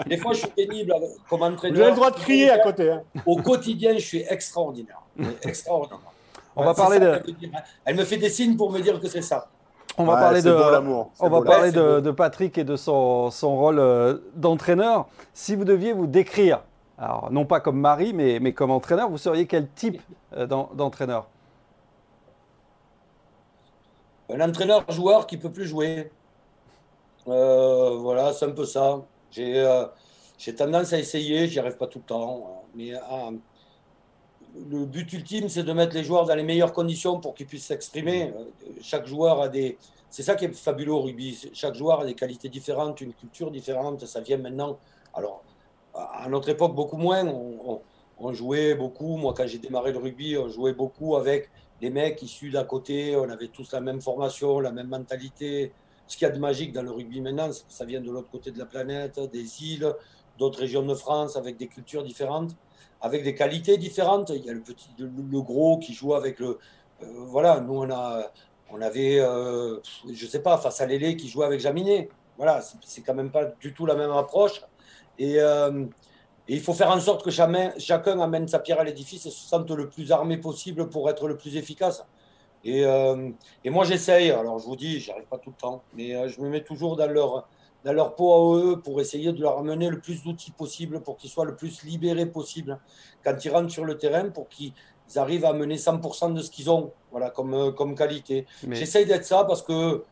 Des 0.06 0.18
fois, 0.18 0.34
je 0.34 0.40
suis 0.40 0.50
pénible 0.50 0.94
comme 1.30 1.44
entraîneur. 1.44 1.78
Vous 1.78 1.82
avez 1.82 1.92
le 1.92 1.96
droit 1.96 2.12
de 2.12 2.18
crier 2.18 2.52
à 2.52 2.60
côté. 2.60 2.92
Hein. 2.92 3.04
Au 3.26 3.38
quotidien, 3.38 3.94
je 3.94 4.06
suis 4.06 4.24
extraordinaire. 4.30 5.02
Extraordinaire. 5.44 6.00
On 6.56 6.66
va 6.66 6.74
parler 6.74 7.00
de. 7.00 7.22
Elle 7.86 7.96
me 7.96 8.04
fait 8.04 8.18
des 8.18 8.30
signes 8.30 8.58
pour 8.58 8.72
me 8.72 8.80
dire 8.80 9.00
que 9.00 9.08
c'est 9.08 9.22
ça. 9.22 9.48
On 9.98 10.06
va 10.06 10.16
parler, 10.16 10.42
de, 10.42 10.52
on 11.20 11.30
va 11.30 11.42
parler 11.42 11.72
de, 11.74 12.12
Patrick 12.12 12.58
et 12.58 12.64
de 12.64 12.78
son, 12.78 13.32
son 13.32 13.58
rôle 13.58 13.80
euh, 13.80 14.18
d'entraîneur. 14.34 15.08
Si 15.34 15.58
vous 15.58 15.66
deviez 15.66 15.92
vous 15.92 16.08
décrire 16.08 16.62
alors, 17.00 17.32
non 17.32 17.46
pas 17.46 17.62
comme 17.62 17.80
mari, 17.80 18.12
mais, 18.14 18.40
mais 18.42 18.54
comme 18.54 18.72
entraîneur, 18.72 19.10
vous 19.10 19.18
seriez 19.18 19.48
quel 19.48 19.70
type 19.70 20.02
euh, 20.34 20.46
d'entraîneur? 20.46 21.28
Un 24.30 24.42
entraîneur-joueur 24.42 25.26
qui 25.26 25.38
peut 25.38 25.52
plus 25.52 25.66
jouer. 25.66 26.12
Euh, 27.28 27.96
voilà, 27.98 28.34
c'est 28.34 28.46
un 28.46 28.52
peu 28.52 28.66
ça. 28.66 29.02
Euh, 29.38 29.88
j'ai 30.38 30.56
tendance 30.56 30.92
à 30.92 31.00
essayer, 31.00 31.48
j'y 31.48 31.58
arrive 31.60 31.78
pas 31.78 31.88
tout 31.88 32.00
le 32.00 32.06
temps. 32.06 32.66
Mais 32.76 32.92
le 34.70 34.86
but 34.86 35.12
ultime, 35.14 35.48
c'est 35.48 35.64
de 35.64 35.72
mettre 35.72 35.96
les 35.96 36.04
joueurs 36.04 36.26
dans 36.26 36.36
les 36.36 36.44
meilleures 36.44 36.74
conditions 36.74 37.20
pour 37.22 37.34
qu'ils 37.34 37.48
puissent 37.48 37.68
s'exprimer. 37.68 38.34
Chaque 38.82 39.08
joueur 39.08 39.42
a 39.42 39.48
des. 39.48 39.78
C'est 40.10 40.24
ça 40.24 40.36
qui 40.36 40.46
est 40.46 40.54
fabuleux 40.54 40.92
au 40.92 41.02
rugby. 41.02 41.50
Chaque 41.54 41.76
joueur 41.76 42.02
a 42.02 42.06
des 42.06 42.16
qualités 42.16 42.50
différentes, 42.50 43.00
une 43.00 43.14
culture 43.14 43.52
différente. 43.52 44.06
Ça 44.06 44.20
vient 44.20 44.38
maintenant. 44.38 44.78
Alors, 45.14 45.44
à 45.94 46.28
notre 46.30 46.50
époque, 46.50 46.76
beaucoup 46.76 46.98
moins. 46.98 47.26
On, 48.18 48.34
jouait 48.34 48.76
beaucoup. 48.76 49.18
Moi, 49.18 49.34
quand 49.36 49.48
j'ai 49.48 49.60
démarré 49.60 49.92
le 49.92 49.98
rugby, 49.98 50.38
on 50.38 50.50
jouait 50.50 50.74
beaucoup 50.74 51.16
avec 51.16 51.50
des 51.80 51.90
mecs 51.90 52.22
issus 52.22 52.50
d'à 52.50 52.64
côté. 52.64 53.16
On 53.16 53.30
avait 53.30 53.48
tous 53.48 53.72
la 53.72 53.82
même 53.82 54.02
formation, 54.02 54.60
la 54.60 54.72
même 54.72 54.88
mentalité. 54.88 55.72
Ce 56.08 56.18
qu'il 56.18 56.28
y 56.28 56.30
a 56.30 56.34
de 56.34 56.40
magique 56.40 56.74
dans 56.74 56.82
le 56.82 56.92
rugby 56.92 57.22
maintenant, 57.22 57.52
c'est 57.52 57.66
que 57.66 57.74
ça 57.74 57.86
vient 57.86 58.02
de 58.02 58.12
l'autre 58.12 58.30
côté 58.30 58.52
de 58.52 58.60
la 58.60 58.66
planète, 58.66 59.20
des 59.32 59.64
îles, 59.64 59.94
d'autres 60.38 60.60
régions 60.60 60.84
de 60.84 60.96
France, 60.96 61.38
avec 61.38 61.58
des 61.58 61.68
cultures 61.68 62.04
différentes, 62.04 62.56
avec 63.02 63.24
des 63.24 63.36
qualités 63.36 63.78
différentes. 63.78 64.32
Il 64.36 64.46
y 64.46 64.50
a 64.50 64.54
le 64.54 64.62
petit, 64.62 64.90
le, 64.98 65.42
gros 65.42 65.78
qui 65.78 65.94
joue 65.94 66.14
avec 66.14 66.40
le. 66.40 66.60
Euh, 67.02 67.06
voilà, 67.28 67.62
nous, 67.62 67.76
on, 67.76 67.90
a, 67.90 68.32
on 68.72 68.82
avait, 68.82 69.20
euh, 69.20 69.80
je 70.12 70.26
ne 70.26 70.30
sais 70.30 70.42
pas, 70.42 70.58
face 70.58 70.82
à 70.82 70.86
Lélé 70.86 71.16
qui 71.16 71.30
jouait 71.30 71.46
avec 71.46 71.60
Jaminet. 71.60 72.10
Voilà, 72.38 72.62
c'est 72.86 73.02
quand 73.02 73.14
même 73.14 73.32
pas 73.32 73.46
du 73.46 73.74
tout 73.74 73.86
la 73.86 73.96
même 73.96 74.12
approche. 74.12 74.62
Euh, 75.22 75.86
et, 76.48 76.56
il 76.56 76.62
faut 76.62 76.74
faire 76.74 76.90
en 76.90 77.00
sorte 77.00 77.24
que 77.24 77.32
chacun, 77.32 77.74
chacun 77.78 78.20
amène 78.20 78.48
sa 78.48 78.60
pierre 78.60 78.80
à 78.80 78.84
l'édifice 78.84 79.26
et 79.26 79.32
se 79.32 79.48
sente 79.48 79.70
le 79.72 79.88
plus 79.90 80.12
armé 80.12 80.38
possible 80.38 80.90
pour 80.90 81.10
être 81.10 81.28
le 81.28 81.38
plus 81.38 81.56
efficace. 81.58 82.06
Et, 82.66 82.82
et 83.64 83.70
moi, 83.70 83.86
j'essaye. 83.86 84.32
Alors, 84.32 84.60
je 84.60 84.66
vous 84.66 84.76
dis, 84.76 85.00
j'y 85.00 85.12
arrive 85.12 85.28
pas 85.28 85.38
tout 85.38 85.52
le 85.52 85.56
temps, 85.56 85.82
mais 85.94 86.28
je 86.28 86.42
me 86.42 86.50
mets 86.50 86.62
toujours 86.62 86.98
dans 86.98 87.08
leur, 87.08 87.48
dans 87.84 87.94
leur 87.94 88.16
peau 88.16 88.34
à 88.34 88.58
eux 88.58 88.82
pour 88.82 89.00
essayer 89.00 89.32
de 89.32 89.42
leur 89.42 89.58
amener 89.60 89.90
le 89.90 90.00
plus 90.00 90.24
d'outils 90.24 90.52
possible 90.52 91.02
pour 91.02 91.18
qu'ils 91.18 91.30
soient 91.30 91.46
le 91.46 91.56
plus 91.56 91.84
libérés 91.84 92.26
possible 92.26 92.80
quand 93.24 93.44
ils 93.44 93.50
rentrent 93.50 93.72
sur 93.72 93.86
le 93.86 93.98
terrain 93.98 94.30
pour 94.30 94.50
qu'ils 94.50 94.74
arrivent 95.16 95.46
à 95.46 95.54
mener 95.54 95.78
100% 95.78 96.34
de 96.34 96.42
ce 96.42 96.52
qu'ils 96.52 96.70
ont 96.70 96.92
voilà, 97.12 97.30
comme, 97.30 97.74
comme 97.76 97.96
qualité. 97.96 98.46
J'essaye 98.70 99.06
d'être 99.06 99.26
ça 99.26 99.46
parce 99.46 99.62
que 99.62 100.04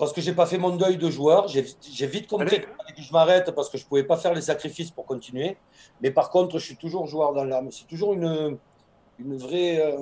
parce 0.00 0.14
que 0.14 0.22
j'ai 0.22 0.32
pas 0.32 0.46
fait 0.46 0.56
mon 0.56 0.74
deuil 0.74 0.96
de 0.96 1.10
joueur. 1.10 1.46
J'ai 1.46 2.06
vite 2.06 2.26
compris 2.26 2.62
que 2.62 2.66
je 2.96 3.12
m'arrête 3.12 3.52
parce 3.54 3.68
que 3.68 3.76
je 3.76 3.84
pouvais 3.86 4.02
pas 4.02 4.16
faire 4.16 4.32
les 4.32 4.40
sacrifices 4.40 4.90
pour 4.90 5.04
continuer. 5.04 5.58
Mais 6.00 6.10
par 6.10 6.30
contre, 6.30 6.58
je 6.58 6.64
suis 6.64 6.76
toujours 6.76 7.06
joueur 7.06 7.34
dans 7.34 7.44
l'âme. 7.44 7.70
C'est 7.70 7.86
toujours 7.86 8.14
une, 8.14 8.58
une, 9.18 9.36
vraie, 9.36 9.94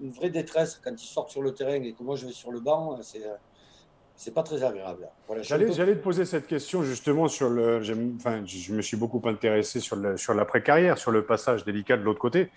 une 0.00 0.10
vraie 0.10 0.30
détresse 0.30 0.80
quand 0.82 0.90
ils 1.00 1.06
sortent 1.06 1.30
sur 1.30 1.42
le 1.42 1.52
terrain 1.52 1.82
et 1.82 1.92
que 1.92 2.02
moi 2.02 2.16
je 2.16 2.26
vais 2.26 2.32
sur 2.32 2.50
le 2.50 2.60
banc. 2.60 2.98
C'est 3.02 3.22
c'est 4.16 4.32
pas 4.32 4.42
très 4.42 4.62
agréable. 4.62 5.08
J'allais 5.40 5.66
te 5.66 6.02
poser 6.02 6.24
cette 6.24 6.46
question 6.46 6.82
justement 6.82 7.28
sur 7.28 7.50
le. 7.50 7.82
Enfin, 8.16 8.42
je 8.46 8.72
me 8.72 8.80
suis 8.80 8.96
beaucoup 8.96 9.20
intéressé 9.24 9.80
sur, 9.80 9.96
le, 9.96 10.16
sur 10.16 10.32
l'après-carrière, 10.32 10.96
sur 10.96 11.10
le 11.10 11.24
passage 11.24 11.64
délicat 11.64 11.96
de 11.96 12.02
l'autre 12.02 12.20
côté. 12.20 12.50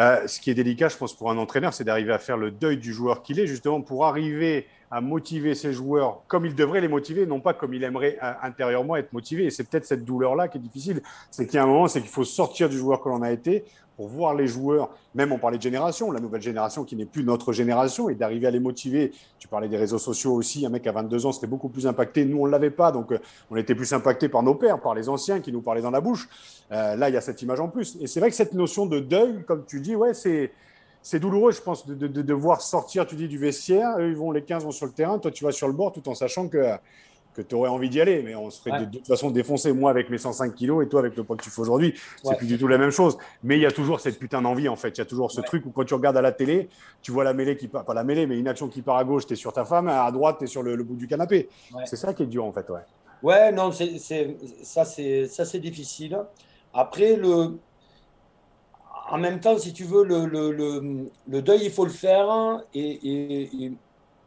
Euh, 0.00 0.26
ce 0.26 0.40
qui 0.40 0.50
est 0.50 0.54
délicat, 0.54 0.88
je 0.88 0.96
pense, 0.96 1.12
pour 1.12 1.30
un 1.30 1.36
entraîneur, 1.36 1.74
c'est 1.74 1.84
d'arriver 1.84 2.12
à 2.12 2.18
faire 2.18 2.38
le 2.38 2.50
deuil 2.50 2.78
du 2.78 2.92
joueur 2.92 3.22
qu'il 3.22 3.38
est, 3.38 3.46
justement 3.46 3.82
pour 3.82 4.06
arriver 4.06 4.66
à 4.90 5.00
motiver 5.00 5.54
ses 5.54 5.72
joueurs 5.72 6.22
comme 6.26 6.46
il 6.46 6.54
devrait 6.54 6.80
les 6.80 6.88
motiver, 6.88 7.26
non 7.26 7.40
pas 7.40 7.52
comme 7.52 7.74
il 7.74 7.84
aimerait 7.84 8.18
euh, 8.22 8.32
intérieurement 8.42 8.96
être 8.96 9.12
motivé. 9.12 9.44
Et 9.44 9.50
c'est 9.50 9.64
peut-être 9.64 9.84
cette 9.84 10.04
douleur-là 10.04 10.48
qui 10.48 10.56
est 10.56 10.60
difficile. 10.60 11.02
C'est 11.30 11.46
qu'il 11.46 11.56
y 11.56 11.58
a 11.58 11.64
un 11.64 11.66
moment, 11.66 11.86
c'est 11.86 12.00
qu'il 12.00 12.10
faut 12.10 12.24
sortir 12.24 12.68
du 12.68 12.78
joueur 12.78 13.02
que 13.02 13.08
l'on 13.08 13.22
a 13.22 13.30
été 13.30 13.64
pour 14.00 14.08
voir 14.08 14.34
les 14.34 14.46
joueurs, 14.46 14.88
même 15.14 15.30
on 15.30 15.36
parlait 15.36 15.58
de 15.58 15.62
génération, 15.62 16.10
la 16.10 16.20
nouvelle 16.20 16.40
génération 16.40 16.84
qui 16.84 16.96
n'est 16.96 17.04
plus 17.04 17.22
notre 17.22 17.52
génération, 17.52 18.08
et 18.08 18.14
d'arriver 18.14 18.46
à 18.46 18.50
les 18.50 18.58
motiver. 18.58 19.12
Tu 19.38 19.46
parlais 19.46 19.68
des 19.68 19.76
réseaux 19.76 19.98
sociaux 19.98 20.32
aussi, 20.32 20.64
un 20.64 20.70
mec 20.70 20.86
à 20.86 20.92
22 20.92 21.26
ans 21.26 21.32
serait 21.32 21.48
beaucoup 21.48 21.68
plus 21.68 21.86
impacté. 21.86 22.24
Nous, 22.24 22.38
on 22.38 22.46
ne 22.46 22.50
l'avait 22.50 22.70
pas, 22.70 22.92
donc 22.92 23.12
euh, 23.12 23.18
on 23.50 23.56
était 23.56 23.74
plus 23.74 23.92
impacté 23.92 24.30
par 24.30 24.42
nos 24.42 24.54
pères, 24.54 24.80
par 24.80 24.94
les 24.94 25.10
anciens 25.10 25.40
qui 25.40 25.52
nous 25.52 25.60
parlaient 25.60 25.82
dans 25.82 25.90
la 25.90 26.00
bouche. 26.00 26.30
Euh, 26.72 26.96
là, 26.96 27.10
il 27.10 27.14
y 27.14 27.18
a 27.18 27.20
cette 27.20 27.42
image 27.42 27.60
en 27.60 27.68
plus. 27.68 27.98
Et 28.00 28.06
c'est 28.06 28.20
vrai 28.20 28.30
que 28.30 28.36
cette 28.36 28.54
notion 28.54 28.86
de 28.86 29.00
deuil, 29.00 29.44
comme 29.46 29.66
tu 29.66 29.82
dis, 29.82 29.94
ouais, 29.94 30.14
c'est 30.14 30.50
c'est 31.02 31.20
douloureux, 31.20 31.52
je 31.52 31.60
pense, 31.60 31.86
de, 31.86 31.94
de, 31.94 32.22
de, 32.22 32.32
voir 32.32 32.62
sortir, 32.62 33.06
tu 33.06 33.16
dis, 33.16 33.28
du 33.28 33.36
vestiaire. 33.36 33.98
Eux, 33.98 34.08
ils 34.08 34.16
vont, 34.16 34.32
les 34.32 34.42
15 34.42 34.64
vont 34.64 34.70
sur 34.70 34.86
le 34.86 34.92
terrain. 34.92 35.18
Toi, 35.18 35.30
tu 35.30 35.44
vas 35.44 35.52
sur 35.52 35.66
le 35.66 35.74
bord 35.74 35.92
tout 35.92 36.08
en 36.08 36.14
sachant 36.14 36.48
que 36.48 36.78
que 37.34 37.42
tu 37.42 37.54
aurais 37.54 37.68
envie 37.68 37.88
d'y 37.88 38.00
aller, 38.00 38.22
mais 38.22 38.34
on 38.34 38.50
serait 38.50 38.86
de, 38.86 38.98
toute 38.98 39.06
façon 39.06 39.30
défoncé, 39.30 39.72
moi 39.72 39.90
avec 39.90 40.10
mes 40.10 40.18
105 40.18 40.54
kilos 40.54 40.84
et 40.84 40.88
toi 40.88 41.00
avec 41.00 41.16
le 41.16 41.24
poids 41.24 41.36
que 41.36 41.42
tu 41.42 41.50
fais 41.50 41.60
aujourd'hui. 41.60 41.94
C'est 42.24 42.36
plus 42.36 42.46
du 42.46 42.58
tout 42.58 42.66
la 42.66 42.78
même 42.78 42.90
chose. 42.90 43.18
Mais 43.42 43.56
il 43.56 43.62
y 43.62 43.66
a 43.66 43.70
toujours 43.70 44.00
cette 44.00 44.18
putain 44.18 44.42
d'envie 44.42 44.68
en 44.68 44.76
fait. 44.76 44.90
Il 44.90 44.98
y 44.98 45.02
a 45.02 45.06
toujours 45.06 45.30
ce 45.30 45.40
truc 45.40 45.64
où 45.66 45.70
quand 45.70 45.84
tu 45.84 45.94
regardes 45.94 46.16
à 46.16 46.22
la 46.22 46.32
télé, 46.32 46.68
tu 47.02 47.12
vois 47.12 47.24
la 47.24 47.32
mêlée 47.32 47.56
qui 47.56 47.68
part, 47.68 47.84
pas 47.84 47.94
la 47.94 48.04
mêlée, 48.04 48.26
mais 48.26 48.38
une 48.38 48.48
action 48.48 48.68
qui 48.68 48.82
part 48.82 48.96
à 48.96 49.04
gauche, 49.04 49.26
tu 49.26 49.34
es 49.34 49.36
sur 49.36 49.52
ta 49.52 49.64
femme, 49.64 49.88
à 49.88 50.10
droite, 50.10 50.36
tu 50.38 50.44
es 50.44 50.46
sur 50.46 50.62
le, 50.62 50.76
bout 50.82 50.96
du 50.96 51.06
canapé. 51.06 51.48
C'est 51.84 51.96
ça 51.96 52.12
qui 52.14 52.24
est 52.24 52.26
dur 52.26 52.44
en 52.44 52.52
fait. 52.52 52.68
Ouais, 52.68 52.80
ouais 53.22 53.52
non, 53.52 53.70
c'est, 53.72 53.98
ça 54.62 54.84
c'est 54.84 55.60
difficile. 55.60 56.18
Après, 56.74 57.16
le, 57.16 57.58
en 59.10 59.18
même 59.18 59.40
temps, 59.40 59.58
si 59.58 59.72
tu 59.72 59.84
veux, 59.84 60.04
le, 60.04 60.26
le, 60.26 61.10
le 61.28 61.42
deuil, 61.42 61.60
il 61.64 61.70
faut 61.70 61.84
le 61.84 61.90
faire. 61.90 62.62
et, 62.74 63.64
et 63.64 63.72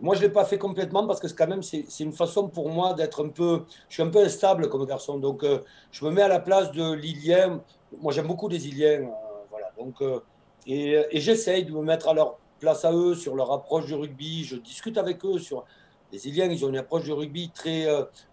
moi, 0.01 0.15
je 0.15 0.21
ne 0.21 0.27
l'ai 0.27 0.33
pas 0.33 0.45
fait 0.45 0.57
complètement 0.57 1.05
parce 1.07 1.19
que 1.19 1.27
quand 1.27 1.47
même, 1.47 1.63
c'est 1.63 1.85
une 1.99 2.13
façon 2.13 2.49
pour 2.49 2.69
moi 2.69 2.93
d'être 2.93 3.23
un 3.23 3.29
peu. 3.29 3.63
Je 3.89 3.95
suis 3.95 4.03
un 4.03 4.09
peu 4.09 4.19
instable 4.19 4.69
comme 4.69 4.85
garçon. 4.85 5.17
Donc, 5.17 5.43
euh, 5.43 5.59
je 5.91 6.03
me 6.05 6.11
mets 6.11 6.21
à 6.21 6.27
la 6.27 6.39
place 6.39 6.71
de 6.71 6.93
l'Ilien. 6.93 7.61
Moi, 8.01 8.11
j'aime 8.11 8.27
beaucoup 8.27 8.49
les 8.49 8.67
Iliens. 8.67 9.03
Euh, 9.03 9.45
voilà. 9.49 9.71
Donc, 9.77 10.01
euh, 10.01 10.19
et, 10.67 11.05
j'essaye 11.13 11.65
de 11.65 11.71
me 11.71 11.81
mettre 11.81 12.09
à 12.09 12.13
leur 12.13 12.37
place 12.59 12.85
à 12.85 12.91
eux 12.91 13.15
sur 13.15 13.35
leur 13.35 13.51
approche 13.51 13.85
du 13.85 13.93
rugby. 13.93 14.43
Je 14.43 14.57
discute 14.57 14.97
avec 14.97 15.23
eux 15.25 15.39
sur. 15.39 15.63
Les 16.11 16.27
Iliens, 16.27 16.45
ils 16.45 16.63
ont 16.63 16.69
une 16.69 16.77
approche 16.77 17.03
du 17.03 17.11
rugby 17.11 17.49
très 17.49 17.87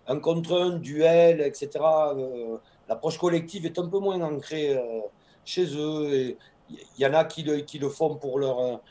un 0.07 0.18
contre 0.18 0.53
un, 0.55 0.70
duel, 0.77 1.40
etc. 1.40 1.70
L'approche 2.90 3.16
collective 3.16 3.64
est 3.64 3.79
un 3.79 3.87
peu 3.87 3.99
moins 3.99 4.20
ancrée 4.20 4.79
chez 5.46 5.64
eux. 5.79 6.37
Il 6.68 6.77
y 6.99 7.07
en 7.07 7.14
a 7.14 7.25
qui 7.25 7.42
le, 7.42 7.61
qui 7.61 7.79
le 7.79 7.88
font 7.88 8.16
pour 8.16 8.38
leur 8.38 8.83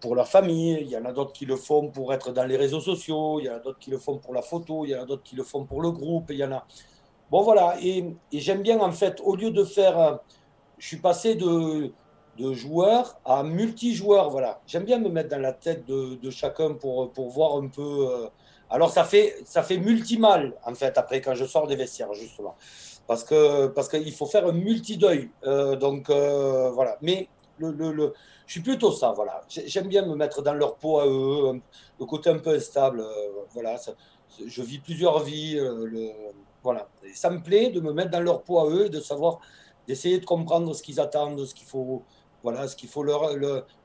pour 0.00 0.14
leur 0.14 0.28
famille, 0.28 0.78
il 0.80 0.88
y 0.88 0.96
en 0.96 1.04
a 1.04 1.12
d'autres 1.12 1.32
qui 1.32 1.46
le 1.46 1.56
font 1.56 1.88
pour 1.88 2.12
être 2.12 2.32
dans 2.32 2.44
les 2.44 2.56
réseaux 2.56 2.80
sociaux, 2.80 3.40
il 3.40 3.46
y 3.46 3.50
en 3.50 3.54
a 3.54 3.58
d'autres 3.58 3.78
qui 3.78 3.90
le 3.90 3.98
font 3.98 4.18
pour 4.18 4.34
la 4.34 4.42
photo, 4.42 4.84
il 4.84 4.90
y 4.90 4.96
en 4.96 5.02
a 5.02 5.04
d'autres 5.04 5.22
qui 5.22 5.36
le 5.36 5.42
font 5.44 5.64
pour 5.64 5.80
le 5.80 5.90
groupe, 5.90 6.26
il 6.30 6.36
y 6.36 6.44
en 6.44 6.52
a. 6.52 6.66
Bon 7.30 7.42
voilà, 7.42 7.76
et, 7.80 8.04
j'aime 8.32 8.62
bien 8.62 8.80
en 8.80 8.92
fait, 8.92 9.20
au 9.24 9.36
lieu 9.36 9.50
de 9.50 9.64
faire, 9.64 10.20
je 10.78 10.86
suis 10.86 10.96
passé 10.96 11.36
de, 11.36 11.92
de 12.38 12.52
joueur 12.52 13.20
à 13.24 13.42
multijoueur, 13.42 14.30
voilà. 14.30 14.60
J'aime 14.66 14.84
bien 14.84 14.98
me 14.98 15.08
mettre 15.08 15.28
dans 15.28 15.40
la 15.40 15.52
tête 15.52 15.86
de, 15.86 16.16
de, 16.16 16.30
chacun 16.30 16.74
pour, 16.74 17.12
pour 17.12 17.28
voir 17.28 17.56
un 17.56 17.68
peu. 17.68 18.08
Euh, 18.10 18.28
alors 18.68 18.90
ça 18.90 19.04
fait, 19.04 19.36
ça 19.44 19.62
fait 19.62 19.78
multi-mal 19.78 20.54
en 20.64 20.74
fait 20.74 20.96
après 20.96 21.20
quand 21.20 21.34
je 21.34 21.44
sors 21.44 21.66
des 21.66 21.76
vestiaires 21.76 22.14
justement. 22.14 22.56
Parce 23.06 23.24
que 23.24 23.66
parce 23.66 23.88
qu'il 23.88 24.12
faut 24.12 24.26
faire 24.26 24.46
un 24.46 24.52
multi-deuil. 24.52 25.30
Euh, 25.44 25.76
donc 25.76 26.08
euh, 26.10 26.70
voilà. 26.70 26.96
Mais 27.02 27.28
le, 27.58 27.72
le 27.72 28.14
je 28.50 28.54
suis 28.54 28.62
plutôt 28.62 28.90
ça, 28.90 29.12
voilà. 29.12 29.42
J'aime 29.48 29.86
bien 29.86 30.04
me 30.04 30.16
mettre 30.16 30.42
dans 30.42 30.54
leur 30.54 30.74
peau 30.74 30.98
à 30.98 31.06
eux, 31.06 31.60
le 32.00 32.04
côté 32.04 32.30
un 32.30 32.38
peu 32.38 32.50
instable, 32.50 32.98
euh, 32.98 33.44
voilà. 33.52 33.76
je 34.44 34.62
vis 34.62 34.80
plusieurs 34.80 35.20
vies, 35.20 35.56
euh, 35.56 36.10
voilà. 36.60 36.88
ça 37.14 37.30
me 37.30 37.40
plaît 37.40 37.70
de 37.70 37.78
me 37.80 37.92
mettre 37.92 38.10
dans 38.10 38.18
leur 38.18 38.42
peau 38.42 38.58
à 38.58 38.68
eux 38.68 38.88
de 38.88 38.98
savoir, 38.98 39.38
d'essayer 39.86 40.18
de 40.18 40.24
comprendre 40.24 40.74
ce 40.74 40.82
qu'ils 40.82 40.98
attendent, 40.98 41.46
ce 41.46 41.54
qu'il 41.54 41.68
faut, 41.68 42.02
voilà, 42.42 42.68
ce 42.68 42.76
qu'il 42.76 42.88
faut 42.88 43.02
leur, 43.02 43.30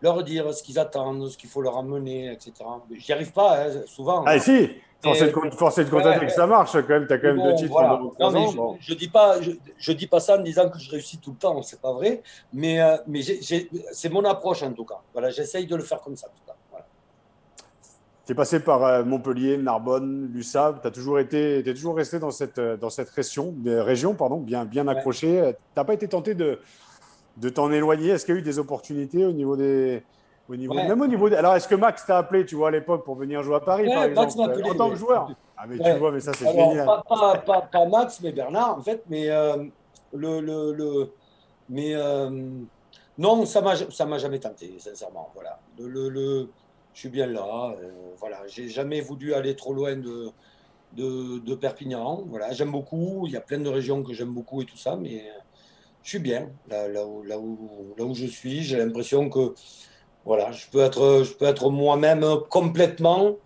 leur, 0.01 0.23
dire, 0.23 0.53
ce 0.53 0.63
qu'ils 0.63 0.79
attendent, 0.79 1.29
ce 1.29 1.37
qu'il 1.37 1.49
faut 1.49 1.61
leur 1.61 1.77
amener, 1.77 2.31
etc. 2.31 2.53
J'y 2.97 3.11
arrive 3.13 3.31
pas, 3.31 3.65
hein, 3.65 3.81
souvent. 3.85 4.23
Ah, 4.25 4.39
si 4.39 4.69
Forcé 5.05 5.27
de, 5.83 5.89
constater 5.89 6.25
que 6.25 6.31
ça 6.31 6.47
marche, 6.47 6.71
quand 6.71 6.89
même, 6.89 7.05
tu 7.07 7.13
as 7.13 7.17
quand 7.19 7.27
même 7.27 7.43
deux 7.43 7.55
titres 7.55 7.79
non, 8.19 8.77
je, 8.79 8.93
ne 8.93 8.97
dis 8.97 9.07
pas, 9.07 9.35
je, 9.77 9.91
dis 9.91 10.07
pas 10.07 10.19
ça 10.19 10.37
en 10.37 10.41
disant 10.41 10.69
que 10.69 10.79
je 10.79 10.89
réussis 10.89 11.19
tout 11.19 11.31
le 11.31 11.37
temps, 11.37 11.61
c'est 11.61 11.79
pas 11.79 11.93
vrai, 11.93 12.23
mais, 12.51 12.81
euh, 12.81 12.97
mais 13.07 13.21
c'est 13.21 14.09
mon 14.09 14.25
approche 14.25 14.63
en 14.63 14.71
tout 14.73 14.85
cas. 14.85 15.01
Voilà, 15.13 15.29
j'essaye 15.29 15.67
de 15.67 15.75
le 15.75 15.83
faire 15.83 16.01
comme 16.01 16.15
ça. 16.15 16.27
En 16.27 16.31
tout 16.31 16.45
cas. 16.47 16.85
Tu 18.25 18.31
es 18.31 18.35
passé 18.35 18.59
par 18.59 18.83
euh, 18.83 19.03
Montpellier, 19.03 19.57
Narbonne, 19.57 20.31
Lussab, 20.33 20.81
tu 20.81 20.87
as 20.87 20.91
toujours 20.91 21.19
été, 21.19 21.59
es 21.59 21.73
toujours 21.73 21.95
resté 21.95 22.17
dans 22.17 22.31
cette, 22.31 22.57
euh, 22.57 22.75
dans 22.75 22.89
cette 22.89 23.09
région, 23.09 23.53
région 23.63 24.15
pardon, 24.15 24.37
bien, 24.37 24.65
bien 24.65 24.87
accroché. 24.87 25.53
Tu 25.53 25.61
n'as 25.77 25.83
pas 25.83 25.93
été 25.93 26.07
tenté 26.07 26.33
de, 26.33 26.59
de 27.37 27.49
t'en 27.49 27.71
éloigner 27.71 28.09
Est-ce 28.09 28.25
qu'il 28.25 28.35
y 28.35 28.37
a 28.37 28.41
eu 28.41 28.43
des 28.43 28.59
opportunités 28.59 29.25
au 29.25 29.31
niveau 29.31 29.55
des, 29.55 30.03
au 30.47 30.55
niveau, 30.55 30.73
Même 30.73 31.01
au 31.01 31.07
niveau. 31.07 31.27
Alors, 31.33 31.55
est-ce 31.55 31.67
que 31.67 31.75
Max 31.75 32.05
t'a 32.05 32.19
appelé, 32.19 32.45
tu 32.45 32.55
vois, 32.55 32.67
à 32.69 32.71
l'époque 32.71 33.03
pour 33.03 33.15
venir 33.15 33.41
jouer 33.43 33.55
à 33.55 33.59
Paris, 33.59 33.87
par 33.87 34.03
exemple, 34.03 34.51
appelé, 34.51 34.69
en 34.69 34.75
tant 34.75 34.89
que 34.89 34.95
joueur? 34.95 35.31
Ah, 35.57 35.65
mais 35.67 35.77
tu 35.77 35.97
vois, 35.97 36.11
mais 36.11 36.19
ça, 36.19 36.33
c'est 36.33 36.45
génial. 36.45 36.85
Pas, 36.85 37.03
pas, 37.45 37.61
pas, 37.61 37.85
Max, 37.85 38.19
mais 38.21 38.31
Bernard, 38.31 38.77
en 38.77 38.81
fait. 38.81 39.03
Mais 39.09 39.29
euh, 39.29 39.63
le, 40.13 40.39
le, 40.41 40.73
le, 40.73 41.11
Mais 41.69 41.95
euh, 41.95 42.29
non, 43.17 43.45
ça 43.45 43.61
ne 43.61 44.05
m'a 44.05 44.17
jamais 44.17 44.39
tenté, 44.39 44.75
sincèrement. 44.77 45.29
Voilà. 45.33 45.59
Le, 45.79 46.09
le, 46.09 46.49
je 46.93 46.99
suis 46.99 47.09
bien 47.09 47.27
là. 47.27 47.73
Euh, 47.81 47.91
voilà. 48.19 48.41
J'ai 48.47 48.67
jamais 48.67 49.01
voulu 49.01 49.33
aller 49.33 49.55
trop 49.55 49.73
loin 49.73 49.95
de, 49.95 50.29
de, 50.93 51.39
de 51.39 51.55
Perpignan. 51.55 52.23
Voilà. 52.27 52.51
J'aime 52.51 52.71
beaucoup. 52.71 53.23
Il 53.25 53.33
y 53.33 53.37
a 53.37 53.41
plein 53.41 53.59
de 53.59 53.69
régions 53.69 54.03
que 54.03 54.13
j'aime 54.13 54.33
beaucoup 54.33 54.61
et 54.61 54.65
tout 54.65 54.77
ça, 54.77 54.95
mais 54.95 55.23
je 56.05 56.09
suis 56.11 56.19
bien 56.19 56.51
là, 56.69 56.87
où, 57.07 58.13
je 58.13 58.27
suis. 58.27 58.61
J'ai 58.63 58.77
l'impression 58.77 59.27
que 59.27 59.55
voilà, 60.23 60.51
je 60.51 60.67
peux 60.69 60.81
être, 60.81 61.69
moi-même 61.71 62.23
complètement. 62.49 63.37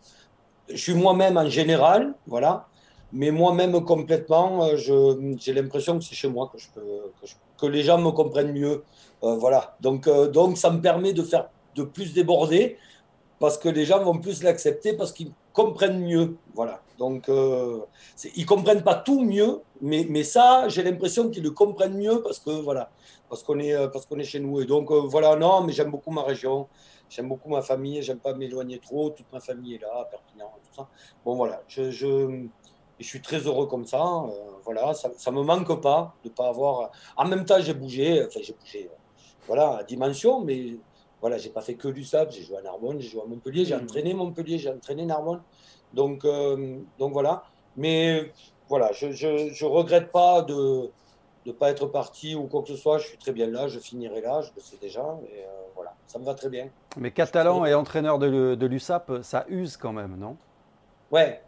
Je 0.68 0.76
suis 0.76 0.94
moi-même 0.94 1.38
en 1.38 1.50
général, 1.50 2.14
voilà. 2.28 2.68
Mais 3.14 3.32
moi-même 3.32 3.84
complètement, 3.86 4.66
euh, 4.66 4.76
j'ai 4.76 5.54
l'impression 5.54 5.98
que 5.98 6.04
c'est 6.04 6.16
chez 6.16 6.28
moi 6.28 6.52
que, 7.58 7.66
les 7.66 7.82
gens 7.82 7.98
me 7.98 8.12
comprennent 8.12 8.52
mieux, 8.52 8.84
euh, 9.24 9.36
voilà. 9.36 9.78
Donc, 9.82 10.08
euh, 10.08 10.28
donc 10.28 10.58
ça 10.58 10.70
me 10.70 10.82
permet 10.82 11.14
de 11.14 11.24
faire 11.24 11.50
de 11.76 11.84
plus 11.84 12.14
déborder 12.14 12.78
parce 13.40 13.58
que 13.58 13.70
les 13.70 13.86
gens 13.86 14.04
vont 14.04 14.20
plus 14.20 14.44
l'accepter 14.44 14.94
parce 14.94 15.12
qu'ils 15.14 15.32
comprennent 15.54 16.02
mieux, 16.02 16.38
voilà. 16.54 16.82
Donc, 17.00 17.30
euh, 17.30 17.80
ils 18.36 18.46
comprennent 18.46 18.84
pas 18.84 18.96
tout 18.96 19.22
mieux, 19.22 19.62
mais, 19.80 20.06
mais 20.10 20.24
ça, 20.24 20.68
j'ai 20.68 20.84
l'impression 20.84 21.30
qu'ils 21.30 21.44
le 21.44 21.52
comprennent 21.52 21.98
mieux 21.98 22.22
parce 22.22 22.40
que 22.40 22.52
voilà, 22.52 22.92
parce 23.30 23.42
qu'on 23.42 23.58
est, 23.60 23.74
euh, 23.74 23.88
parce 23.88 24.06
qu'on 24.06 24.20
est 24.20 24.26
chez 24.26 24.42
nous. 24.42 24.60
Et 24.60 24.66
donc, 24.66 24.92
euh, 24.92 25.04
voilà, 25.06 25.38
non, 25.38 25.64
mais 25.64 25.72
j'aime 25.72 25.92
beaucoup 25.92 26.12
ma 26.12 26.24
région, 26.24 26.68
j'aime 27.10 27.30
beaucoup 27.30 27.50
ma 27.50 27.62
famille, 27.62 28.04
j'aime 28.04 28.20
pas 28.20 28.34
m'éloigner 28.34 28.80
trop, 28.80 29.12
toute 29.12 29.32
ma 29.32 29.40
famille 29.40 29.76
est 29.76 29.82
là, 29.82 30.02
à 30.02 30.06
Perpignan, 30.06 30.52
tout 30.62 30.76
ça. 30.76 30.90
Bon, 31.24 31.36
voilà, 31.36 31.64
je, 31.70 31.90
je, 31.90 32.10
je 33.00 33.06
suis 33.06 33.22
très 33.22 33.40
heureux 33.48 33.68
comme 33.68 33.86
ça. 33.86 34.04
Euh, 34.04 34.32
voilà, 34.66 34.94
ça, 34.94 35.10
ça 35.18 35.32
me 35.32 35.42
manque 35.42 35.82
pas 35.82 36.14
de 36.26 36.30
pas 36.30 36.50
avoir. 36.50 36.92
En 37.16 37.26
même 37.26 37.46
temps, 37.46 37.62
j'ai 37.62 37.74
bougé, 37.74 38.26
enfin, 38.28 38.42
j'ai 38.44 38.54
bougé, 38.54 38.90
voilà, 39.48 39.78
à 39.78 39.84
dimension, 39.84 40.42
mais 40.42 40.78
voilà, 41.22 41.38
j'ai 41.38 41.50
pas 41.50 41.62
fait 41.62 41.76
que 41.76 41.88
du 41.88 42.04
sable, 42.04 42.32
j'ai 42.32 42.44
joué 42.44 42.58
à 42.58 42.62
Narbonne, 42.62 43.00
j'ai 43.00 43.08
joué 43.08 43.22
à 43.22 43.26
Montpellier, 43.26 43.64
j'ai 43.64 43.76
mmh. 43.76 43.84
entraîné 43.84 44.14
Montpellier, 44.14 44.58
j'ai 44.58 44.70
entraîné 44.70 45.06
Narbonne. 45.06 45.42
Donc, 45.94 46.26
donc 46.98 47.14
voilà. 47.14 47.44
Mais 47.78 48.32
voilà, 48.68 48.92
je 48.92 49.08
ne 49.08 49.66
regrette 49.70 50.12
pas 50.12 50.42
de, 50.42 50.90
de 51.46 51.52
pas 51.52 51.70
être 51.72 51.88
parti 51.88 52.36
ou 52.36 52.48
quoi 52.48 52.62
que 52.62 52.70
ce 52.70 52.76
soit. 52.76 52.98
Je 52.98 53.08
suis 53.08 53.18
très 53.18 53.32
bien 53.32 53.48
là, 53.48 53.68
je 53.68 53.80
finirai 53.80 54.22
là, 54.22 54.42
je 54.42 54.52
le 54.56 54.62
sais 54.62 54.78
déjà. 54.82 55.18
Et 55.32 55.44
voilà, 55.76 55.94
ça 56.08 56.20
me 56.20 56.26
va 56.26 56.34
très 56.34 56.50
bien. 56.50 56.70
Mais 56.98 57.12
Catalan 57.12 57.66
et 57.66 57.74
entraîneur 57.74 58.20
de 58.20 58.66
l'USAP, 58.66 59.24
ça 59.24 59.46
use 59.50 59.78
quand 59.78 59.94
même, 59.94 60.18
non? 60.18 60.38
Ouais, 61.12 61.42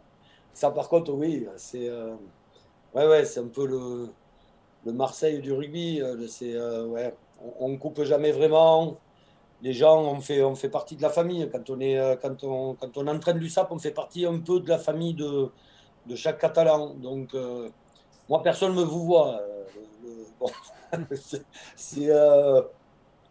ça 0.54 0.70
par 0.70 0.88
contre, 0.88 1.12
oui, 1.12 1.46
c'est 1.56 1.90
ouais, 2.94 3.06
ouais, 3.06 3.24
c'est 3.24 3.40
un 3.40 3.48
peu 3.48 3.66
le, 3.66 4.08
le 4.84 4.92
Marseille 4.92 5.40
du 5.40 5.52
rugby. 5.52 6.02
C'est 6.28 6.56
ouais, 6.56 7.14
on, 7.58 7.68
ne 7.68 7.76
coupe 7.76 8.02
jamais 8.02 8.32
vraiment 8.32 8.96
les 9.62 9.72
gens, 9.72 10.02
on 10.02 10.20
fait, 10.20 10.42
on 10.42 10.56
fait 10.56 10.68
partie 10.68 10.96
de 10.96 11.02
la 11.02 11.08
famille. 11.08 11.48
Quand 11.50 11.70
on, 11.70 11.80
est, 11.80 11.96
euh, 11.96 12.16
quand 12.16 12.42
on, 12.44 12.74
quand 12.74 12.98
on 12.98 13.06
entraîne 13.06 13.38
l'USAP, 13.38 13.70
on 13.70 13.78
fait 13.78 13.92
partie 13.92 14.26
un 14.26 14.40
peu 14.40 14.60
de 14.60 14.68
la 14.68 14.78
famille 14.78 15.14
de, 15.14 15.50
de 16.06 16.16
chaque 16.16 16.40
Catalan. 16.40 16.94
Donc, 16.94 17.32
euh, 17.34 17.70
moi, 18.28 18.42
personne 18.42 18.74
ne 18.74 18.80
me 18.80 18.84
vous 18.84 19.04
voit. 19.04 19.40
Euh, 19.40 20.98
c'est, 21.76 22.08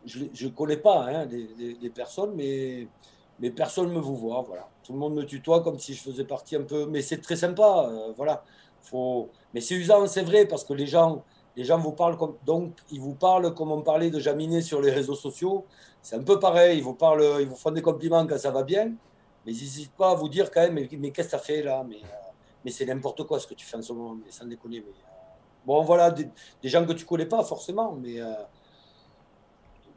je 0.06 0.46
ne 0.46 0.50
connais 0.52 0.78
pas 0.78 1.04
hein, 1.04 1.26
des, 1.26 1.91
personnes, 1.94 2.34
mais, 2.34 2.88
mais 3.39 3.52
personne 3.52 3.89
ne 3.89 3.96
me 3.96 4.00
vous 4.00 4.15
voit. 4.15 4.41
Voilà. 4.48 4.70
Tout 4.84 4.94
le 4.94 5.00
monde 5.00 5.15
me 5.15 5.26
tutoie 5.26 5.62
comme 5.62 5.80
si 5.80 5.94
je 5.94 6.02
faisais 6.02 6.24
partie 6.24 6.56
un 6.56 6.63
peu. 6.63 6.86
Mais 6.86 7.02
c'est 7.02 7.20
très 7.20 7.36
sympa. 7.36 7.89
voilà. 8.15 8.44
Faut... 8.80 9.30
Mais 9.54 9.60
c'est 9.60 9.76
usant, 9.76 10.08
c'est 10.08 10.24
vrai, 10.24 10.46
parce 10.46 10.63
que 10.63 10.74
les 10.74 10.88
gens, 10.88 11.24
les 11.56 11.64
gens 11.64 11.78
vous 11.78 11.92
parlent 11.92 12.18
comme. 12.18 12.36
Donc, 12.46 12.74
ils 12.92 13.00
vous 13.00 13.14
parlent 13.14 13.54
comme 13.54 13.72
on 13.72 13.82
parlait 13.82 14.10
de 14.10 14.20
Jaminet 14.20 14.62
sur 14.62 14.82
les 14.82 14.92
réseaux 14.92 15.16
sociaux. 15.16 15.66
C'est 16.02 16.16
un 16.16 16.24
peu 16.24 16.40
pareil, 16.40 16.78
ils 16.78 16.84
vous, 16.84 16.94
parlent, 16.94 17.38
ils 17.42 17.48
vous 17.48 17.56
font 17.56 17.72
des 17.72 17.82
compliments 17.82 18.26
quand 18.26 18.38
ça 18.38 18.52
va 18.52 18.64
bien, 18.64 18.94
mais 19.46 19.52
ils 19.52 19.62
n'hésitent 19.62 19.94
pas 19.94 20.12
à 20.12 20.16
vous 20.16 20.30
dire 20.30 20.50
quand 20.50 20.62
même, 20.62 20.74
mais, 20.74 20.88
qu'est-ce 21.12 21.28
que 21.28 21.30
tu 21.32 21.36
as 21.36 21.40
fait 21.40 21.62
là 21.62 21.84
Mais, 21.88 21.98
euh, 21.98 22.08
mais 22.64 22.72
c'est 22.72 22.86
n'importe 22.86 23.24
quoi 23.24 23.40
ce 23.40 23.48
que 23.48 23.54
tu 23.54 23.66
fais 23.66 23.78
en 23.78 23.82
ce 23.82 23.94
moment, 23.94 24.16
mais 24.16 24.32
sans 24.32 24.46
déconner. 24.46 24.80
Mais, 24.80 24.92
euh, 24.92 25.66
bon, 25.66 25.84
voilà, 25.84 26.10
des, 26.12 26.30
gens 26.64 26.86
que 26.86 26.94
tu 26.94 27.06
connais 27.06 27.26
pas 27.26 27.44
forcément, 27.44 27.94
mais 27.94 28.20
euh, 28.20 28.34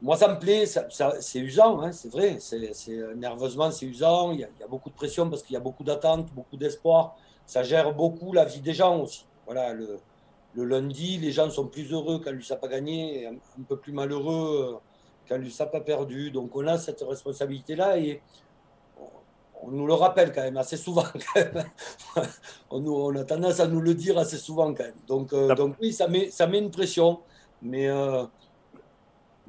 moi 0.01 0.17
ça 0.17 0.27
me 0.27 0.37
plaît, 0.37 0.65
ça, 0.65 0.87
c'est 1.19 1.39
usant, 1.39 1.81
hein, 1.81 1.91
c'est 1.91 2.11
vrai, 2.11 2.37
c'est, 2.39 2.59
nerveusement 3.15 3.71
c'est 3.71 3.85
usant, 3.85 4.31
il 4.31 4.41
y, 4.41 4.43
a, 4.43 4.67
beaucoup 4.69 4.89
de 4.89 4.95
pression 4.95 5.29
parce 5.29 5.41
qu'il 5.41 5.53
y 5.53 5.57
a 5.57 5.61
beaucoup 5.61 5.83
d'attentes, 5.83 6.31
beaucoup 6.33 6.57
d'espoir, 6.57 7.15
ça 7.45 7.63
gère 7.63 7.93
beaucoup 7.93 8.33
la 8.33 8.45
vie 8.45 8.61
des 8.61 8.73
gens 8.73 8.99
aussi. 8.99 9.25
Voilà, 9.45 9.73
le, 9.73 9.99
le 10.55 10.65
lundi, 10.65 11.17
les 11.17 11.31
gens 11.31 11.49
sont 11.49 11.67
plus 11.67 11.91
heureux 11.91 12.21
quand 12.23 12.31
lui 12.31 12.43
ça 12.43 12.55
pas 12.55 12.67
gagné, 12.67 13.27
un, 13.27 13.33
un 13.33 13.63
peu 13.67 13.77
plus 13.77 13.91
malheureux 13.91 14.79
quand 15.27 15.37
l'USAP 15.37 15.75
a 15.75 15.81
perdu. 15.81 16.31
Donc 16.31 16.55
on 16.55 16.65
a 16.67 16.77
cette 16.77 17.01
responsabilité-là 17.01 17.97
et 17.97 18.21
on 19.61 19.71
nous 19.71 19.87
le 19.87 19.93
rappelle 19.93 20.31
quand 20.31 20.43
même 20.43 20.57
assez 20.57 20.77
souvent. 20.77 21.05
on, 22.69 22.85
on, 22.85 23.15
a 23.15 23.23
tendance 23.23 23.59
à 23.59 23.67
nous 23.67 23.81
le 23.81 23.93
dire 23.93 24.17
assez 24.17 24.37
souvent 24.37 24.73
quand 24.73 24.83
même. 24.83 24.93
Donc, 25.07 25.33
euh, 25.33 25.53
donc 25.55 25.75
oui, 25.81 25.93
ça 25.93 26.07
met, 26.07 26.29
ça 26.29 26.47
met 26.47 26.59
une 26.59 26.71
pression. 26.71 27.19
Mais, 27.61 27.87
euh, 27.87 28.23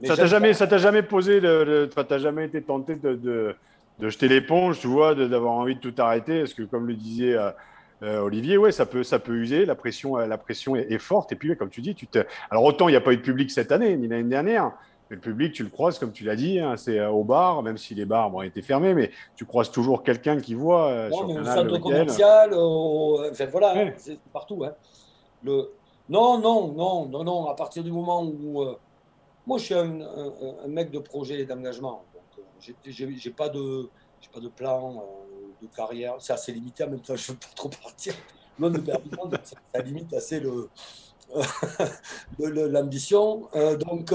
ça 0.04 0.16
t'a 0.16 0.26
jamais, 0.26 0.52
ça 0.54 0.66
t'a 0.66 0.78
jamais 0.78 1.02
posé, 1.02 1.40
tu 1.40 2.04
t'as 2.06 2.18
jamais 2.18 2.46
été 2.46 2.62
tenté 2.62 2.96
de, 2.96 3.14
de, 3.98 4.08
jeter 4.08 4.28
l'éponge, 4.28 4.78
tu 4.78 4.86
vois, 4.86 5.14
d'avoir 5.14 5.52
envie 5.54 5.74
de 5.74 5.80
tout 5.80 5.94
arrêter? 5.98 6.40
Parce 6.40 6.54
que 6.54 6.62
comme 6.62 6.86
le 6.86 6.94
disait 6.94 7.34
euh, 7.34 7.50
Olivier, 8.02 8.58
ouais, 8.58 8.72
ça 8.72 8.84
peut, 8.84 9.02
ça 9.02 9.18
peut 9.18 9.34
user. 9.34 9.64
La 9.64 9.74
pression, 9.74 10.16
la 10.16 10.38
pression 10.38 10.76
est, 10.76 10.98
forte. 10.98 11.32
Et 11.32 11.36
puis, 11.36 11.56
comme 11.56 11.70
tu 11.70 11.80
dis, 11.80 11.94
tu 11.94 12.06
te... 12.06 12.18
alors 12.50 12.64
autant 12.64 12.88
il 12.88 12.92
n'y 12.92 12.96
a 12.96 13.00
pas 13.00 13.12
eu 13.12 13.16
de 13.16 13.22
public 13.22 13.50
cette 13.50 13.72
année 13.72 13.96
ni 13.96 14.06
l'année 14.06 14.28
dernière 14.28 14.72
le 15.08 15.18
public, 15.18 15.52
tu 15.52 15.62
le 15.62 15.68
croises, 15.68 15.98
comme 15.98 16.12
tu 16.12 16.24
l'as 16.24 16.36
dit, 16.36 16.58
hein, 16.58 16.76
c'est 16.76 16.98
euh, 16.98 17.10
au 17.10 17.22
bar, 17.22 17.62
même 17.62 17.78
si 17.78 17.94
les 17.94 18.04
bars 18.04 18.34
ont 18.34 18.42
été 18.42 18.60
fermés, 18.62 18.94
mais 18.94 19.10
tu 19.36 19.44
croises 19.44 19.70
toujours 19.70 20.02
quelqu'un 20.02 20.40
qui 20.40 20.54
voit. 20.54 20.88
Euh, 20.88 21.10
sur 21.10 21.28
mais 21.28 21.38
au 21.38 21.44
centre 21.44 21.78
commercial, 21.78 22.54
enfin 22.54 23.46
voilà, 23.46 23.76
hein, 23.76 23.92
c'est 23.96 24.18
partout. 24.32 24.64
Hein. 24.64 24.72
Le... 25.44 25.70
Non, 26.08 26.38
non, 26.38 26.72
non, 26.72 27.06
non, 27.06 27.24
non, 27.24 27.46
à 27.46 27.54
partir 27.54 27.84
du 27.84 27.92
moment 27.92 28.24
où. 28.24 28.62
Euh, 28.62 28.76
moi, 29.46 29.58
je 29.58 29.64
suis 29.64 29.74
un, 29.74 30.00
mec 30.66 30.90
de 30.90 30.98
projet 30.98 31.38
et 31.38 31.44
d'engagement. 31.44 32.02
Donc, 32.12 32.44
j'ai 32.84 33.30
pas, 33.30 33.48
de, 33.48 33.88
pas 34.34 34.40
de 34.40 34.48
plan 34.48 35.04
de 35.66 35.74
carrière. 35.74 36.16
C'est 36.18 36.32
assez 36.32 36.52
limité 36.52 36.84
en 36.84 36.90
même 36.90 37.00
temps, 37.00 37.16
je 37.16 37.32
ne 37.32 37.34
veux 37.34 37.40
pas 37.40 37.52
trop 37.54 37.68
partir. 37.68 38.14
De 38.58 38.82
ça 39.72 39.82
limite 39.82 40.14
assez 40.14 40.40
le 40.40 40.70
l'ambition. 42.68 43.48
donc, 43.78 44.12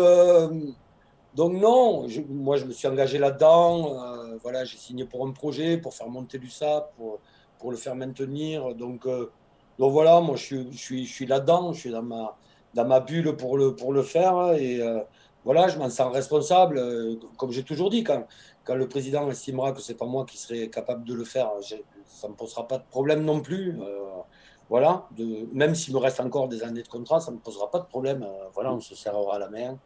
donc 1.35 1.53
non, 1.53 2.07
moi 2.29 2.57
je 2.57 2.65
me 2.65 2.71
suis 2.73 2.87
engagé 2.87 3.17
là-dedans. 3.17 4.03
Euh, 4.03 4.37
voilà, 4.43 4.65
j'ai 4.65 4.77
signé 4.77 5.05
pour 5.05 5.25
un 5.25 5.31
projet, 5.31 5.77
pour 5.77 5.93
faire 5.93 6.09
monter 6.09 6.37
l'USAP, 6.37 6.93
pour, 6.97 7.19
pour 7.57 7.71
le 7.71 7.77
faire 7.77 7.95
maintenir. 7.95 8.75
Donc, 8.75 9.05
euh, 9.05 9.31
donc 9.79 9.91
voilà, 9.93 10.19
moi 10.19 10.35
je 10.35 10.69
suis, 10.73 11.25
là-dedans, 11.25 11.71
je 11.73 11.79
suis 11.79 11.91
dans 11.91 12.03
ma, 12.85 12.99
bulle 12.99 13.35
pour 13.37 13.57
le, 13.57 13.75
pour 13.75 13.93
le 13.93 14.01
faire. 14.01 14.53
Et 14.53 14.81
euh, 14.81 14.99
voilà, 15.45 15.67
je 15.67 15.77
m'en 15.77 15.89
sens 15.89 16.13
responsable. 16.13 16.81
comme 17.37 17.51
j'ai 17.51 17.63
toujours 17.63 17.89
dit, 17.89 18.03
quand, 18.03 18.25
le 18.69 18.87
président 18.87 19.29
estimera 19.29 19.71
que 19.71 19.81
c'est 19.81 19.95
pas 19.95 20.05
moi 20.05 20.25
qui 20.25 20.37
serai 20.37 20.69
capable 20.69 21.03
de 21.03 21.13
le 21.13 21.23
faire, 21.23 21.49
ça 22.05 22.27
ne 22.27 22.33
me 22.33 22.37
posera 22.37 22.67
pas 22.67 22.77
de 22.77 22.85
problème 22.89 23.23
non 23.23 23.41
plus. 23.41 23.77
voilà, 24.69 25.07
de, 25.17 25.47
même 25.51 25.75
s'il 25.75 25.93
me 25.93 25.99
reste 25.99 26.19
encore 26.19 26.47
des 26.47 26.63
années 26.63 26.83
de 26.83 26.87
contrat, 26.87 27.19
ça 27.19 27.31
ne 27.31 27.37
me 27.37 27.41
posera 27.41 27.71
pas 27.71 27.79
de 27.79 27.85
problème. 27.85 28.25
voilà, 28.53 28.71
on 28.73 28.79
se 28.79 28.95
serrera 28.95 29.39
la 29.39 29.49
main 29.49 29.77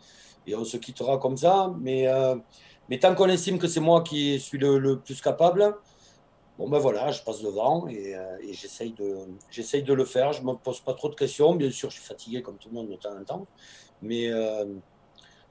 et 0.47 0.55
on 0.55 0.63
se 0.63 0.77
quittera 0.77 1.17
comme 1.17 1.37
ça. 1.37 1.73
Mais, 1.79 2.07
euh, 2.07 2.35
tant 3.01 3.15
qu'on 3.15 3.29
estime 3.29 3.59
que 3.59 3.67
c'est 3.67 3.79
moi 3.79 4.01
qui 4.01 4.39
suis 4.39 4.57
le, 4.57 4.99
plus 4.99 5.21
capable, 5.21 5.75
bon 6.57 6.69
ben 6.69 6.79
voilà, 6.79 7.11
je 7.11 7.21
passe 7.23 7.41
devant 7.41 7.87
et, 7.87 8.15
euh, 8.15 8.37
j'essaye 8.51 8.93
de, 8.93 9.27
j'essaye 9.49 9.83
de 9.83 9.93
le 9.93 10.05
faire. 10.05 10.33
Je 10.33 10.41
ne 10.41 10.47
me 10.47 10.53
pose 10.53 10.79
pas 10.81 10.93
trop 10.93 11.09
de 11.09 11.15
questions. 11.15 11.55
Bien 11.55 11.71
sûr, 11.71 11.89
je 11.89 11.95
suis 11.97 12.05
fatigué 12.05 12.41
comme 12.41 12.57
tout 12.57 12.69
le 12.69 12.75
monde 12.75 12.89
de 12.89 12.95
temps 12.95 13.17
en 13.17 13.23
temps. 13.23 13.47
Mais, 14.01 14.29
euh, 14.29 14.65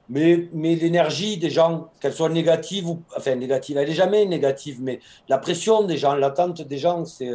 mais, 0.09 0.49
mais 0.53 0.75
l'énergie 0.75 1.37
des 1.37 1.49
gens, 1.49 1.89
qu'elle 1.99 2.13
soit 2.13 2.29
négative 2.29 2.89
ou. 2.89 3.01
Enfin, 3.15 3.35
négative, 3.35 3.77
elle 3.77 3.89
n'est 3.89 3.95
jamais 3.95 4.25
négative, 4.25 4.79
mais 4.81 4.99
la 5.29 5.37
pression 5.37 5.83
des 5.83 5.97
gens, 5.97 6.15
l'attente 6.15 6.61
des 6.61 6.77
gens, 6.77 7.05
c'est. 7.05 7.31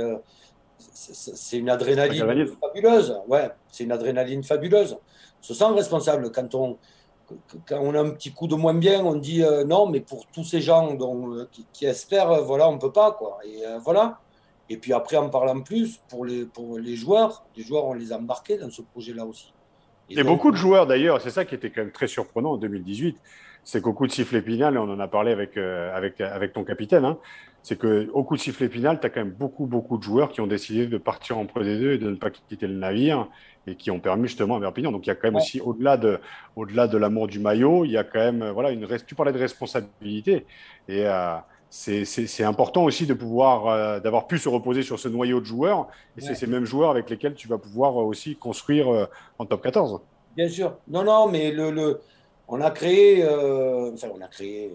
c'est 0.79 1.59
une 1.59 1.71
adrénaline 1.71 2.47
fabuleuse. 2.61 3.19
Ouais, 3.29 3.51
c'est 3.71 3.85
une 3.85 3.93
adrénaline 3.93 4.45
fabuleuse. 4.45 4.97
On 5.41 5.43
se 5.43 5.55
sent 5.55 5.65
responsable 5.75 6.31
quand 6.33 6.55
on, 6.55 6.79
quand 7.67 7.81
on 7.81 7.95
a 7.95 8.01
un 8.01 8.11
petit 8.11 8.33
coup 8.33 8.47
de 8.47 8.55
moins 8.55 8.75
bien, 8.75 9.05
on 9.05 9.15
dit 9.15 9.43
euh, 9.43 9.65
non, 9.65 9.87
mais 9.87 10.01
pour 10.01 10.27
tous 10.27 10.45
ces 10.45 10.61
gens 10.61 10.95
dont, 10.95 11.35
euh, 11.35 11.49
qui, 11.73 11.87
espèrent, 11.87 12.31
euh, 12.31 12.43
voilà, 12.43 12.69
on 12.69 12.75
ne 12.75 12.79
peut 12.79 12.93
pas. 12.93 13.13
Quoi. 13.13 13.39
Et 13.45 13.63
voilà. 13.83 14.21
Et 14.69 14.77
puis 14.77 14.93
après, 14.93 15.17
en 15.17 15.29
parlant 15.29 15.61
plus, 15.61 16.01
pour 16.09 16.25
les, 16.25 16.45
pour 16.47 16.79
les 16.79 16.95
joueurs, 16.95 17.45
les 17.57 17.65
joueurs, 17.65 17.87
on 17.87 17.95
les 17.95 18.13
a 18.13 18.19
embarqués 18.19 18.57
dans 18.57 18.71
ce 18.71 18.83
projet-là 18.83 19.27
aussi. 19.27 19.53
Et, 20.11 20.23
beaucoup 20.23 20.51
de 20.51 20.57
joueurs 20.57 20.87
d'ailleurs, 20.87 21.21
c'est 21.21 21.31
ça 21.31 21.45
qui 21.45 21.55
était 21.55 21.71
quand 21.71 21.83
même 21.83 21.93
très 21.93 22.09
surprenant 22.09 22.53
en 22.53 22.57
2018, 22.57 23.17
c'est 23.63 23.81
qu'au 23.81 23.93
coup 23.93 24.07
de 24.07 24.13
sifflet 24.13 24.43
final, 24.43 24.75
et 24.75 24.79
on 24.79 24.91
en 24.91 25.01
a 25.01 25.09
parlé 25.09 25.33
avec, 25.33 25.57
avec, 25.57 26.21
avec 26.21 26.53
ton 26.53 26.65
capitaine, 26.65 27.05
hein, 27.05 27.19
c'est 27.63 27.79
qu'au 27.79 28.25
coup 28.25 28.37
de 28.37 28.41
sifflet 28.41 28.69
final, 28.69 29.01
tu 29.01 29.07
as 29.07 29.11
quand 29.11 29.21
même 29.21 29.33
beaucoup, 29.33 29.67
beaucoup 29.67 29.99
de 29.99 30.03
joueurs 30.03 30.31
qui 30.31 30.41
ont 30.41 30.47
décidé 30.47 30.87
de 30.87 30.99
partir 30.99 31.37
en 31.39 31.45
Pro 31.45 31.61
D2 31.61 31.95
et 31.95 31.99
de 31.99 32.11
ne 32.11 32.17
pas 32.17 32.31
quitter 32.31 32.67
le 32.67 32.75
navire 32.75 33.29
et 33.67 33.75
qui 33.75 33.91
ont 33.91 34.01
permis 34.01 34.29
justement 34.29 34.57
à 34.57 34.61
Perpignan. 34.61 34.93
Donc 34.93 35.07
il 35.07 35.09
y 35.09 35.13
a 35.13 35.15
quand 35.15 35.29
même 35.29 35.37
aussi, 35.37 35.61
au-delà 35.61 35.97
de, 35.97 36.19
au-delà 36.57 36.89
de 36.89 36.97
l'amour 36.97 37.29
du 37.29 37.39
maillot, 37.39 37.85
il 37.85 37.91
y 37.91 37.99
a 37.99 38.05
quand 38.05 38.19
même, 38.19 38.51
voilà, 38.51 38.71
une, 38.71 38.87
tu 39.07 39.15
parlais 39.15 39.33
de 39.33 39.39
responsabilité 39.39 40.47
et 40.89 41.07
euh, 41.07 41.37
c'est, 41.71 42.43
important 42.43 42.85
aussi 42.85 43.07
de 43.07 43.15
pouvoir, 43.15 43.67
euh, 43.67 44.01
d'avoir 44.01 44.27
pu 44.27 44.39
se 44.39 44.49
reposer 44.49 44.83
sur 44.83 44.99
ce 44.99 45.09
noyau 45.09 45.41
de 45.41 45.47
joueurs 45.47 45.87
et 46.17 46.21
c'est 46.21 46.35
ces 46.35 46.47
mêmes 46.47 46.65
joueurs 46.65 46.91
avec 46.91 47.09
lesquels 47.09 47.35
tu 47.35 47.49
vas 47.49 47.59
pouvoir 47.59 47.97
aussi 47.97 48.37
construire 48.37 48.93
euh, 48.93 49.07
en 49.39 49.47
top 49.47 49.63
14. 49.63 50.01
Bien 50.37 50.49
sûr. 50.49 50.77
Non, 50.89 51.05
non, 51.05 51.29
mais 51.29 51.53
le, 51.53 51.71
le 51.71 52.01
on 52.49 52.61
a 52.61 52.71
créé, 52.73 53.25
enfin, 53.25 54.09
on 54.13 54.21
a 54.21 54.27
créé, 54.27 54.73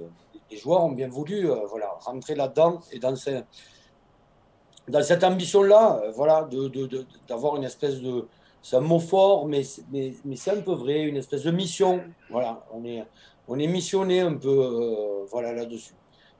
les 0.49 0.57
joueurs 0.57 0.85
ont 0.85 0.91
bien 0.91 1.09
voulu, 1.09 1.49
voilà, 1.69 1.89
rentrer 1.99 2.33
là-dedans 2.33 2.79
et 2.93 2.99
dans, 2.99 3.13
dans 4.87 5.03
cette 5.03 5.23
ambition-là, 5.25 6.03
voilà, 6.15 6.43
de, 6.43 6.69
de, 6.69 7.05
d'avoir 7.27 7.57
une 7.57 7.65
espèce 7.65 7.99
de, 7.99 8.27
c'est 8.65 8.77
un 8.77 8.81
mot 8.81 8.97
fort, 8.97 9.45
mais, 9.45 9.61
mais, 9.91 10.15
mais 10.25 10.35
c'est 10.35 10.49
un 10.49 10.61
peu 10.61 10.71
vrai, 10.71 11.03
une 11.03 11.17
espèce 11.17 11.43
de 11.43 11.51
mission. 11.51 12.01
Voilà, 12.31 12.65
on 12.73 12.83
est, 12.83 13.05
on 13.47 13.59
est 13.59 13.67
missionné 13.67 14.21
un 14.21 14.33
peu 14.33 14.49
euh, 14.49 15.25
voilà, 15.29 15.53
là-dessus. 15.53 15.93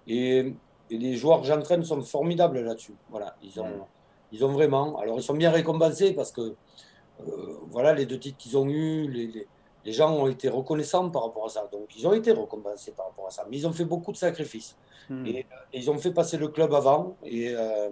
Et, 0.07 0.53
les 0.91 1.15
joueurs 1.15 1.41
que 1.41 1.47
j'entraîne 1.47 1.83
sont 1.83 1.99
formidables 2.03 2.59
là-dessus. 2.59 2.93
Voilà, 3.09 3.35
ils 3.41 3.59
ont, 3.59 3.87
ils 4.31 4.45
ont 4.45 4.51
vraiment. 4.51 4.99
Alors, 4.99 5.17
ils 5.17 5.23
sont 5.23 5.33
bien 5.33 5.49
récompensés 5.49 6.13
parce 6.13 6.31
que 6.31 6.41
euh, 6.41 7.57
voilà, 7.71 7.91
les 7.93 8.05
deux 8.05 8.19
titres 8.19 8.37
qu'ils 8.37 8.55
ont 8.55 8.69
eus, 8.69 9.09
les, 9.09 9.47
les, 9.83 9.91
gens 9.91 10.13
ont 10.13 10.27
été 10.27 10.47
reconnaissants 10.47 11.09
par 11.09 11.23
rapport 11.23 11.47
à 11.47 11.49
ça. 11.49 11.67
Donc, 11.71 11.95
ils 11.97 12.07
ont 12.07 12.13
été 12.13 12.31
récompensés 12.33 12.91
par 12.91 13.07
rapport 13.07 13.25
à 13.25 13.31
ça. 13.31 13.47
Mais 13.49 13.57
ils 13.57 13.65
ont 13.65 13.71
fait 13.71 13.85
beaucoup 13.85 14.11
de 14.11 14.17
sacrifices. 14.17 14.77
Hmm. 15.09 15.25
Et, 15.25 15.47
ils 15.73 15.89
ont 15.89 15.97
fait 15.97 16.11
passer 16.11 16.37
le 16.37 16.49
club 16.49 16.71
avant. 16.75 17.15
Et. 17.23 17.49
Euh, 17.55 17.89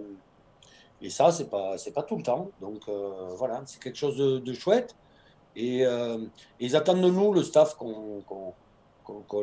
et 1.04 1.10
ça, 1.10 1.30
c'est 1.30 1.50
pas, 1.50 1.76
c'est 1.76 1.92
pas 1.92 2.02
tout 2.02 2.16
le 2.16 2.22
temps. 2.22 2.50
Donc 2.62 2.88
euh, 2.88 3.34
voilà, 3.36 3.62
c'est 3.66 3.82
quelque 3.82 3.98
chose 3.98 4.16
de, 4.16 4.52
chouette. 4.54 4.96
Et, 5.54 5.84
euh, 5.84 6.16
ils 6.60 6.76
attendent 6.76 7.02
de 7.02 7.10
nous, 7.10 7.32
le 7.34 7.42
staff, 7.42 7.74
qu'on, 7.74 8.22
qu'on, 8.26 8.54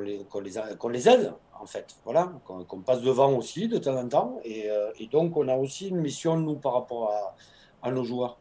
les, 0.01 0.25
les, 0.43 0.89
les, 0.91 1.09
aide, 1.09 1.33
en 1.59 1.65
fait. 1.65 1.95
Voilà, 2.03 2.31
qu'on, 2.45 2.81
passe 2.81 3.01
devant 3.01 3.33
aussi 3.33 3.67
de 3.67 3.77
temps 3.77 3.95
en 3.95 4.07
temps. 4.07 4.39
Et, 4.43 4.69
euh, 4.69 4.91
et, 4.99 5.07
donc, 5.07 5.37
on 5.37 5.47
a 5.47 5.55
aussi 5.55 5.89
une 5.89 5.97
mission, 5.97 6.37
nous, 6.37 6.55
par 6.55 6.73
rapport 6.73 7.11
à, 7.11 7.87
à 7.87 7.91
nos 7.91 8.03
joueurs. 8.03 8.37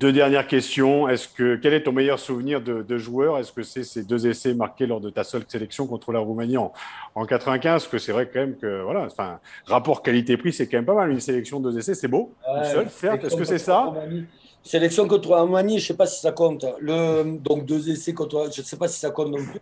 Deux 0.00 0.12
dernières 0.12 0.46
questions. 0.46 1.08
Est-ce 1.08 1.28
que 1.28 1.56
quel 1.56 1.72
est 1.72 1.84
ton 1.84 1.92
meilleur 1.92 2.18
souvenir 2.18 2.60
de, 2.60 2.98
joueur? 2.98 3.38
Est-ce 3.38 3.52
que 3.52 3.62
c'est 3.62 3.84
ces 3.84 4.02
deux 4.04 4.26
essais 4.26 4.54
marqués 4.54 4.86
lors 4.86 5.00
de 5.00 5.08
ta 5.08 5.24
seule 5.24 5.44
sélection 5.48 5.86
contre 5.86 6.12
la 6.12 6.18
Roumanie 6.18 6.56
en, 6.56 6.72
en 7.14 7.24
95 7.24 7.88
que 7.88 7.98
c'est 7.98 8.12
vrai 8.12 8.28
quand 8.32 8.40
même 8.40 8.56
que 8.56 8.82
voilà, 8.82 9.04
enfin 9.04 9.40
rapport 9.66 10.02
qualité-prix, 10.02 10.52
c'est 10.52 10.68
quand 10.68 10.78
même 10.78 10.84
pas 10.84 10.94
mal 10.94 11.10
une 11.10 11.20
sélection 11.20 11.60
de 11.60 11.70
deux 11.70 11.78
essais, 11.78 11.94
c'est 11.94 12.08
beau. 12.08 12.34
seul, 12.64 12.90
certes. 12.90 13.24
Est-ce 13.24 13.36
que 13.36 13.44
c'est 13.44 13.58
ça? 13.58 13.92
Sélection 14.62 15.08
contre 15.08 15.30
la 15.30 15.42
Roumanie, 15.42 15.78
je 15.78 15.86
sais 15.86 15.96
pas 15.96 16.06
si 16.06 16.20
ça 16.20 16.32
compte. 16.32 16.66
Le 16.80 17.38
donc 17.38 17.64
deux 17.64 17.88
essais 17.90 18.12
contre, 18.12 18.50
je 18.54 18.62
sais 18.62 18.76
pas 18.76 18.88
si 18.88 18.98
ça 18.98 19.10
compte 19.10 19.28
non 19.28 19.44
plus. 19.44 19.60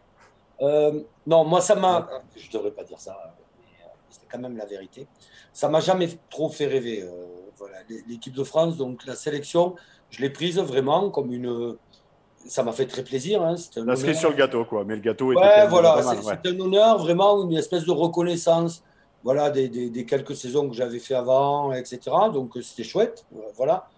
Euh, 0.62 1.00
non, 1.26 1.44
moi 1.44 1.60
ça 1.60 1.74
m'a, 1.74 2.08
je 2.34 2.50
devrais 2.50 2.70
pas 2.70 2.82
dire 2.82 2.98
ça, 2.98 3.16
mais 3.58 3.84
euh, 3.84 3.88
c'est 4.08 4.26
quand 4.30 4.38
même 4.38 4.56
la 4.56 4.66
vérité. 4.66 5.06
Ça 5.52 5.68
m'a 5.68 5.80
jamais 5.80 6.08
trop 6.30 6.48
fait 6.48 6.66
rêver. 6.66 7.02
Euh, 7.02 7.26
voilà, 7.58 7.76
l'équipe 8.08 8.34
de 8.34 8.44
France, 8.44 8.76
donc 8.76 9.06
la 9.06 9.14
sélection 9.14 9.76
je 10.10 10.20
l'ai 10.20 10.30
prise 10.30 10.58
vraiment 10.58 11.10
comme 11.10 11.32
une. 11.32 11.76
Ça 12.46 12.62
m'a 12.62 12.72
fait 12.72 12.86
très 12.86 13.02
plaisir. 13.02 13.42
Hein. 13.42 13.56
La 13.76 13.96
cerise 13.96 14.18
sur 14.18 14.30
le 14.30 14.36
gâteau, 14.36 14.64
quoi. 14.64 14.84
Mais 14.84 14.94
le 14.94 15.00
gâteau 15.00 15.32
était. 15.32 15.40
Ouais, 15.40 15.66
voilà, 15.66 16.00
c'est 16.02 16.48
un 16.48 16.60
honneur, 16.60 16.98
vraiment, 16.98 17.42
une 17.42 17.56
espèce 17.56 17.84
de 17.84 17.90
reconnaissance 17.90 18.82
voilà, 19.24 19.50
des, 19.50 19.68
des, 19.68 20.06
quelques 20.06 20.36
saisons 20.36 20.68
que 20.68 20.76
j'avais 20.76 21.00
fait 21.00 21.16
avant, 21.16 21.72
etc. 21.72 21.98
Donc 22.32 22.52
c'était 22.62 22.84
chouette. 22.84 23.26
Voilà. 23.56 23.88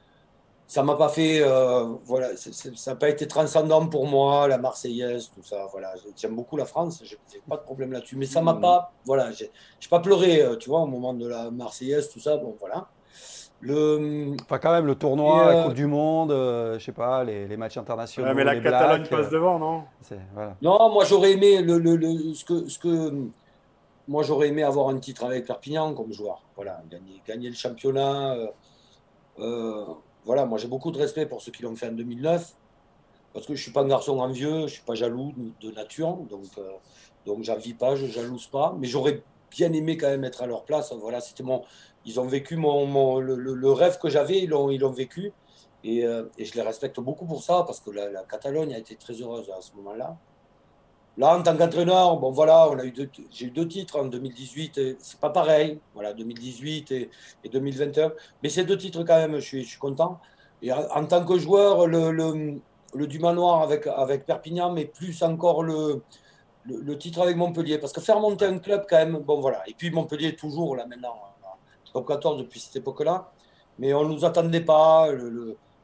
Ça 0.68 0.82
m'a 0.82 0.96
pas 0.96 1.08
fait. 1.08 1.40
Euh, 1.40 1.94
voilà, 2.04 2.36
ça 2.36 2.90
n'a 2.90 2.96
pas 2.96 3.08
été 3.08 3.26
transcendant 3.26 3.86
pour 3.86 4.06
moi, 4.06 4.46
la 4.48 4.58
Marseillaise, 4.58 5.30
tout 5.34 5.42
ça. 5.42 5.66
Voilà, 5.72 5.94
j'aime 6.14 6.36
beaucoup 6.36 6.58
la 6.58 6.66
France, 6.66 7.02
j'ai 7.04 7.16
pas 7.48 7.56
de 7.56 7.62
problème 7.62 7.90
là-dessus. 7.90 8.16
Mais 8.16 8.26
ça 8.26 8.42
m'a 8.42 8.52
mmh. 8.52 8.60
pas. 8.60 8.92
Voilà, 9.06 9.30
j'ai 9.32 9.50
pas 9.88 10.00
pleuré, 10.00 10.42
euh, 10.42 10.56
tu 10.56 10.68
vois, 10.68 10.80
au 10.80 10.86
moment 10.86 11.14
de 11.14 11.26
la 11.26 11.50
Marseillaise, 11.50 12.10
tout 12.10 12.20
ça. 12.20 12.36
Bon, 12.36 12.54
voilà. 12.60 12.86
Le... 13.62 14.36
Enfin, 14.42 14.58
quand 14.58 14.70
même, 14.70 14.84
le 14.84 14.94
tournoi, 14.94 15.46
la 15.46 15.58
euh, 15.60 15.64
Coupe 15.64 15.74
du 15.74 15.86
Monde, 15.86 16.32
euh, 16.32 16.78
je 16.78 16.84
sais 16.84 16.92
pas, 16.92 17.24
les, 17.24 17.48
les 17.48 17.56
matchs 17.56 17.78
internationaux. 17.78 18.34
mais 18.34 18.44
la 18.44 18.60
Catalogne 18.60 19.06
passe 19.06 19.30
devant, 19.30 19.58
non? 19.58 19.84
Non, 20.60 20.90
moi 20.90 21.06
j'aurais 21.06 21.32
aimé 21.32 21.62
le, 21.62 21.78
le, 21.78 21.96
le, 21.96 22.34
ce, 22.34 22.44
que, 22.44 22.68
ce 22.68 22.78
que. 22.78 23.14
Moi 24.06 24.22
j'aurais 24.22 24.48
aimé 24.48 24.62
avoir 24.62 24.90
un 24.90 24.98
titre 24.98 25.24
avec 25.24 25.46
Perpignan 25.46 25.94
comme 25.94 26.12
joueur. 26.12 26.42
Voilà, 26.56 26.82
gagner, 26.90 27.22
gagner 27.26 27.48
le 27.48 27.54
championnat. 27.54 28.36
Voilà, 30.28 30.44
moi 30.44 30.58
j'ai 30.58 30.68
beaucoup 30.68 30.90
de 30.90 30.98
respect 30.98 31.24
pour 31.24 31.40
ceux 31.40 31.50
qui 31.50 31.62
l'ont 31.62 31.74
fait 31.74 31.88
en 31.88 31.92
2009. 31.92 32.54
Parce 33.32 33.46
que 33.46 33.54
je 33.54 33.62
suis 33.62 33.72
pas 33.72 33.80
un 33.80 33.88
garçon 33.88 34.18
envieux, 34.18 34.66
je 34.66 34.74
suis 34.74 34.82
pas 34.82 34.94
jaloux 34.94 35.32
de 35.62 35.70
nature. 35.70 36.18
Donc, 36.28 36.44
donc 37.24 37.42
j'envie 37.44 37.72
pas, 37.72 37.96
je 37.96 38.04
jalouse 38.04 38.46
pas. 38.46 38.76
Mais 38.78 38.86
j'aurais 38.86 39.22
bien 39.50 39.72
aimé 39.72 39.96
quand 39.96 40.08
même 40.08 40.24
être 40.24 40.42
à 40.42 40.46
leur 40.46 40.64
place. 40.64 40.92
Voilà, 40.92 41.22
c'était 41.22 41.42
mon, 41.42 41.62
ils 42.04 42.20
ont 42.20 42.26
vécu 42.26 42.56
le, 42.56 43.72
rêve 43.72 43.98
que 43.98 44.10
j'avais, 44.10 44.40
ils 44.40 44.50
l'ont, 44.50 44.68
ils 44.70 44.80
l'ont 44.80 44.90
vécu. 44.90 45.32
Et, 45.82 46.04
euh, 46.04 46.24
et, 46.36 46.44
je 46.44 46.54
les 46.54 46.62
respecte 46.62 47.00
beaucoup 47.00 47.24
pour 47.24 47.42
ça, 47.42 47.62
parce 47.66 47.80
que 47.80 47.90
la, 47.90 48.22
Catalogne 48.24 48.74
a 48.74 48.78
été 48.78 48.96
très 48.96 49.14
heureuse 49.14 49.50
à 49.56 49.62
ce 49.62 49.72
moment-là. 49.76 50.18
Là, 51.18 51.36
en 51.36 51.42
tant 51.42 51.56
qu'entraîneur, 51.56 52.16
bon 52.18 52.30
voilà, 52.30 52.68
on 52.70 52.78
a 52.78 52.84
eu 52.84 52.94
j'ai 53.32 53.46
eu 53.46 53.50
deux 53.50 53.66
titres 53.66 53.98
en 53.98 54.04
2018, 54.04 54.96
c'est 55.00 55.20
pas 55.20 55.30
pareil, 55.30 55.80
voilà, 55.92 56.12
2018 56.14 56.92
et, 56.92 57.10
2021, 57.52 58.12
mais 58.42 58.48
ces 58.48 58.64
deux 58.64 58.78
titres 58.78 59.02
quand 59.02 59.16
même, 59.16 59.34
je 59.34 59.40
suis, 59.40 59.64
je 59.64 59.70
suis 59.70 59.78
content. 59.78 60.20
Et 60.62 60.72
en, 60.72 61.04
tant 61.06 61.24
que 61.24 61.36
joueur, 61.38 61.88
le, 61.88 62.12
le, 62.12 62.60
le 62.94 63.06
Dumanoir 63.08 63.62
avec, 63.62 63.88
avec 63.88 64.26
Perpignan, 64.26 64.72
mais 64.72 64.84
plus 64.84 65.22
encore 65.24 65.64
le, 65.64 66.02
le, 66.66 66.98
titre 66.98 67.20
avec 67.20 67.36
Montpellier, 67.36 67.78
parce 67.78 67.92
que 67.92 68.00
faire 68.00 68.20
monter 68.20 68.44
un 68.46 68.58
club 68.58 68.86
quand 68.88 68.96
même, 68.96 69.18
bon 69.18 69.40
voilà, 69.40 69.62
et 69.68 69.74
puis 69.74 69.90
Montpellier 69.90 70.36
toujours 70.36 70.76
là 70.76 70.86
maintenant, 70.86 71.16
top 71.92 72.06
14 72.06 72.38
depuis 72.38 72.60
cette 72.60 72.76
époque-là. 72.76 73.30
Mais 73.78 73.94
on 73.94 74.04
nous 74.08 74.24
attendait 74.24 74.60
pas. 74.60 75.08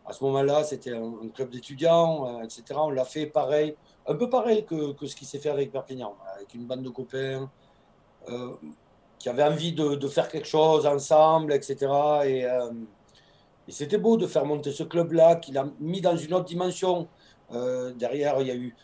À 0.07 0.12
ce 0.12 0.22
moment-là, 0.24 0.64
c'était 0.64 0.93
un, 0.93 1.28
club 1.35 1.51
d'étudiants, 1.51 2.41
euh, 2.41 2.43
etc. 2.43 2.62
On 2.76 2.91
l'a 2.91 3.05
fait 3.05 3.26
pareil, 3.26 3.74
un 4.07 4.14
peu 4.14 4.28
pareil 4.28 4.64
que, 4.64 4.92
que 4.92 5.07
ce 5.07 5.16
qui 5.16 5.24
s'est 5.24 5.38
fait 5.38 5.50
avec 5.50 5.72
Perpignan, 5.72 6.14
avec 6.34 6.55
une 6.55 6.66
bande 6.66 6.82
de 6.82 6.90
copains 6.90 7.50
euh, 8.28 8.52
qui 9.18 9.28
avaient 9.28 9.44
envie 9.44 9.72
de, 9.72 9.94
de, 9.94 10.09
faire 10.09 10.28
quelque 10.28 10.46
chose 10.46 10.86
ensemble, 10.86 11.52
etc. 11.52 11.76
Et, 12.24 12.44
euh, 12.44 12.70
et 13.66 13.72
c'était 13.72 13.98
beau 13.98 14.16
de 14.16 14.26
faire 14.26 14.44
monter 14.44 14.72
ce 14.72 14.82
club-là, 14.82 15.36
qu'il 15.36 15.57
a 15.57 15.66
mis 15.80 16.00
dans 16.00 16.16
une 16.16 16.34
autre 16.34 16.44
dimension. 16.44 17.09
derrière, 17.96 18.40
il 18.40 18.46
y 18.46 18.50
a 18.50 18.57
eu 18.57 18.76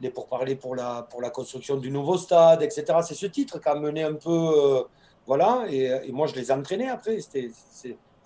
les 0.00 0.10
pourparlers 0.10 0.56
pour 0.56 0.74
la, 0.74 1.06
pour 1.10 1.22
la 1.22 1.30
construction 1.30 1.76
du 1.76 1.90
nouveau 1.90 2.18
stade, 2.18 2.62
etc. 2.62 2.84
C'est 3.02 3.14
ce 3.14 3.26
titre 3.26 3.60
qui 3.60 3.68
a 3.68 3.74
mené 3.74 4.02
un 4.02 4.14
peu 4.14 4.84
voilà, 5.26 5.64
et, 5.70 6.12
moi 6.12 6.26
je 6.26 6.34
les 6.34 6.50
ai 6.50 6.52
entraînés 6.52 6.88
après. 6.88 7.20
C'était 7.20 7.50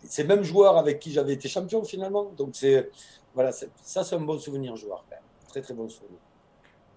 ces 0.04 0.24
mêmes 0.24 0.42
joueurs 0.42 0.76
avec 0.76 0.98
qui 0.98 1.12
j'avais 1.12 1.34
été 1.34 1.48
champion 1.48 1.84
finalement. 1.84 2.32
Donc 2.36 2.50
c'est 2.52 2.90
voilà, 3.34 3.52
ça 3.52 4.04
c'est 4.04 4.16
un 4.16 4.20
bon 4.20 4.38
souvenir 4.38 4.74
joueur, 4.76 5.04
très 5.48 5.60
très 5.60 5.74
bon 5.74 5.88
souvenir. 5.88 6.18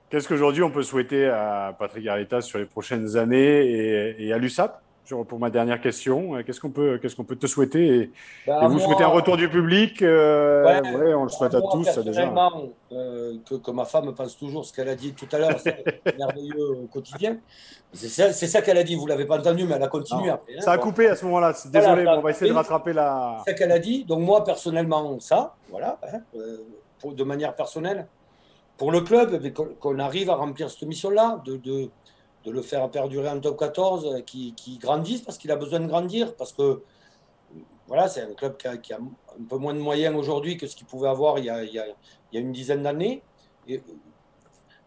Qu'est-ce 0.09 0.27
qu'aujourd'hui 0.27 0.61
on 0.61 0.71
peut 0.71 0.83
souhaiter 0.83 1.27
à 1.27 1.75
Patrick 1.77 2.05
Arita 2.07 2.41
sur 2.41 2.59
les 2.59 2.65
prochaines 2.65 3.17
années 3.17 3.65
et, 3.65 4.27
et 4.27 4.33
à 4.33 4.37
l'USAP? 4.37 4.81
Pour 5.27 5.39
ma 5.39 5.49
dernière 5.49 5.81
question, 5.81 6.35
euh, 6.35 6.43
qu'est-ce 6.43 6.61
qu'on 6.61 6.69
peut, 6.69 6.97
qu'est-ce 7.01 7.15
qu'on 7.15 7.25
peut 7.25 7.35
te 7.35 7.47
souhaiter? 7.47 7.85
Et, 7.87 8.11
bah, 8.47 8.67
vous 8.67 8.79
souhaitez 8.79 9.03
un 9.03 9.07
retour 9.07 9.35
du 9.35 9.49
public 9.49 10.01
euh, 10.01 10.63
ouais, 10.81 11.13
on 11.13 11.23
le 11.23 11.29
souhaite 11.29 11.53
à 11.53 11.61
tous 11.61 11.97
déjà. 11.99 12.31
Euh, 12.93 13.33
que, 13.45 13.55
que, 13.55 13.71
ma 13.71 13.83
femme 13.83 14.13
pense 14.13 14.37
toujours 14.37 14.65
ce 14.65 14.71
qu'elle 14.71 14.87
a 14.87 14.95
dit 14.95 15.13
tout 15.13 15.27
à 15.33 15.39
l'heure, 15.39 15.59
c'est 15.59 15.83
merveilleux 16.17 16.77
au 16.83 16.87
quotidien. 16.87 17.37
C'est 17.91 18.07
ça, 18.07 18.31
ça 18.31 18.61
qu'elle 18.61 18.77
a 18.77 18.83
dit. 18.83 18.95
Vous 18.95 19.07
l'avez 19.07 19.25
pas 19.25 19.37
entendu, 19.37 19.65
mais 19.65 19.75
elle 19.75 19.83
a 19.83 19.87
continué 19.87 20.29
après. 20.29 20.53
Hein, 20.53 20.61
ça 20.61 20.71
a 20.71 20.77
coupé 20.77 21.07
à 21.07 21.15
ce 21.15 21.25
moment-là. 21.25 21.53
Désolé, 21.65 22.07
on 22.07 22.21
va 22.21 22.29
essayer 22.29 22.51
de 22.51 22.55
rattraper 22.55 22.93
la. 22.93 23.41
C'est 23.45 23.51
ce 23.51 23.57
qu'elle 23.57 23.71
a 23.71 23.79
dit. 23.79 24.05
Donc 24.05 24.19
moi 24.19 24.45
personnellement, 24.45 25.19
ça, 25.19 25.55
voilà, 25.69 25.99
hein, 26.03 26.19
pour, 26.99 27.13
de 27.13 27.23
manière 27.25 27.53
personnelle, 27.53 28.07
pour 28.81 28.91
le 28.91 29.01
club, 29.01 29.39
eh 29.43 29.53
qu'on 29.53 29.99
arrive 29.99 30.31
à 30.31 30.35
remplir 30.37 30.71
cette 30.71 30.81
mission-là, 30.81 31.43
de, 31.45 31.91
le 32.47 32.61
faire 32.63 32.89
perdurer 32.89 33.29
en 33.29 33.39
top 33.39 33.59
14, 33.59 34.05
euh, 34.07 34.21
qui, 34.21 34.55
qui 34.55 34.79
grandisse 34.79 35.21
parce 35.21 35.37
qu'il 35.37 35.51
a 35.51 35.55
besoin 35.55 35.81
de 35.81 35.85
grandir, 35.85 36.35
parce 36.35 36.51
que 36.51 36.81
voilà, 37.85 38.07
c'est 38.07 38.21
un 38.21 38.33
club 38.33 38.57
qui 38.57 38.91
a, 38.91 38.97
un 38.97 39.43
peu 39.47 39.57
moins 39.57 39.75
de 39.75 39.79
moyens 39.79 40.15
aujourd'hui 40.15 40.57
que 40.57 40.65
ce 40.65 40.75
qu'il 40.75 40.87
pouvait 40.87 41.09
avoir 41.09 41.37
il 41.37 41.45
y 41.45 41.49
a, 41.51 41.85
une 42.33 42.51
dizaine 42.51 42.81
d'années. 42.81 43.21
Et 43.67 43.83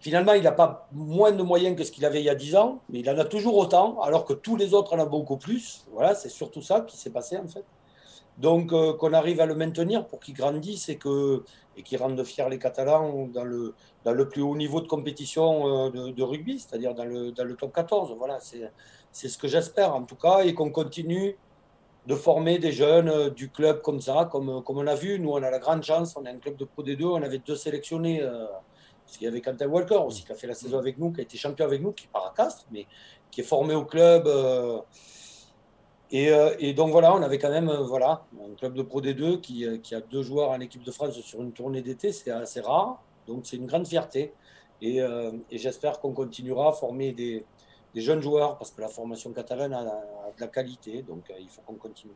finalement, 0.00 0.32
il 0.32 0.42
n'a 0.42 0.50
pas 0.50 0.88
moins 0.90 1.30
de 1.30 1.44
moyens 1.44 1.76
que 1.76 1.84
ce 1.84 1.92
qu'il 1.92 2.04
avait 2.04 2.20
il 2.20 2.26
y 2.26 2.30
a 2.30 2.34
10 2.34 2.56
ans, 2.56 2.80
mais 2.88 2.98
il 2.98 3.08
en 3.08 3.16
a 3.16 3.24
toujours 3.24 3.56
autant, 3.56 4.00
alors 4.00 4.24
que 4.24 4.32
tous 4.32 4.56
les 4.56 4.74
autres 4.74 4.96
en 4.96 4.98
ont 4.98 5.06
beaucoup 5.08 5.36
plus. 5.36 5.86
Voilà, 5.92 6.16
c'est 6.16 6.30
surtout 6.30 6.62
ça 6.62 6.80
qui 6.80 6.96
s'est 6.96 7.10
passé 7.10 7.36
en 7.36 7.46
fait. 7.46 7.64
Donc, 8.38 8.72
euh, 8.72 8.94
qu'on 8.94 9.12
arrive 9.12 9.40
à 9.40 9.46
le 9.46 9.54
maintenir 9.54 10.06
pour 10.06 10.20
qu'il 10.20 10.34
grandisse 10.34 10.88
et 10.88 10.96
que 10.96 11.44
et 11.76 11.82
qu'il 11.82 11.98
rende 11.98 12.22
fiers 12.22 12.48
les 12.48 12.58
Catalans 12.58 13.26
dans 13.34 13.42
le, 13.42 13.74
dans 14.04 14.12
le 14.12 14.28
plus 14.28 14.42
haut 14.42 14.56
niveau 14.56 14.80
de 14.80 14.86
compétition 14.86 15.88
euh, 15.88 16.12
de, 16.12 16.22
rugby, 16.22 16.60
c'est-à-dire 16.60 16.94
dans 16.94 17.04
le, 17.04 17.32
dans 17.32 17.44
le 17.44 17.56
top 17.56 17.74
14. 17.74 18.14
Voilà, 18.16 18.38
c'est 18.40 19.28
ce 19.28 19.36
que 19.38 19.48
j'espère 19.48 19.92
en 19.94 20.04
tout 20.04 20.14
cas, 20.14 20.44
et 20.44 20.54
qu'on 20.54 20.70
continue 20.70 21.36
de 22.06 22.14
former 22.14 22.58
des 22.58 22.70
jeunes 22.70 23.08
euh, 23.08 23.30
du 23.30 23.50
club 23.50 23.82
comme 23.82 24.00
ça, 24.00 24.28
comme, 24.30 24.62
comme 24.62 24.78
on 24.78 24.86
a 24.86 24.94
vu. 24.94 25.18
Nous, 25.18 25.30
on 25.30 25.42
a 25.42 25.50
la 25.50 25.58
grande 25.58 25.82
chance, 25.82 26.14
on 26.16 26.24
a 26.26 26.30
un 26.30 26.38
club 26.38 26.56
de 26.56 26.64
Pro 26.64 26.84
D2, 26.84 27.04
on 27.04 27.22
avait 27.22 27.38
deux 27.38 27.56
sélectionnés, 27.56 28.22
parce 29.04 29.18
qu'il 29.18 29.24
y 29.24 29.28
avait 29.28 29.40
Quentin 29.40 29.66
Walker 29.66 29.96
aussi 29.96 30.24
qui 30.24 30.32
a 30.32 30.34
fait 30.34 30.46
la 30.46 30.54
saison 30.54 30.78
avec 30.78 30.98
nous, 30.98 31.12
qui 31.12 31.20
a 31.20 31.22
été 31.24 31.36
champion 31.36 31.64
avec 31.64 31.82
nous, 31.82 31.92
qui 31.92 32.06
part 32.06 32.26
à 32.26 32.34
Castres, 32.36 32.66
mais 32.70 32.86
qui 33.30 33.40
est 33.40 33.44
formé 33.44 33.74
au 33.74 33.84
club. 33.84 34.26
Euh, 34.26 34.78
et, 36.10 36.74
donc 36.74 36.90
voilà, 36.90 37.14
on 37.14 37.22
avait 37.22 37.38
quand 37.38 37.50
même 37.50 37.68
euh, 37.68 37.82
voilà, 37.82 38.24
un 38.40 38.54
club 38.54 38.74
de 38.74 38.82
Pro 38.82 39.00
D2 39.00 39.40
qui, 39.40 39.66
euh, 39.66 39.78
qui 39.78 39.94
a 39.94 40.00
deux 40.00 40.22
joueurs 40.22 40.50
en 40.50 40.60
équipe 40.60 40.82
de 40.82 40.90
France 40.90 41.18
sur 41.20 41.42
une 41.42 41.52
tournée 41.52 41.82
d'été, 41.82 42.12
c'est 42.12 42.30
assez 42.30 42.60
rare. 42.60 43.02
Donc 43.26 43.46
c'est 43.46 43.56
une 43.56 43.66
grande 43.66 43.86
fierté. 43.86 44.32
Et, 44.82 45.00
j'espère 45.50 45.98
qu'on 45.98 46.12
continuera 46.12 46.68
à 46.68 46.72
former 46.72 47.12
des, 47.12 47.44
jeunes 47.94 48.20
joueurs 48.20 48.58
parce 48.58 48.70
que 48.70 48.82
la 48.82 48.88
formation 48.88 49.32
catalane 49.32 49.72
a, 49.72 49.82
de 49.82 50.40
la 50.40 50.48
qualité. 50.48 51.02
Donc 51.02 51.32
il 51.40 51.48
faut 51.48 51.62
qu'on 51.62 51.76
continue. 51.76 52.12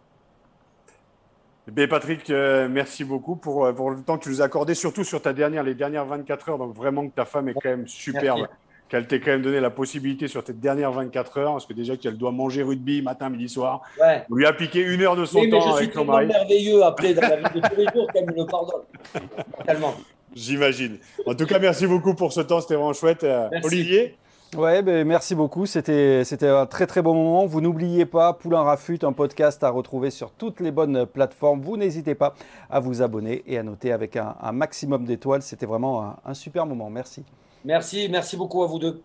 Eh 1.75 1.87
Patrick, 1.87 2.29
merci 2.29 3.05
beaucoup 3.05 3.37
pour, 3.37 3.73
pour, 3.75 3.91
le 3.91 4.03
temps 4.03 4.19
que 4.19 4.25
tu 4.25 4.29
nous 4.29 4.43
as 4.43 4.45
accordé, 4.45 4.75
surtout 4.75 5.05
sur 5.05 5.23
ta 5.23 5.33
dernière, 5.33 5.63
les 5.63 5.75
dernières 5.75 6.05
24 6.05 6.51
heures. 6.51 6.59
Donc 6.59 6.75
vraiment 6.75 7.09
que 7.09 7.15
ta 7.15 7.25
femme 7.25 7.49
est 7.49 7.55
quand 7.55 7.71
même 7.71 7.89
superbe 7.89 8.49
qu'elle 8.89 9.07
t'ait 9.07 9.21
quand 9.21 9.31
même 9.31 9.43
donné 9.43 9.61
la 9.61 9.71
possibilité 9.71 10.29
sur 10.29 10.43
tes 10.43 10.53
dernières 10.53 10.93
24 10.93 11.39
heures, 11.39 11.53
parce 11.53 11.67
que 11.67 11.73
déjà 11.73 11.97
qu'elle 11.97 12.17
doit 12.17 12.33
manger 12.33 12.63
rugby 12.63 13.03
matin, 13.03 13.29
midi, 13.29 13.49
soir. 13.49 13.83
On 14.31 14.35
lui 14.35 14.47
a 14.47 14.53
piqué 14.53 14.81
une 14.81 15.03
heure 15.03 15.17
de 15.17 15.25
son 15.25 15.41
temps 15.49 15.61
je 15.61 15.77
avec 15.77 15.93
suis 15.93 16.05
merveilleux 16.05 16.83
après 16.83 17.15
dans 17.15 17.23
la 17.23 17.37
vie 17.37 17.61
de 17.61 17.69
tous 17.69 17.77
les 17.77 17.87
jours 17.95 18.07
qu'elle 18.13 18.27
me 18.27 18.35
le 18.35 18.47
pardonne. 18.47 18.83
Tellement. 19.67 19.95
J'imagine. 20.35 20.99
En 21.27 21.35
tout 21.35 21.47
cas, 21.47 21.59
merci 21.59 21.87
beaucoup 21.87 22.15
pour 22.15 22.33
ce 22.33 22.41
temps, 22.41 22.61
c'était 22.61 22.75
vraiment 22.75 22.93
chouette. 22.93 23.25
Euh, 23.25 23.49
Olivier 23.65 24.17
Ouais, 24.57 24.81
ben, 24.81 25.07
merci 25.07 25.35
beaucoup. 25.35 25.67
C'était, 25.67 26.25
c'était 26.25 26.49
un 26.49 26.65
très 26.65 26.87
très 26.87 27.03
bon 27.03 27.13
moment. 27.13 27.45
Vous 27.45 27.61
n'oubliez 27.61 28.07
pas, 28.07 28.33
Poulain 28.33 28.63
Rafut, 28.63 28.99
un 29.03 29.13
podcast 29.13 29.63
à 29.63 29.69
retrouver 29.69 30.11
sur 30.11 30.31
toutes 30.31 30.61
les 30.61 30.71
bonnes 30.71 31.05
plateformes. 31.05 31.61
Vous 31.61 31.77
n'hésitez 31.77 32.15
pas 32.15 32.35
à 32.71 32.81
vous 32.81 33.03
abonner 33.03 33.43
et 33.47 33.59
à 33.59 33.63
noter 33.63 33.93
avec 33.93 34.17
un, 34.17 34.35
maximum 34.53 35.05
d'étoiles. 35.05 35.43
C'était 35.43 35.67
vraiment 35.67 36.17
un 36.25 36.33
super 36.33 36.65
moment. 36.65 36.89
Merci. 36.89 37.25
Merci, 37.65 38.09
merci 38.09 38.37
beaucoup 38.37 38.63
à 38.63 38.67
vous 38.67 38.79
deux. 38.79 39.03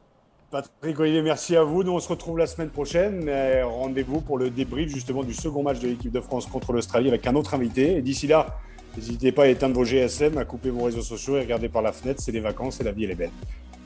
Patrick 0.51 0.99
Olivier, 0.99 1.23
merci 1.23 1.55
à 1.55 1.63
vous. 1.63 1.83
Nous, 1.83 1.91
on 1.91 1.99
se 1.99 2.09
retrouve 2.09 2.37
la 2.37 2.45
semaine 2.45 2.69
prochaine. 2.69 3.27
Rendez-vous 3.63 4.21
pour 4.21 4.37
le 4.37 4.51
débrief 4.51 4.89
justement 4.89 5.23
du 5.23 5.33
second 5.33 5.63
match 5.63 5.79
de 5.79 5.87
l'équipe 5.87 6.11
de 6.11 6.21
France 6.21 6.45
contre 6.45 6.73
l'Australie 6.73 7.07
avec 7.07 7.25
un 7.25 7.33
autre 7.35 7.55
invité. 7.55 7.97
Et 7.97 8.01
d'ici 8.03 8.27
là, 8.27 8.59
n'hésitez 8.95 9.31
pas 9.31 9.43
à 9.43 9.47
éteindre 9.47 9.73
vos 9.73 9.83
GSM, 9.83 10.37
à 10.37 10.45
couper 10.45 10.69
vos 10.69 10.83
réseaux 10.83 11.01
sociaux 11.01 11.37
et 11.37 11.41
regarder 11.41 11.69
par 11.69 11.81
la 11.81 11.91
fenêtre. 11.91 12.21
C'est 12.21 12.31
les 12.31 12.39
vacances 12.39 12.79
et 12.79 12.83
la 12.83 12.91
vie, 12.91 13.05
elle 13.05 13.11
est 13.11 13.15
belle. 13.15 13.31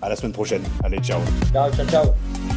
À 0.01 0.09
la 0.09 0.17
semaine 0.17 0.33
prochaine. 0.33 0.63
Allez, 0.83 0.99
ciao. 0.99 1.21
Ciao, 1.53 1.71
ciao, 1.71 1.87
ciao. 1.87 2.56